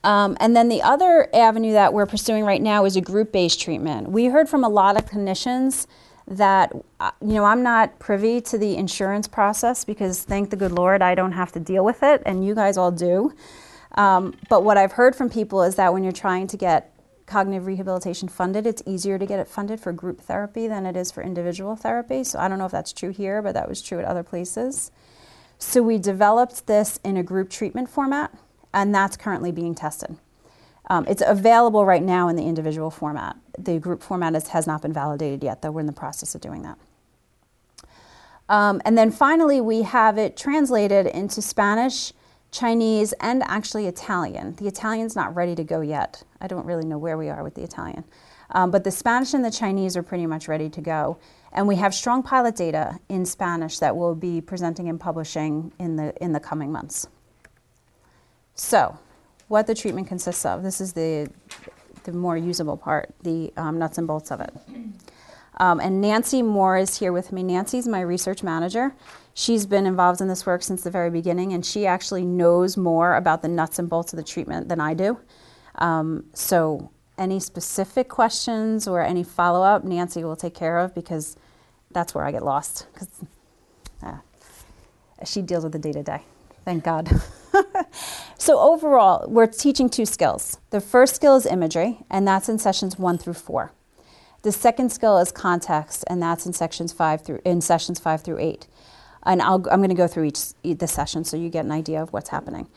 Um, 0.03 0.37
and 0.39 0.55
then 0.55 0.69
the 0.69 0.83
other 0.83 1.29
avenue 1.35 1.73
that 1.73 1.93
we're 1.93 2.07
pursuing 2.07 2.45
right 2.45 2.63
now 2.63 2.85
is 2.85 2.97
a 2.97 3.01
group 3.01 3.33
based 3.33 3.61
treatment. 3.61 4.09
We 4.09 4.27
heard 4.27 4.49
from 4.49 4.63
a 4.65 4.69
lot 4.69 4.97
of 4.97 5.07
clinicians 5.07 5.87
that, 6.29 6.73
uh, 6.99 7.13
you 7.21 7.35
know, 7.35 7.45
I'm 7.45 7.63
not 7.63 7.99
privy 7.99 8.41
to 8.43 8.59
the 8.59 8.77
insurance 8.77 9.29
process 9.29 9.85
because 9.85 10.25
thank 10.25 10.51
the 10.51 10.57
good 10.57 10.73
Lord 10.73 11.03
I 11.03 11.15
don't 11.15 11.33
have 11.33 11.53
to 11.53 11.61
deal 11.61 11.85
with 11.85 12.03
it, 12.03 12.23
and 12.27 12.45
you 12.45 12.55
guys 12.55 12.77
all 12.77 12.91
do. 12.91 13.33
Um, 13.93 14.35
but 14.49 14.65
what 14.65 14.77
I've 14.77 14.93
heard 14.93 15.15
from 15.15 15.31
people 15.31 15.63
is 15.63 15.77
that 15.77 15.93
when 15.93 16.03
you're 16.03 16.13
trying 16.13 16.47
to 16.49 16.57
get 16.57 16.93
cognitive 17.27 17.67
rehabilitation 17.67 18.29
funded, 18.29 18.67
it's 18.67 18.83
easier 18.87 19.19
to 19.19 19.27
get 19.27 19.39
it 19.39 19.49
funded 19.49 19.81
for 19.81 19.93
group 19.93 20.21
therapy 20.21 20.69
than 20.69 20.87
it 20.87 20.97
is 20.97 21.11
for 21.11 21.23
individual 21.23 21.77
therapy. 21.77 22.23
So 22.25 22.39
I 22.39 22.49
don't 22.49 22.59
know 22.59 22.67
if 22.67 22.73
that's 22.73 22.93
true 22.93 23.11
here, 23.11 23.43
but 23.43 23.55
that 23.55 23.69
was 23.69 23.83
true 23.83 23.99
at 23.99 24.05
other 24.05 24.23
places. 24.23 24.91
So 25.59 25.83
we 25.83 25.99
developed 25.99 26.67
this 26.67 27.01
in 27.03 27.17
a 27.17 27.23
group 27.23 27.51
treatment 27.51 27.89
format, 27.89 28.37
and 28.75 28.95
that's 28.95 29.17
currently 29.17 29.53
being 29.53 29.75
tested. 29.75 30.17
Um, 30.89 31.05
it's 31.09 31.23
available 31.27 31.85
right 31.85 32.03
now 32.03 32.29
in 32.29 32.37
the 32.37 32.45
individual 32.45 32.91
format. 32.91 33.37
The 33.59 33.79
group 33.79 34.03
format 34.03 34.35
is, 34.35 34.49
has 34.49 34.67
not 34.67 34.83
been 34.83 34.93
validated 34.93 35.43
yet, 35.43 35.63
though 35.63 35.71
we're 35.71 35.81
in 35.81 35.87
the 35.87 35.93
process 35.93 36.35
of 36.35 36.41
doing 36.41 36.63
that. 36.63 36.79
Um, 38.49 38.81
and 38.85 38.97
then 38.97 39.11
finally, 39.11 39.61
we 39.61 39.83
have 39.83 40.19
it 40.19 40.37
translated 40.37 41.07
into 41.07 41.43
Spanish, 41.43 42.13
Chinese, 42.53 43.13
and 43.21 43.43
actually 43.45 43.87
Italian. 43.87 44.55
The 44.55 44.69
Italian's 44.69 45.17
not 45.17 45.35
ready 45.35 45.57
to 45.57 45.65
go 45.65 45.81
yet. 45.81 46.23
I 46.41 46.47
don't 46.47 46.65
really 46.65 46.85
know 46.85 46.99
where 46.99 47.19
we 47.19 47.29
are 47.29 47.43
with 47.43 47.55
the 47.55 47.63
Italian. 47.63 48.05
Um, 48.51 48.71
but 48.71 48.85
the 48.85 48.93
Spanish 48.93 49.35
and 49.35 49.45
the 49.45 49.51
Chinese 49.51 49.97
are 49.97 50.05
pretty 50.05 50.27
much 50.27 50.47
ready 50.47 50.69
to 50.71 50.81
go. 50.81 51.19
And 51.53 51.67
we 51.67 51.77
have 51.77 51.93
strong 51.95 52.23
pilot 52.23 52.55
data 52.55 53.01
in 53.09 53.27
Spanish 53.27 53.81
that 53.81 53.97
we'll 53.97 54.15
be 54.15 54.41
presenting 54.41 54.89
and 54.89 55.01
publishing 55.01 55.73
in 55.81 55.97
the, 55.97 56.15
in 56.23 56.33
the 56.33 56.41
coming 56.41 56.71
months. 56.71 57.09
So, 58.55 58.97
what 59.49 59.67
the 59.67 59.75
treatment 59.75 60.09
consists 60.09 60.45
of. 60.45 60.63
This 60.63 60.81
is 60.81 60.93
the, 60.93 61.31
the 62.05 62.13
more 62.13 62.37
usable 62.37 62.77
part, 62.77 63.15
the 63.23 63.53
um, 63.57 63.79
nuts 63.79 63.99
and 63.99 64.07
bolts 64.07 64.31
of 64.31 64.41
it. 64.41 64.53
Um, 65.59 65.81
and 65.81 66.01
Nancy 66.01 66.43
Moore 66.43 66.77
is 66.77 66.99
here 66.99 67.13
with 67.13 67.33
me. 67.33 67.43
Nancy's 67.43 67.89
my 67.89 68.01
research 68.01 68.43
manager. 68.43 68.95
She's 69.35 69.67
been 69.67 69.87
involved 69.87 70.21
in 70.21 70.29
this 70.29 70.45
work 70.45 70.63
since 70.63 70.83
the 70.83 70.91
very 70.91 71.11
beginning, 71.11 71.53
and 71.53 71.65
she 71.65 71.87
actually 71.87 72.25
knows 72.25 72.77
more 72.77 73.15
about 73.17 73.43
the 73.43 73.49
nuts 73.49 73.79
and 73.79 73.89
bolts 73.89 74.13
of 74.13 74.19
the 74.19 74.23
treatment 74.23 74.69
than 74.69 74.81
I 74.81 74.95
do. 74.95 75.19
Um, 75.77 76.25
so, 76.33 76.91
any 77.19 77.41
specific 77.41 78.09
questions 78.09 78.87
or 78.87 79.01
any 79.01 79.23
follow 79.23 79.63
up, 79.63 79.85
Nancy 79.85 80.25
will 80.25 80.37
take 80.37 80.55
care 80.55 80.79
of 80.79 80.95
because 80.95 81.37
that's 81.91 82.15
where 82.15 82.25
I 82.25 82.33
get 82.33 82.43
lost. 82.43 82.87
Because 82.93 83.09
uh, 84.03 84.17
she 85.25 85.41
deals 85.41 85.65
with 85.65 85.73
the 85.73 85.79
day 85.79 85.93
to 85.93 86.03
day. 86.03 86.23
Thank 86.67 86.83
God. 86.83 87.09
so, 88.39 88.59
overall, 88.59 89.31
we're 89.31 89.47
teaching 89.47 89.89
two 89.89 90.05
skills. 90.05 90.59
The 90.71 90.81
first 90.81 91.15
skill 91.15 91.37
is 91.37 91.47
imagery, 91.47 92.01
and 92.11 92.27
that's 92.27 92.49
in 92.49 92.59
sessions 92.59 92.99
one 92.99 93.19
through 93.19 93.35
four. 93.35 93.73
The 94.43 94.51
second 94.51 94.91
skill 94.91 95.17
is 95.19 95.31
context, 95.31 96.05
and 96.09 96.21
that's 96.21 96.45
in 96.45 96.53
sections 96.53 96.93
five 96.93 97.23
through 97.23 97.41
in 97.45 97.61
sessions 97.61 98.01
five 98.01 98.23
through 98.23 98.41
eight. 98.41 98.67
And 99.23 99.41
i 99.41 99.55
am 99.55 99.63
going 99.63 99.91
to 99.91 99.95
go 99.95 100.09
through 100.09 100.25
each, 100.25 100.55
the 100.65 100.89
session 100.89 101.23
so 101.23 101.37
you 101.37 101.51
get 101.51 101.65
an 101.65 101.71
idea 101.71 102.03
of 102.03 102.13
what's 102.13 102.31
happening. 102.31 102.69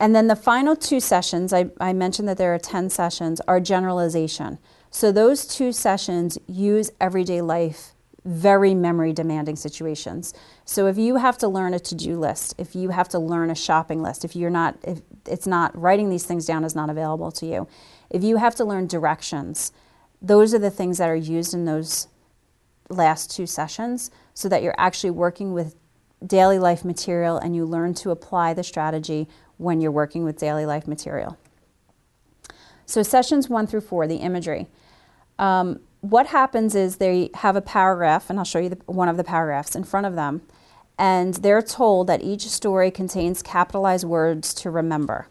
And 0.00 0.16
then 0.16 0.26
the 0.26 0.36
final 0.36 0.74
two 0.74 1.00
sessions, 1.00 1.52
I, 1.52 1.66
I 1.80 1.92
mentioned 1.92 2.28
that 2.28 2.38
there 2.38 2.54
are 2.54 2.58
10 2.58 2.90
sessions, 2.90 3.40
are 3.46 3.60
generalization. 3.60 4.58
So 4.90 5.12
those 5.12 5.46
two 5.46 5.70
sessions 5.70 6.38
use 6.46 6.90
everyday 7.00 7.40
life 7.40 7.93
very 8.24 8.74
memory 8.74 9.12
demanding 9.12 9.56
situations. 9.56 10.32
So 10.64 10.86
if 10.86 10.96
you 10.96 11.16
have 11.16 11.36
to 11.38 11.48
learn 11.48 11.74
a 11.74 11.78
to-do 11.78 12.18
list, 12.18 12.54
if 12.56 12.74
you 12.74 12.88
have 12.88 13.08
to 13.10 13.18
learn 13.18 13.50
a 13.50 13.54
shopping 13.54 14.02
list, 14.02 14.24
if 14.24 14.34
you're 14.34 14.50
not 14.50 14.78
if 14.82 15.00
it's 15.26 15.46
not 15.46 15.78
writing 15.78 16.08
these 16.10 16.24
things 16.24 16.46
down 16.46 16.64
is 16.64 16.74
not 16.74 16.90
available 16.90 17.30
to 17.32 17.46
you. 17.46 17.68
If 18.10 18.24
you 18.24 18.36
have 18.36 18.54
to 18.56 18.64
learn 18.64 18.86
directions, 18.86 19.72
those 20.22 20.54
are 20.54 20.58
the 20.58 20.70
things 20.70 20.98
that 20.98 21.08
are 21.08 21.16
used 21.16 21.52
in 21.52 21.66
those 21.66 22.08
last 22.88 23.30
two 23.30 23.46
sessions 23.46 24.10
so 24.32 24.48
that 24.48 24.62
you're 24.62 24.74
actually 24.78 25.10
working 25.10 25.52
with 25.52 25.76
daily 26.26 26.58
life 26.58 26.84
material 26.84 27.36
and 27.36 27.54
you 27.54 27.64
learn 27.64 27.92
to 27.94 28.10
apply 28.10 28.54
the 28.54 28.62
strategy 28.62 29.28
when 29.58 29.80
you're 29.80 29.90
working 29.90 30.24
with 30.24 30.38
daily 30.38 30.64
life 30.64 30.86
material. 30.86 31.38
So 32.86 33.02
sessions 33.02 33.48
1 33.48 33.66
through 33.66 33.82
4, 33.82 34.06
the 34.06 34.16
imagery. 34.16 34.66
Um, 35.38 35.80
what 36.10 36.26
happens 36.26 36.74
is 36.74 36.96
they 36.96 37.30
have 37.34 37.56
a 37.56 37.62
paragraph, 37.62 38.28
and 38.28 38.38
I'll 38.38 38.44
show 38.44 38.58
you 38.58 38.68
the, 38.68 38.78
one 38.84 39.08
of 39.08 39.16
the 39.16 39.24
paragraphs 39.24 39.74
in 39.74 39.84
front 39.84 40.06
of 40.06 40.14
them, 40.14 40.42
and 40.98 41.32
they're 41.34 41.62
told 41.62 42.08
that 42.08 42.22
each 42.22 42.42
story 42.42 42.90
contains 42.90 43.42
capitalized 43.42 44.04
words 44.04 44.52
to 44.54 44.70
remember. 44.70 45.28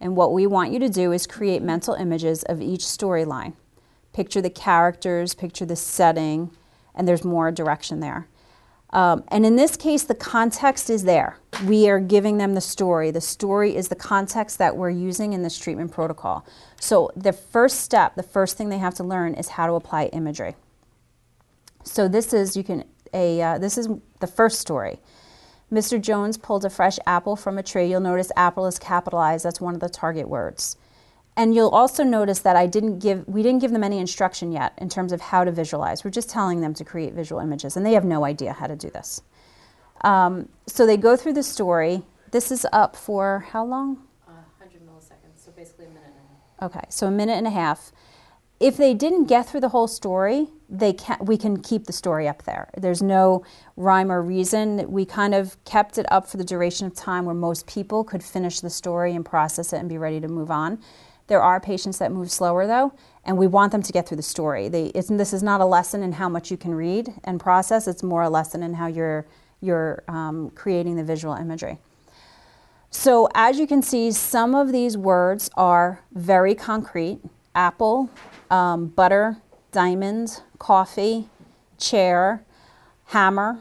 And 0.00 0.16
what 0.16 0.32
we 0.32 0.46
want 0.46 0.72
you 0.72 0.78
to 0.78 0.88
do 0.88 1.12
is 1.12 1.26
create 1.26 1.60
mental 1.60 1.94
images 1.94 2.42
of 2.44 2.62
each 2.62 2.80
storyline. 2.80 3.52
Picture 4.14 4.40
the 4.40 4.48
characters, 4.48 5.34
picture 5.34 5.66
the 5.66 5.76
setting, 5.76 6.50
and 6.94 7.06
there's 7.06 7.24
more 7.24 7.52
direction 7.52 8.00
there. 8.00 8.26
Um, 8.96 9.24
and 9.28 9.44
in 9.44 9.56
this 9.56 9.76
case, 9.76 10.04
the 10.04 10.14
context 10.14 10.88
is 10.88 11.04
there. 11.04 11.38
We 11.66 11.90
are 11.90 12.00
giving 12.00 12.38
them 12.38 12.54
the 12.54 12.62
story. 12.62 13.10
The 13.10 13.20
story 13.20 13.76
is 13.76 13.88
the 13.88 13.94
context 13.94 14.56
that 14.56 14.74
we're 14.74 14.88
using 14.88 15.34
in 15.34 15.42
this 15.42 15.58
treatment 15.58 15.92
protocol. 15.92 16.46
So, 16.80 17.10
the 17.14 17.34
first 17.34 17.80
step, 17.80 18.14
the 18.14 18.22
first 18.22 18.56
thing 18.56 18.70
they 18.70 18.78
have 18.78 18.94
to 18.94 19.04
learn 19.04 19.34
is 19.34 19.48
how 19.48 19.66
to 19.66 19.74
apply 19.74 20.06
imagery. 20.06 20.56
So, 21.84 22.08
this 22.08 22.32
is 22.32 22.56
you 22.56 22.64
can 22.64 22.84
a 23.12 23.42
uh, 23.42 23.58
this 23.58 23.76
is 23.76 23.86
the 24.20 24.26
first 24.26 24.60
story. 24.60 24.98
Mr. 25.70 26.00
Jones 26.00 26.38
pulled 26.38 26.64
a 26.64 26.70
fresh 26.70 26.98
apple 27.06 27.36
from 27.36 27.58
a 27.58 27.62
tree. 27.62 27.90
You'll 27.90 28.00
notice 28.00 28.32
apple 28.34 28.66
is 28.66 28.78
capitalized. 28.78 29.44
That's 29.44 29.60
one 29.60 29.74
of 29.74 29.80
the 29.80 29.90
target 29.90 30.26
words. 30.26 30.76
And 31.36 31.54
you'll 31.54 31.68
also 31.68 32.02
notice 32.02 32.38
that 32.40 32.56
I 32.56 32.66
didn't 32.66 32.98
give, 32.98 33.28
we 33.28 33.42
didn't 33.42 33.60
give 33.60 33.70
them 33.70 33.84
any 33.84 33.98
instruction 33.98 34.52
yet 34.52 34.72
in 34.78 34.88
terms 34.88 35.12
of 35.12 35.20
how 35.20 35.44
to 35.44 35.52
visualize. 35.52 36.02
We're 36.02 36.10
just 36.10 36.30
telling 36.30 36.62
them 36.62 36.72
to 36.74 36.84
create 36.84 37.12
visual 37.12 37.42
images, 37.42 37.76
and 37.76 37.84
they 37.84 37.92
have 37.92 38.04
no 38.04 38.24
idea 38.24 38.54
how 38.54 38.66
to 38.66 38.76
do 38.76 38.88
this. 38.88 39.20
Um, 40.00 40.48
so 40.66 40.86
they 40.86 40.96
go 40.96 41.14
through 41.14 41.34
the 41.34 41.42
story. 41.42 42.02
This 42.30 42.50
is 42.50 42.66
up 42.72 42.96
for 42.96 43.46
how 43.50 43.64
long? 43.64 43.98
Uh, 44.26 44.32
100 44.58 44.80
milliseconds, 44.86 45.44
so 45.44 45.52
basically 45.52 45.84
a 45.84 45.88
minute 45.88 46.04
and 46.06 46.14
a 46.14 46.66
half. 46.66 46.76
Okay, 46.76 46.86
so 46.88 47.06
a 47.06 47.10
minute 47.10 47.34
and 47.34 47.46
a 47.46 47.50
half. 47.50 47.92
If 48.58 48.78
they 48.78 48.94
didn't 48.94 49.24
get 49.26 49.46
through 49.46 49.60
the 49.60 49.68
whole 49.68 49.86
story, 49.86 50.48
they 50.70 50.94
can, 50.94 51.18
we 51.20 51.36
can 51.36 51.60
keep 51.60 51.84
the 51.84 51.92
story 51.92 52.26
up 52.26 52.44
there. 52.44 52.70
There's 52.74 53.02
no 53.02 53.44
rhyme 53.76 54.10
or 54.10 54.22
reason. 54.22 54.90
We 54.90 55.04
kind 55.04 55.34
of 55.34 55.62
kept 55.66 55.98
it 55.98 56.10
up 56.10 56.26
for 56.26 56.38
the 56.38 56.44
duration 56.44 56.86
of 56.86 56.94
time 56.94 57.26
where 57.26 57.34
most 57.34 57.66
people 57.66 58.02
could 58.02 58.24
finish 58.24 58.60
the 58.60 58.70
story 58.70 59.14
and 59.14 59.26
process 59.26 59.74
it 59.74 59.76
and 59.76 59.88
be 59.90 59.98
ready 59.98 60.20
to 60.20 60.28
move 60.28 60.50
on. 60.50 60.78
There 61.28 61.42
are 61.42 61.60
patients 61.60 61.98
that 61.98 62.12
move 62.12 62.30
slower 62.30 62.66
though, 62.66 62.92
and 63.24 63.36
we 63.36 63.46
want 63.46 63.72
them 63.72 63.82
to 63.82 63.92
get 63.92 64.08
through 64.08 64.18
the 64.18 64.22
story. 64.22 64.68
They, 64.68 64.92
this 64.92 65.32
is 65.32 65.42
not 65.42 65.60
a 65.60 65.64
lesson 65.64 66.02
in 66.02 66.12
how 66.12 66.28
much 66.28 66.50
you 66.50 66.56
can 66.56 66.74
read 66.74 67.12
and 67.24 67.40
process. 67.40 67.88
It's 67.88 68.02
more 68.02 68.22
a 68.22 68.30
lesson 68.30 68.62
in 68.62 68.74
how 68.74 68.86
you're 68.86 69.26
you're 69.60 70.04
um, 70.06 70.50
creating 70.50 70.96
the 70.96 71.04
visual 71.04 71.34
imagery. 71.34 71.78
So 72.90 73.28
as 73.34 73.58
you 73.58 73.66
can 73.66 73.82
see, 73.82 74.12
some 74.12 74.54
of 74.54 74.70
these 74.70 74.96
words 74.96 75.50
are 75.56 76.00
very 76.12 76.54
concrete: 76.54 77.20
apple, 77.54 78.10
um, 78.50 78.86
butter, 78.86 79.38
diamond, 79.72 80.42
coffee, 80.58 81.28
chair, 81.78 82.44
hammer, 83.06 83.58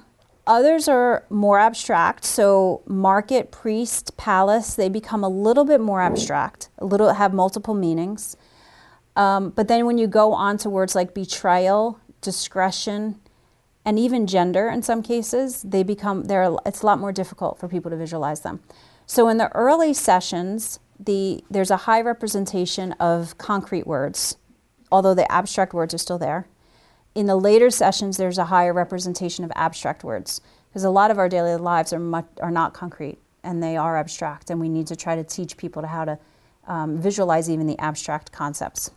Others 0.48 0.88
are 0.88 1.26
more 1.30 1.58
abstract. 1.58 2.24
So 2.24 2.84
market, 2.86 3.52
priest, 3.52 4.16
palace, 4.16 4.76
they 4.76 4.90
become 4.90 5.24
a 5.24 5.30
little 5.30 5.66
bit 5.66 5.82
more 5.82 6.02
abstract, 6.02 6.70
a 6.78 6.86
little 6.86 7.12
have 7.14 7.34
multiple 7.34 7.74
meanings. 7.74 8.38
Um, 9.16 9.50
but 9.50 9.68
then 9.68 9.86
when 9.86 9.98
you 9.98 10.08
go 10.08 10.34
on 10.34 10.58
to 10.60 10.70
words 10.70 10.94
like 10.94 11.14
betrayal, 11.14 12.00
discretion, 12.22 13.20
and 13.86 13.98
even 13.98 14.28
gender 14.28 14.68
in 14.68 14.82
some 14.82 15.02
cases, 15.02 15.62
they 15.64 15.84
become 15.84 16.26
they're 16.26 16.56
it's 16.66 16.82
a 16.82 16.86
lot 16.86 17.00
more 17.00 17.12
difficult 17.12 17.60
for 17.60 17.68
people 17.68 17.90
to 17.92 17.98
visualize 17.98 18.42
them. 18.42 18.60
So 19.06 19.30
in 19.30 19.38
the 19.38 19.52
early 19.56 19.94
sessions, 19.94 20.80
the 21.00 21.44
there's 21.50 21.72
a 21.72 21.78
high 21.78 22.02
representation 22.02 22.92
of 22.94 23.38
concrete 23.38 23.88
words, 23.88 24.38
although 24.92 25.14
the 25.14 25.32
abstract 25.32 25.74
words 25.74 25.94
are 25.94 26.00
still 26.00 26.18
there 26.18 26.48
in 27.16 27.28
the 27.28 27.36
later 27.38 27.70
sessions, 27.70 28.18
there's 28.18 28.38
a 28.38 28.46
higher 28.46 28.74
representation 28.74 29.46
of 29.46 29.52
abstract 29.56 30.04
words 30.04 30.42
because 30.68 30.84
a 30.84 30.90
lot 30.90 31.10
of 31.10 31.18
our 31.18 31.30
daily 31.30 31.56
lives 31.56 31.94
are, 31.94 32.00
much, 32.00 32.28
are 32.42 32.52
not 32.52 32.74
concrete 32.74 33.18
and 33.44 33.64
they 33.64 33.78
are 33.78 33.98
abstract, 33.98 34.50
and 34.50 34.60
we 34.60 34.68
need 34.68 34.88
to 34.88 34.96
try 34.96 35.16
to 35.16 35.24
teach 35.24 35.56
people 35.56 35.82
to 35.82 35.88
how 35.88 36.04
to 36.04 36.20
um, 36.68 36.98
visualize 36.98 37.50
even 37.50 37.68
the 37.68 37.80
abstract 37.80 38.32
concepts. 38.32 38.92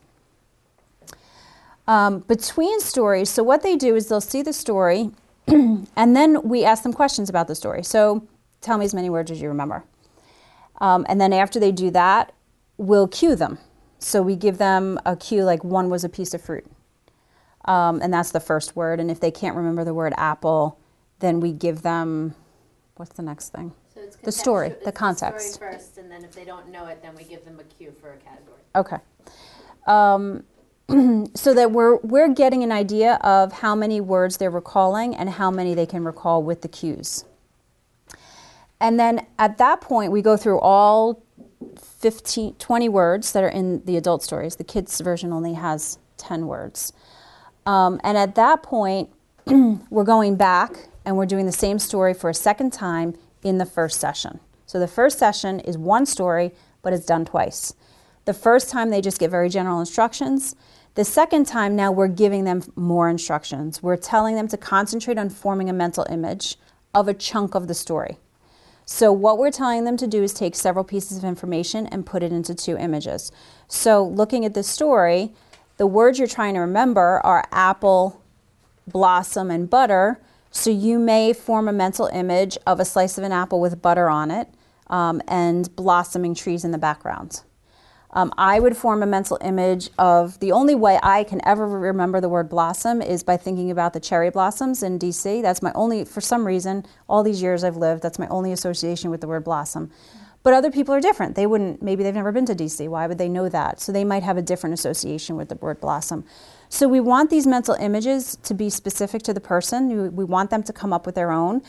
Um, 1.87 2.21
between 2.21 2.81
stories, 2.81 3.29
so 3.29 3.43
what 3.43 3.63
they 3.63 3.77
do 3.77 3.95
is 3.95 4.09
they'll 4.09 4.21
see 4.21 4.43
the 4.43 4.55
story, 4.55 5.11
and 5.47 6.17
then 6.17 6.43
we 6.43 6.65
ask 6.65 6.83
them 6.83 6.95
questions 6.95 7.29
about 7.29 7.47
the 7.47 7.55
story. 7.55 7.83
So 7.85 8.27
tell 8.63 8.79
me 8.79 8.87
as 8.87 8.95
many 8.95 9.11
words 9.11 9.31
as 9.31 9.41
you 9.41 9.49
remember. 9.49 9.85
Um, 10.81 11.05
and 11.09 11.21
then 11.21 11.33
after 11.33 11.61
they 11.61 11.73
do 11.73 11.91
that, 11.91 12.33
we'll 12.79 13.09
cue 13.09 13.37
them. 13.37 13.59
So 13.99 14.23
we 14.23 14.35
give 14.35 14.57
them 14.57 14.99
a 15.05 15.15
cue 15.15 15.45
like 15.45 15.63
one 15.63 15.91
was 15.91 16.05
a 16.05 16.09
piece 16.09 16.33
of 16.33 16.41
fruit 16.41 16.67
um, 17.65 18.01
and 18.03 18.13
that's 18.13 18.33
the 18.33 18.41
first 18.41 18.77
word. 18.77 19.01
And 19.01 19.11
if 19.11 19.21
they 19.21 19.31
can't 19.31 19.57
remember 19.57 19.85
the 19.85 19.95
word 19.95 20.13
apple, 20.17 20.79
then 21.21 21.41
we 21.41 21.53
give 21.53 21.83
them 21.83 22.35
what's 22.97 23.13
the 23.13 23.23
next 23.23 23.51
thing? 23.51 23.73
So 23.95 24.01
it's 24.01 24.17
The 24.17 24.33
story, 24.33 24.75
the 24.85 24.93
context. 24.93 25.55
story 25.55 25.73
first, 25.73 25.99
and 25.99 26.11
then 26.11 26.19
then 26.19 26.29
if 26.29 26.35
they 26.35 26.45
don't 26.45 26.69
know 26.71 26.87
it, 26.87 27.01
then 27.03 27.15
we 27.15 27.25
give 27.25 27.45
them 27.45 27.61
a 27.61 27.65
cue 27.65 27.93
for 28.01 28.13
a 28.13 28.17
category. 28.17 28.61
Okay. 28.75 28.97
Um, 29.87 30.45
so 31.35 31.55
that 31.55 31.71
we're 31.71 31.97
we're 31.99 32.33
getting 32.33 32.63
an 32.63 32.73
idea 32.73 33.15
of 33.23 33.53
how 33.53 33.75
many 33.75 34.01
words 34.01 34.39
they're 34.39 34.51
recalling 34.51 35.15
and 35.15 35.31
how 35.31 35.51
many 35.51 35.75
they 35.75 35.87
can 35.87 36.05
recall 36.05 36.43
with 36.43 36.63
the 36.63 36.69
cues. 36.69 37.25
And 38.81 38.99
then 38.99 39.27
at 39.39 39.59
that 39.59 39.81
point, 39.81 40.13
we 40.13 40.23
go 40.23 40.37
through 40.37 40.61
all 40.61 41.23
15, 41.77 42.55
20 42.55 42.89
words 42.89 43.33
that 43.33 43.43
are 43.43 43.49
in 43.49 43.85
the 43.85 43.97
adult 43.97 44.23
stories. 44.23 44.57
The 44.57 44.65
kids' 44.65 45.01
version 45.01 45.33
only 45.33 45.55
has 45.55 45.99
10 46.17 46.47
words. 46.47 46.93
Um, 47.69 48.01
and 48.03 48.17
at 48.17 48.35
that 48.37 48.63
point, 48.63 49.11
we're 49.47 50.03
going 50.03 50.37
back 50.37 50.89
and 51.05 51.19
we're 51.19 51.27
doing 51.27 51.45
the 51.45 51.53
same 51.53 51.79
story 51.79 52.15
for 52.15 52.31
a 52.31 52.35
second 52.35 52.73
time 52.73 53.15
in 53.43 53.59
the 53.59 53.67
first 53.67 54.01
session. 54.01 54.41
So 54.65 54.81
the 54.81 54.89
first 54.89 55.19
session 55.19 55.61
is 55.61 55.77
one 55.77 56.07
story, 56.07 56.53
but 56.81 56.95
it's 56.95 57.05
done 57.05 57.27
twice. 57.27 57.75
The 58.25 58.33
first 58.33 58.71
time 58.71 58.89
they 58.89 59.03
just 59.03 59.21
get 59.21 59.31
very 59.31 59.51
general 59.51 59.81
instructions. 59.81 60.57
The 60.95 61.05
second 61.05 61.47
time, 61.47 61.77
now 61.77 61.93
we're 61.93 62.09
giving 62.09 62.45
them 62.45 62.63
more 62.75 63.11
instructions. 63.11 63.83
We're 63.83 63.99
telling 63.99 64.35
them 64.35 64.49
to 64.49 64.57
concentrate 64.57 65.19
on 65.19 65.29
forming 65.29 65.69
a 65.69 65.75
mental 65.75 66.07
image 66.09 66.57
of 66.95 67.07
a 67.07 67.13
chunk 67.13 67.55
of 67.55 67.69
the 67.69 67.75
story. 67.75 68.17
So, 68.87 69.13
what 69.13 69.37
we're 69.37 69.51
telling 69.51 69.85
them 69.85 69.99
to 69.99 70.07
do 70.07 70.23
is 70.23 70.33
take 70.33 70.55
several 70.55 70.85
pieces 70.85 71.19
of 71.19 71.25
information 71.25 71.87
and 71.89 72.07
put 72.07 72.23
it 72.23 72.33
into 72.33 72.55
two 72.55 72.79
images. 72.79 73.31
So, 73.69 74.03
looking 74.03 74.47
at 74.47 74.55
the 74.55 74.63
story, 74.63 75.35
the 75.79 75.87
words 75.87 76.19
you're 76.19 76.29
trying 76.29 76.55
to 76.55 76.61
remember 76.61 77.21
are 77.25 77.45
apple, 77.51 78.23
blossom, 78.87 79.51
and 79.51 79.71
butter. 79.71 80.21
So, 80.51 80.71
you 80.71 80.99
may 80.99 81.33
form 81.33 81.69
a 81.69 81.73
mental 81.73 82.07
image 82.07 82.59
of 82.67 82.81
a 82.81 82.85
slice 82.85 83.19
of 83.19 83.25
an 83.25 83.33
apple 83.33 83.61
with 83.61 83.81
butter 83.83 84.09
on 84.09 84.31
it 84.31 84.49
um, 84.89 85.23
and 85.29 85.75
blossoming 85.77 86.35
trees 86.35 86.65
in 86.65 86.71
the 86.71 86.79
background. 86.79 87.43
Um, 88.11 88.33
I 88.39 88.59
would 88.59 88.77
form 88.77 89.03
a 89.03 89.07
mental 89.07 89.39
image 89.43 89.91
of 89.99 90.41
the 90.41 90.53
only 90.53 90.75
way 90.75 90.99
I 91.03 91.25
can 91.25 91.47
ever 91.47 91.69
remember 91.69 92.21
the 92.21 92.29
word 92.29 92.49
blossom 92.49 93.03
is 93.03 93.23
by 93.23 93.37
thinking 93.37 93.71
about 93.71 93.93
the 93.93 94.01
cherry 94.01 94.31
blossoms 94.31 94.83
in 94.83 94.99
DC. 94.99 95.43
That's 95.43 95.61
my 95.61 95.73
only, 95.75 96.05
for 96.07 96.23
some 96.23 96.47
reason, 96.47 96.87
all 97.07 97.23
these 97.23 97.43
years 97.43 97.65
I've 97.65 97.77
lived, 97.77 98.03
that's 98.03 98.19
my 98.19 98.27
only 98.29 98.53
association 98.53 99.11
with 99.11 99.21
the 99.21 99.29
word 99.29 99.45
blossom. 99.45 99.91
But 100.49 100.55
other 100.55 100.71
people 100.71 100.95
are 100.95 101.01
different. 101.03 101.35
They 101.35 101.47
wouldn't, 101.47 101.83
maybe 101.83 102.03
they've 102.03 102.15
never 102.15 102.33
been 102.33 102.47
to 102.47 102.55
DC. 102.55 102.89
Why 102.89 103.07
would 103.07 103.19
they 103.19 103.29
know 103.29 103.51
that? 103.51 103.83
So 103.83 103.93
they 103.93 104.03
might 104.03 104.23
have 104.23 104.39
a 104.39 104.41
different 104.41 104.73
association 104.73 105.37
with 105.37 105.51
the 105.51 105.57
word 105.57 105.79
blossom. 105.79 106.25
So 106.71 106.89
we 106.89 107.01
want 107.01 107.29
these 107.29 107.47
mental 107.47 107.75
images 107.75 108.37
to 108.45 108.55
be 108.55 108.71
specific 108.71 109.21
to 109.25 109.35
the 109.35 109.43
person. 109.43 110.17
We 110.17 110.25
want 110.25 110.49
them 110.49 110.63
to 110.63 110.73
come 110.73 110.91
up 110.91 111.05
with 111.05 111.17
their 111.17 111.33
own. 111.33 111.61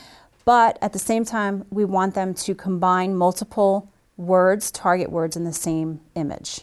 But 0.46 0.80
at 0.82 0.94
the 0.94 0.98
same 0.98 1.26
time, 1.26 1.66
we 1.70 1.84
want 1.84 2.16
them 2.16 2.34
to 2.36 2.56
combine 2.56 3.18
multiple 3.18 3.92
words, 4.16 4.72
target 4.72 5.12
words 5.12 5.36
in 5.36 5.44
the 5.44 5.52
same 5.52 6.00
image. 6.16 6.62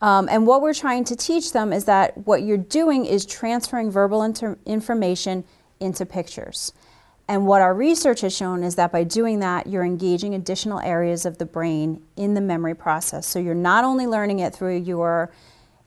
Um, 0.00 0.28
and 0.30 0.46
what 0.46 0.62
we're 0.62 0.74
trying 0.74 1.02
to 1.06 1.16
teach 1.16 1.52
them 1.52 1.72
is 1.72 1.86
that 1.86 2.16
what 2.24 2.42
you're 2.42 2.56
doing 2.56 3.04
is 3.04 3.26
transferring 3.26 3.90
verbal 3.90 4.22
inter- 4.22 4.60
information 4.64 5.42
into 5.80 6.06
pictures. 6.06 6.72
And 7.30 7.46
what 7.46 7.62
our 7.62 7.72
research 7.72 8.22
has 8.22 8.36
shown 8.36 8.64
is 8.64 8.74
that 8.74 8.90
by 8.90 9.04
doing 9.04 9.38
that, 9.38 9.68
you're 9.68 9.84
engaging 9.84 10.34
additional 10.34 10.80
areas 10.80 11.24
of 11.24 11.38
the 11.38 11.46
brain 11.46 12.02
in 12.16 12.34
the 12.34 12.40
memory 12.40 12.74
process. 12.74 13.24
So 13.24 13.38
you're 13.38 13.54
not 13.54 13.84
only 13.84 14.08
learning 14.08 14.40
it 14.40 14.52
through 14.52 14.78
your 14.78 15.30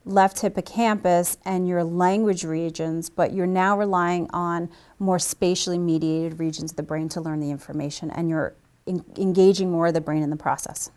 left 0.06 0.40
hippocampus 0.40 1.36
and 1.44 1.68
your 1.68 1.84
language 1.84 2.46
regions, 2.46 3.10
but 3.10 3.34
you're 3.34 3.46
now 3.46 3.78
relying 3.78 4.30
on 4.32 4.70
more 5.00 5.20
spatially 5.20 5.78
mediated 5.78 6.40
regions 6.40 6.72
of 6.72 6.78
the 6.78 6.84
brain 6.84 7.10
to 7.10 7.20
learn 7.20 7.42
the 7.42 7.52
information. 7.52 8.10
And 8.12 8.30
you're 8.30 8.56
in, 8.86 9.04
engaging 9.18 9.70
more 9.70 9.88
of 9.88 9.94
the 9.94 10.00
brain 10.00 10.24
in 10.24 10.30
the 10.30 10.38
process. 10.38 10.92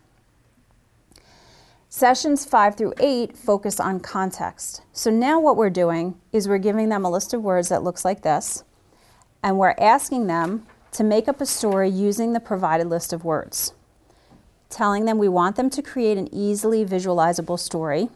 Sessions 1.89 2.45
five 2.45 2.75
through 2.75 2.93
eight 3.01 3.37
focus 3.37 3.81
on 3.81 3.99
context. 3.99 4.81
So 4.93 5.11
now 5.11 5.41
what 5.41 5.57
we're 5.57 5.69
doing 5.69 6.17
is 6.31 6.47
we're 6.47 6.57
giving 6.57 6.87
them 6.87 7.03
a 7.03 7.11
list 7.11 7.33
of 7.33 7.41
words 7.41 7.67
that 7.67 7.83
looks 7.83 8.05
like 8.05 8.21
this, 8.21 8.63
and 9.43 9.57
we're 9.57 9.75
asking 9.77 10.27
them 10.27 10.65
to 10.91 11.03
make 11.03 11.27
up 11.27 11.41
a 11.41 11.45
story 11.45 11.89
using 11.89 12.33
the 12.33 12.39
provided 12.39 12.87
list 12.87 13.13
of 13.13 13.23
words. 13.23 13.73
Telling 14.69 15.05
them 15.05 15.17
we 15.17 15.29
want 15.29 15.55
them 15.55 15.69
to 15.69 15.81
create 15.81 16.17
an 16.17 16.33
easily 16.33 16.85
visualizable 16.85 17.59
story. 17.59 18.09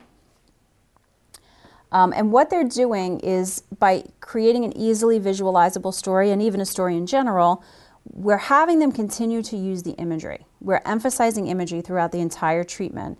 Um, 1.91 2.13
and 2.15 2.31
what 2.31 2.49
they're 2.49 2.63
doing 2.63 3.19
is 3.19 3.61
by 3.79 4.05
creating 4.21 4.63
an 4.65 4.75
easily 4.77 5.19
visualizable 5.19 5.93
story, 5.93 6.31
and 6.31 6.41
even 6.41 6.61
a 6.61 6.65
story 6.65 6.95
in 6.95 7.05
general, 7.05 7.63
we're 8.05 8.37
having 8.37 8.79
them 8.79 8.91
continue 8.91 9.43
to 9.43 9.57
use 9.57 9.83
the 9.83 9.91
imagery. 9.91 10.45
We're 10.59 10.81
emphasizing 10.85 11.47
imagery 11.47 11.81
throughout 11.81 12.11
the 12.11 12.19
entire 12.19 12.63
treatment, 12.63 13.19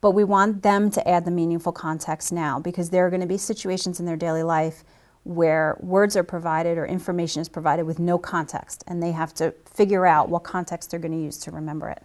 but 0.00 0.12
we 0.12 0.24
want 0.24 0.62
them 0.62 0.90
to 0.90 1.08
add 1.08 1.24
the 1.24 1.30
meaningful 1.30 1.72
context 1.72 2.32
now 2.32 2.58
because 2.58 2.90
there 2.90 3.06
are 3.06 3.10
going 3.10 3.20
to 3.20 3.26
be 3.26 3.38
situations 3.38 4.00
in 4.00 4.06
their 4.06 4.16
daily 4.16 4.42
life 4.42 4.84
where 5.24 5.76
words 5.80 6.16
are 6.16 6.24
provided 6.24 6.78
or 6.78 6.86
information 6.86 7.40
is 7.40 7.48
provided 7.48 7.84
with 7.84 7.98
no 7.98 8.18
context, 8.18 8.82
and 8.86 9.02
they 9.02 9.12
have 9.12 9.32
to 9.34 9.54
figure 9.64 10.06
out 10.06 10.28
what 10.28 10.42
context 10.42 10.90
they're 10.90 11.00
going 11.00 11.12
to 11.12 11.18
use 11.18 11.38
to 11.38 11.50
remember 11.50 11.88
it. 11.88 12.02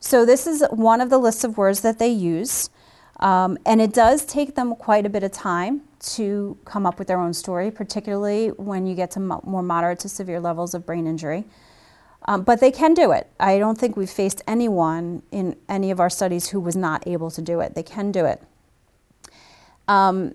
So, 0.00 0.26
this 0.26 0.46
is 0.46 0.64
one 0.70 1.00
of 1.00 1.10
the 1.10 1.18
lists 1.18 1.44
of 1.44 1.56
words 1.56 1.80
that 1.82 1.98
they 2.00 2.08
use, 2.08 2.70
um, 3.20 3.56
and 3.64 3.80
it 3.80 3.92
does 3.92 4.24
take 4.24 4.56
them 4.56 4.74
quite 4.74 5.06
a 5.06 5.08
bit 5.08 5.22
of 5.22 5.30
time 5.30 5.82
to 6.00 6.58
come 6.64 6.84
up 6.84 6.98
with 6.98 7.06
their 7.06 7.20
own 7.20 7.32
story, 7.32 7.70
particularly 7.70 8.48
when 8.48 8.86
you 8.86 8.96
get 8.96 9.12
to 9.12 9.20
mo- 9.20 9.40
more 9.44 9.62
moderate 9.62 10.00
to 10.00 10.08
severe 10.08 10.40
levels 10.40 10.74
of 10.74 10.84
brain 10.84 11.06
injury. 11.06 11.44
Um, 12.26 12.42
but 12.42 12.60
they 12.60 12.70
can 12.70 12.94
do 12.94 13.12
it. 13.12 13.28
I 13.40 13.58
don't 13.58 13.78
think 13.78 13.96
we've 13.96 14.10
faced 14.10 14.42
anyone 14.46 15.22
in 15.32 15.56
any 15.68 15.90
of 15.90 15.98
our 16.00 16.10
studies 16.10 16.48
who 16.48 16.60
was 16.60 16.76
not 16.76 17.06
able 17.06 17.30
to 17.32 17.42
do 17.42 17.60
it. 17.60 17.74
They 17.74 17.82
can 17.82 18.12
do 18.12 18.24
it. 18.24 18.42
Um, 19.88 20.34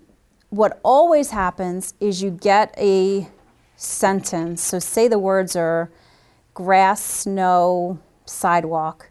what 0.50 0.80
always 0.84 1.32
happens 1.32 1.94
is 2.00 2.22
you 2.22 2.32
get 2.32 2.74
a 2.78 3.28
sentence. 3.76 4.62
So, 4.62 4.80
say 4.80 5.08
the 5.08 5.20
words 5.20 5.56
are 5.56 5.92
grass, 6.54 7.04
snow, 7.04 8.00
sidewalk. 8.26 9.10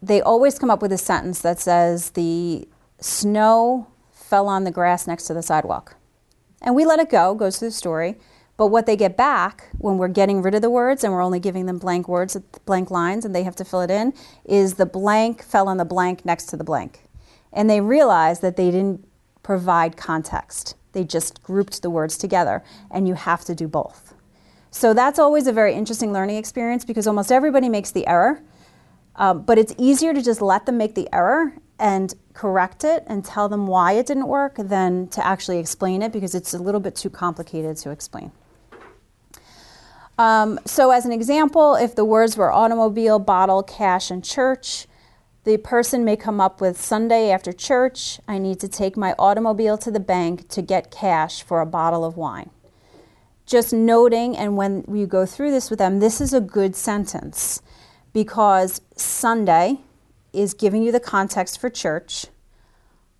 They 0.00 0.20
always 0.20 0.58
come 0.58 0.70
up 0.70 0.80
with 0.80 0.92
a 0.92 0.98
sentence 0.98 1.40
that 1.40 1.58
says 1.58 2.10
the 2.10 2.68
snow 3.00 3.88
fell 4.12 4.46
on 4.46 4.64
the 4.64 4.70
grass 4.70 5.06
next 5.06 5.24
to 5.24 5.34
the 5.34 5.42
sidewalk. 5.42 5.96
And 6.62 6.74
we 6.74 6.84
let 6.84 7.00
it 7.00 7.10
go, 7.10 7.34
goes 7.34 7.58
through 7.58 7.68
the 7.68 7.74
story. 7.74 8.16
But 8.56 8.68
what 8.68 8.86
they 8.86 8.96
get 8.96 9.16
back 9.16 9.68
when 9.78 9.98
we're 9.98 10.08
getting 10.08 10.42
rid 10.42 10.54
of 10.54 10.62
the 10.62 10.70
words 10.70 11.04
and 11.04 11.12
we're 11.12 11.22
only 11.22 11.38
giving 11.38 11.66
them 11.66 11.78
blank 11.78 12.08
words, 12.08 12.36
blank 12.66 12.90
lines, 12.90 13.24
and 13.24 13.32
they 13.32 13.44
have 13.44 13.54
to 13.56 13.64
fill 13.64 13.82
it 13.82 13.90
in, 13.90 14.12
is 14.44 14.74
the 14.74 14.86
blank 14.86 15.42
fell 15.42 15.68
on 15.68 15.76
the 15.76 15.84
blank 15.84 16.24
next 16.24 16.46
to 16.46 16.56
the 16.56 16.64
blank. 16.64 17.04
And 17.52 17.70
they 17.70 17.80
realize 17.80 18.40
that 18.40 18.56
they 18.56 18.72
didn't 18.72 19.07
provide 19.48 19.96
context. 19.96 20.76
They 20.92 21.04
just 21.04 21.42
grouped 21.42 21.80
the 21.80 21.88
words 21.88 22.18
together, 22.18 22.62
and 22.90 23.08
you 23.08 23.14
have 23.14 23.46
to 23.46 23.54
do 23.54 23.66
both. 23.66 24.12
So 24.70 24.92
that's 24.92 25.18
always 25.18 25.46
a 25.46 25.54
very 25.54 25.72
interesting 25.72 26.12
learning 26.12 26.36
experience 26.36 26.84
because 26.84 27.06
almost 27.06 27.32
everybody 27.32 27.70
makes 27.70 27.90
the 27.90 28.06
error. 28.06 28.42
Um, 29.16 29.44
but 29.44 29.56
it's 29.56 29.74
easier 29.78 30.12
to 30.12 30.20
just 30.20 30.42
let 30.42 30.66
them 30.66 30.76
make 30.76 30.94
the 30.94 31.08
error 31.14 31.54
and 31.78 32.12
correct 32.34 32.84
it 32.84 33.04
and 33.06 33.24
tell 33.24 33.48
them 33.48 33.66
why 33.66 33.92
it 33.92 34.04
didn't 34.04 34.28
work 34.28 34.56
than 34.58 35.08
to 35.08 35.26
actually 35.26 35.58
explain 35.58 36.02
it 36.02 36.12
because 36.12 36.34
it's 36.34 36.52
a 36.52 36.58
little 36.58 36.78
bit 36.78 36.94
too 36.94 37.08
complicated 37.08 37.78
to 37.78 37.90
explain. 37.90 38.30
Um, 40.18 40.60
so, 40.66 40.90
as 40.90 41.06
an 41.06 41.12
example, 41.12 41.74
if 41.74 41.94
the 41.94 42.04
words 42.04 42.36
were 42.36 42.52
automobile, 42.52 43.18
bottle, 43.18 43.62
cash, 43.62 44.10
and 44.10 44.22
church, 44.22 44.86
the 45.48 45.56
person 45.56 46.04
may 46.04 46.14
come 46.14 46.42
up 46.42 46.60
with 46.60 46.78
Sunday 46.78 47.30
after 47.30 47.54
church, 47.54 48.20
I 48.28 48.36
need 48.36 48.60
to 48.60 48.68
take 48.68 48.98
my 48.98 49.14
automobile 49.18 49.78
to 49.78 49.90
the 49.90 49.98
bank 49.98 50.46
to 50.50 50.60
get 50.60 50.90
cash 50.90 51.42
for 51.42 51.62
a 51.62 51.66
bottle 51.66 52.04
of 52.04 52.18
wine. 52.18 52.50
Just 53.46 53.72
noting, 53.72 54.36
and 54.36 54.58
when 54.58 54.84
you 54.92 55.06
go 55.06 55.24
through 55.24 55.50
this 55.50 55.70
with 55.70 55.78
them, 55.78 56.00
this 56.00 56.20
is 56.20 56.34
a 56.34 56.40
good 56.42 56.76
sentence 56.76 57.62
because 58.12 58.82
Sunday 58.94 59.80
is 60.34 60.52
giving 60.52 60.82
you 60.82 60.92
the 60.92 61.00
context 61.00 61.58
for 61.58 61.70
church. 61.70 62.26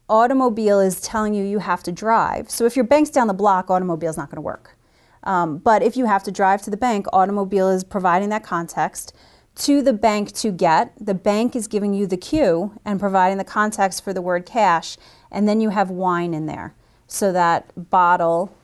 Automobile 0.07 0.81
is 0.81 1.01
telling 1.01 1.33
you 1.33 1.43
you 1.43 1.61
have 1.61 1.83
to 1.85 1.93
drive. 1.93 2.51
So 2.51 2.67
if 2.67 2.77
your 2.77 2.85
bank's 2.85 3.09
down 3.09 3.29
the 3.29 3.33
block, 3.33 3.71
automobile 3.71 4.11
is 4.11 4.19
not 4.19 4.29
going 4.29 4.37
to 4.37 4.43
work. 4.43 4.77
Um, 5.23 5.57
but 5.57 5.83
if 5.83 5.97
you 5.97 6.05
have 6.05 6.25
to 6.25 6.31
drive 6.31 6.61
to 6.65 6.71
the 6.71 6.77
bank, 6.77 7.07
automobile 7.11 7.71
is 7.71 7.85
providing 7.85 8.29
that 8.29 8.43
context 8.43 9.17
to 9.59 9.83
the 9.83 9.93
bank 9.93 10.33
to 10.33 10.51
get. 10.51 10.93
The 11.01 11.15
bank 11.15 11.57
is 11.57 11.67
giving 11.67 11.93
you 11.93 12.07
the 12.07 12.17
cue 12.17 12.79
and 12.85 13.01
providing 13.01 13.39
the 13.39 13.45
context 13.45 14.05
for 14.05 14.13
the 14.13 14.23
word 14.23 14.47
cash, 14.47 14.97
and 15.31 15.49
then 15.49 15.61
you 15.61 15.71
have 15.71 15.91
wine 15.91 16.33
in 16.33 16.47
there. 16.47 16.75
So 17.07 17.33
that 17.33 17.91
bottle 17.91 18.55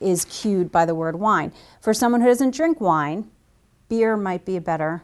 is 0.00 0.24
cued 0.24 0.72
by 0.72 0.86
the 0.86 0.94
word 0.94 1.16
wine. 1.16 1.52
For 1.80 1.92
someone 1.92 2.22
who 2.22 2.26
doesn't 2.26 2.54
drink 2.54 2.80
wine, 2.80 3.30
beer 3.88 4.16
might 4.16 4.44
be 4.44 4.56
a 4.56 4.60
better 4.60 5.02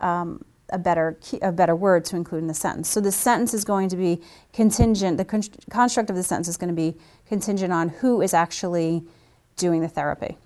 um, 0.00 0.44
a 0.70 0.78
better 0.78 1.18
a 1.42 1.52
better 1.52 1.76
word 1.76 2.04
to 2.06 2.16
include 2.16 2.42
in 2.42 2.48
the 2.48 2.54
sentence. 2.54 2.88
So 2.88 3.00
the 3.00 3.12
sentence 3.12 3.54
is 3.54 3.64
going 3.64 3.88
to 3.90 3.96
be 3.96 4.20
contingent. 4.52 5.16
The 5.16 5.24
con- 5.24 5.42
construct 5.70 6.10
of 6.10 6.16
the 6.16 6.22
sentence 6.22 6.48
is 6.48 6.56
going 6.56 6.68
to 6.68 6.74
be 6.74 6.96
contingent 7.28 7.72
on 7.72 7.88
who 7.88 8.20
is 8.20 8.34
actually 8.34 9.04
doing 9.56 9.80
the 9.80 9.88
therapy. 9.88 10.38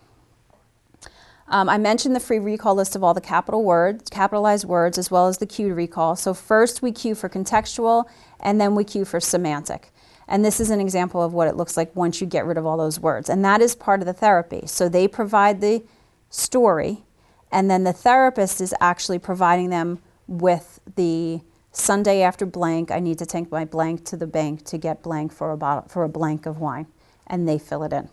Um, 1.51 1.69
I 1.69 1.79
mentioned 1.79 2.15
the 2.15 2.21
free 2.21 2.39
recall 2.39 2.77
list 2.77 2.95
of 2.95 3.03
all 3.03 3.13
the 3.13 3.21
capital 3.21 3.65
words, 3.65 4.09
capitalized 4.09 4.65
words, 4.65 4.97
as 4.99 5.11
well 5.11 5.27
as 5.27 5.39
the 5.39 5.47
cue 5.47 5.75
recall. 5.75 6.15
So 6.15 6.33
first 6.33 6.81
we 6.81 6.93
cue 6.93 7.17
for 7.17 7.29
contextual, 7.29 8.05
and 8.39 8.61
then 8.61 8.77
we 8.77 8.85
cue 8.85 9.05
for 9.05 9.19
semantic. 9.19 9.91
And 10.29 10.45
this 10.45 10.61
is 10.61 10.71
an 10.71 10.81
example 10.81 11.21
of 11.21 11.33
what 11.33 11.49
it 11.49 11.57
looks 11.57 11.77
like 11.77 11.95
once 11.97 12.21
you 12.21 12.27
get 12.29 12.47
rid 12.47 12.57
of 12.57 12.65
all 12.65 12.77
those 12.77 13.01
words. 13.01 13.29
And 13.29 13.45
that 13.45 13.61
is 13.61 13.75
part 13.75 13.99
of 13.99 14.07
the 14.07 14.13
therapy. 14.13 14.63
So 14.67 14.89
they 14.89 15.09
provide 15.09 15.61
the 15.61 15.83
story, 16.29 17.03
and 17.51 17.69
then 17.69 17.83
the 17.83 17.93
therapist 17.93 18.61
is 18.61 18.73
actually 18.81 19.19
providing 19.19 19.71
them 19.71 19.99
with 20.29 20.79
the 20.95 21.41
Sunday 21.73 22.23
after 22.23 22.47
blank, 22.47 22.93
I 22.93 23.01
need 23.01 23.19
to 23.19 23.27
take 23.27 23.51
my 23.51 23.65
blank 23.65 24.05
to 24.07 24.17
the 24.17 24.27
bank 24.27 24.65
to 24.67 24.79
get 24.79 25.03
blank 25.03 25.33
for 25.33 25.51
a 25.51 25.57
bottle, 25.57 25.89
for 25.89 26.05
a 26.05 26.09
blank 26.09 26.47
of 26.47 26.61
wine, 26.61 26.87
and 27.27 27.49
they 27.49 27.59
fill 27.59 27.83
it 27.83 27.93
in. 27.93 28.09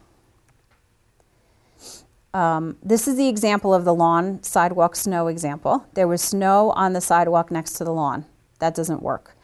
Um, 2.37 2.77
this 2.83 3.07
is 3.07 3.15
the 3.15 3.27
example 3.27 3.73
of 3.73 3.83
the 3.83 3.95
lawn 3.95 4.43
sidewalk 4.43 4.95
snow 4.95 5.25
example. 5.25 5.87
There 5.95 6.07
was 6.07 6.21
snow 6.21 6.69
on 6.75 6.93
the 6.93 7.01
sidewalk 7.01 7.49
next 7.49 7.73
to 7.73 7.83
the 7.83 7.91
lawn. 7.91 8.25
That 8.59 8.75
doesn't 8.75 9.01
work. 9.01 9.35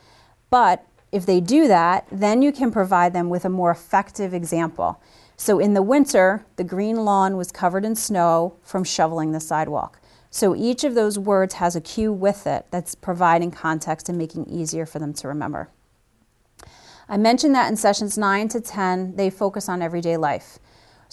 But 0.52 0.86
if 1.12 1.26
they 1.26 1.42
do 1.42 1.68
that, 1.68 2.06
then 2.12 2.44
you 2.44 2.52
can 2.52 2.72
provide 2.72 3.12
them 3.12 3.32
with 3.32 3.46
a 3.46 3.50
more 3.50 3.72
effective 3.72 4.32
example. 4.32 5.02
So 5.38 5.58
in 5.58 5.74
the 5.74 5.82
winter, 5.82 6.46
the 6.56 6.64
green 6.64 6.98
lawn 7.04 7.36
was 7.36 7.52
covered 7.52 7.84
in 7.84 7.96
snow 7.96 8.58
from 8.62 8.84
shoveling 8.84 9.32
the 9.32 9.40
sidewalk. 9.40 10.00
So 10.30 10.56
each 10.56 10.84
of 10.84 10.94
those 10.94 11.18
words 11.18 11.56
has 11.56 11.76
a 11.76 11.82
cue 11.82 12.14
with 12.14 12.46
it 12.46 12.68
that's 12.70 12.94
providing 12.94 13.50
context 13.50 14.08
and 14.08 14.20
making 14.20 14.46
easier 14.46 14.86
for 14.86 15.00
them 15.00 15.16
to 15.16 15.28
remember. 15.28 15.68
I 17.10 17.18
mentioned 17.18 17.56
that 17.56 17.72
in 17.72 17.76
sessions 17.76 18.20
9 18.20 18.50
to 18.50 18.62
10, 18.62 19.16
they 19.16 19.32
focus 19.32 19.68
on 19.68 19.82
everyday 19.82 20.16
life. 20.16 20.60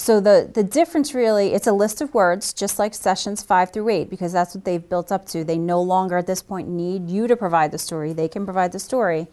So 0.00 0.18
the, 0.18 0.50
the 0.50 0.64
difference 0.64 1.12
really, 1.12 1.52
it's 1.52 1.66
a 1.66 1.74
list 1.74 2.00
of 2.00 2.14
words, 2.14 2.54
just 2.54 2.78
like 2.78 2.94
sessions 2.94 3.42
five 3.42 3.70
through 3.70 3.90
eight, 3.90 4.08
because 4.08 4.32
that's 4.32 4.54
what 4.54 4.64
they've 4.64 4.88
built 4.88 5.12
up 5.12 5.26
to. 5.26 5.44
They 5.44 5.58
no 5.58 5.82
longer 5.82 6.16
at 6.16 6.26
this 6.26 6.42
point 6.42 6.70
need 6.70 7.10
you 7.10 7.26
to 7.26 7.36
provide 7.36 7.70
the 7.70 7.78
story. 7.78 8.14
They 8.14 8.26
can 8.26 8.46
provide 8.46 8.72
the 8.72 8.78
story. 8.78 9.28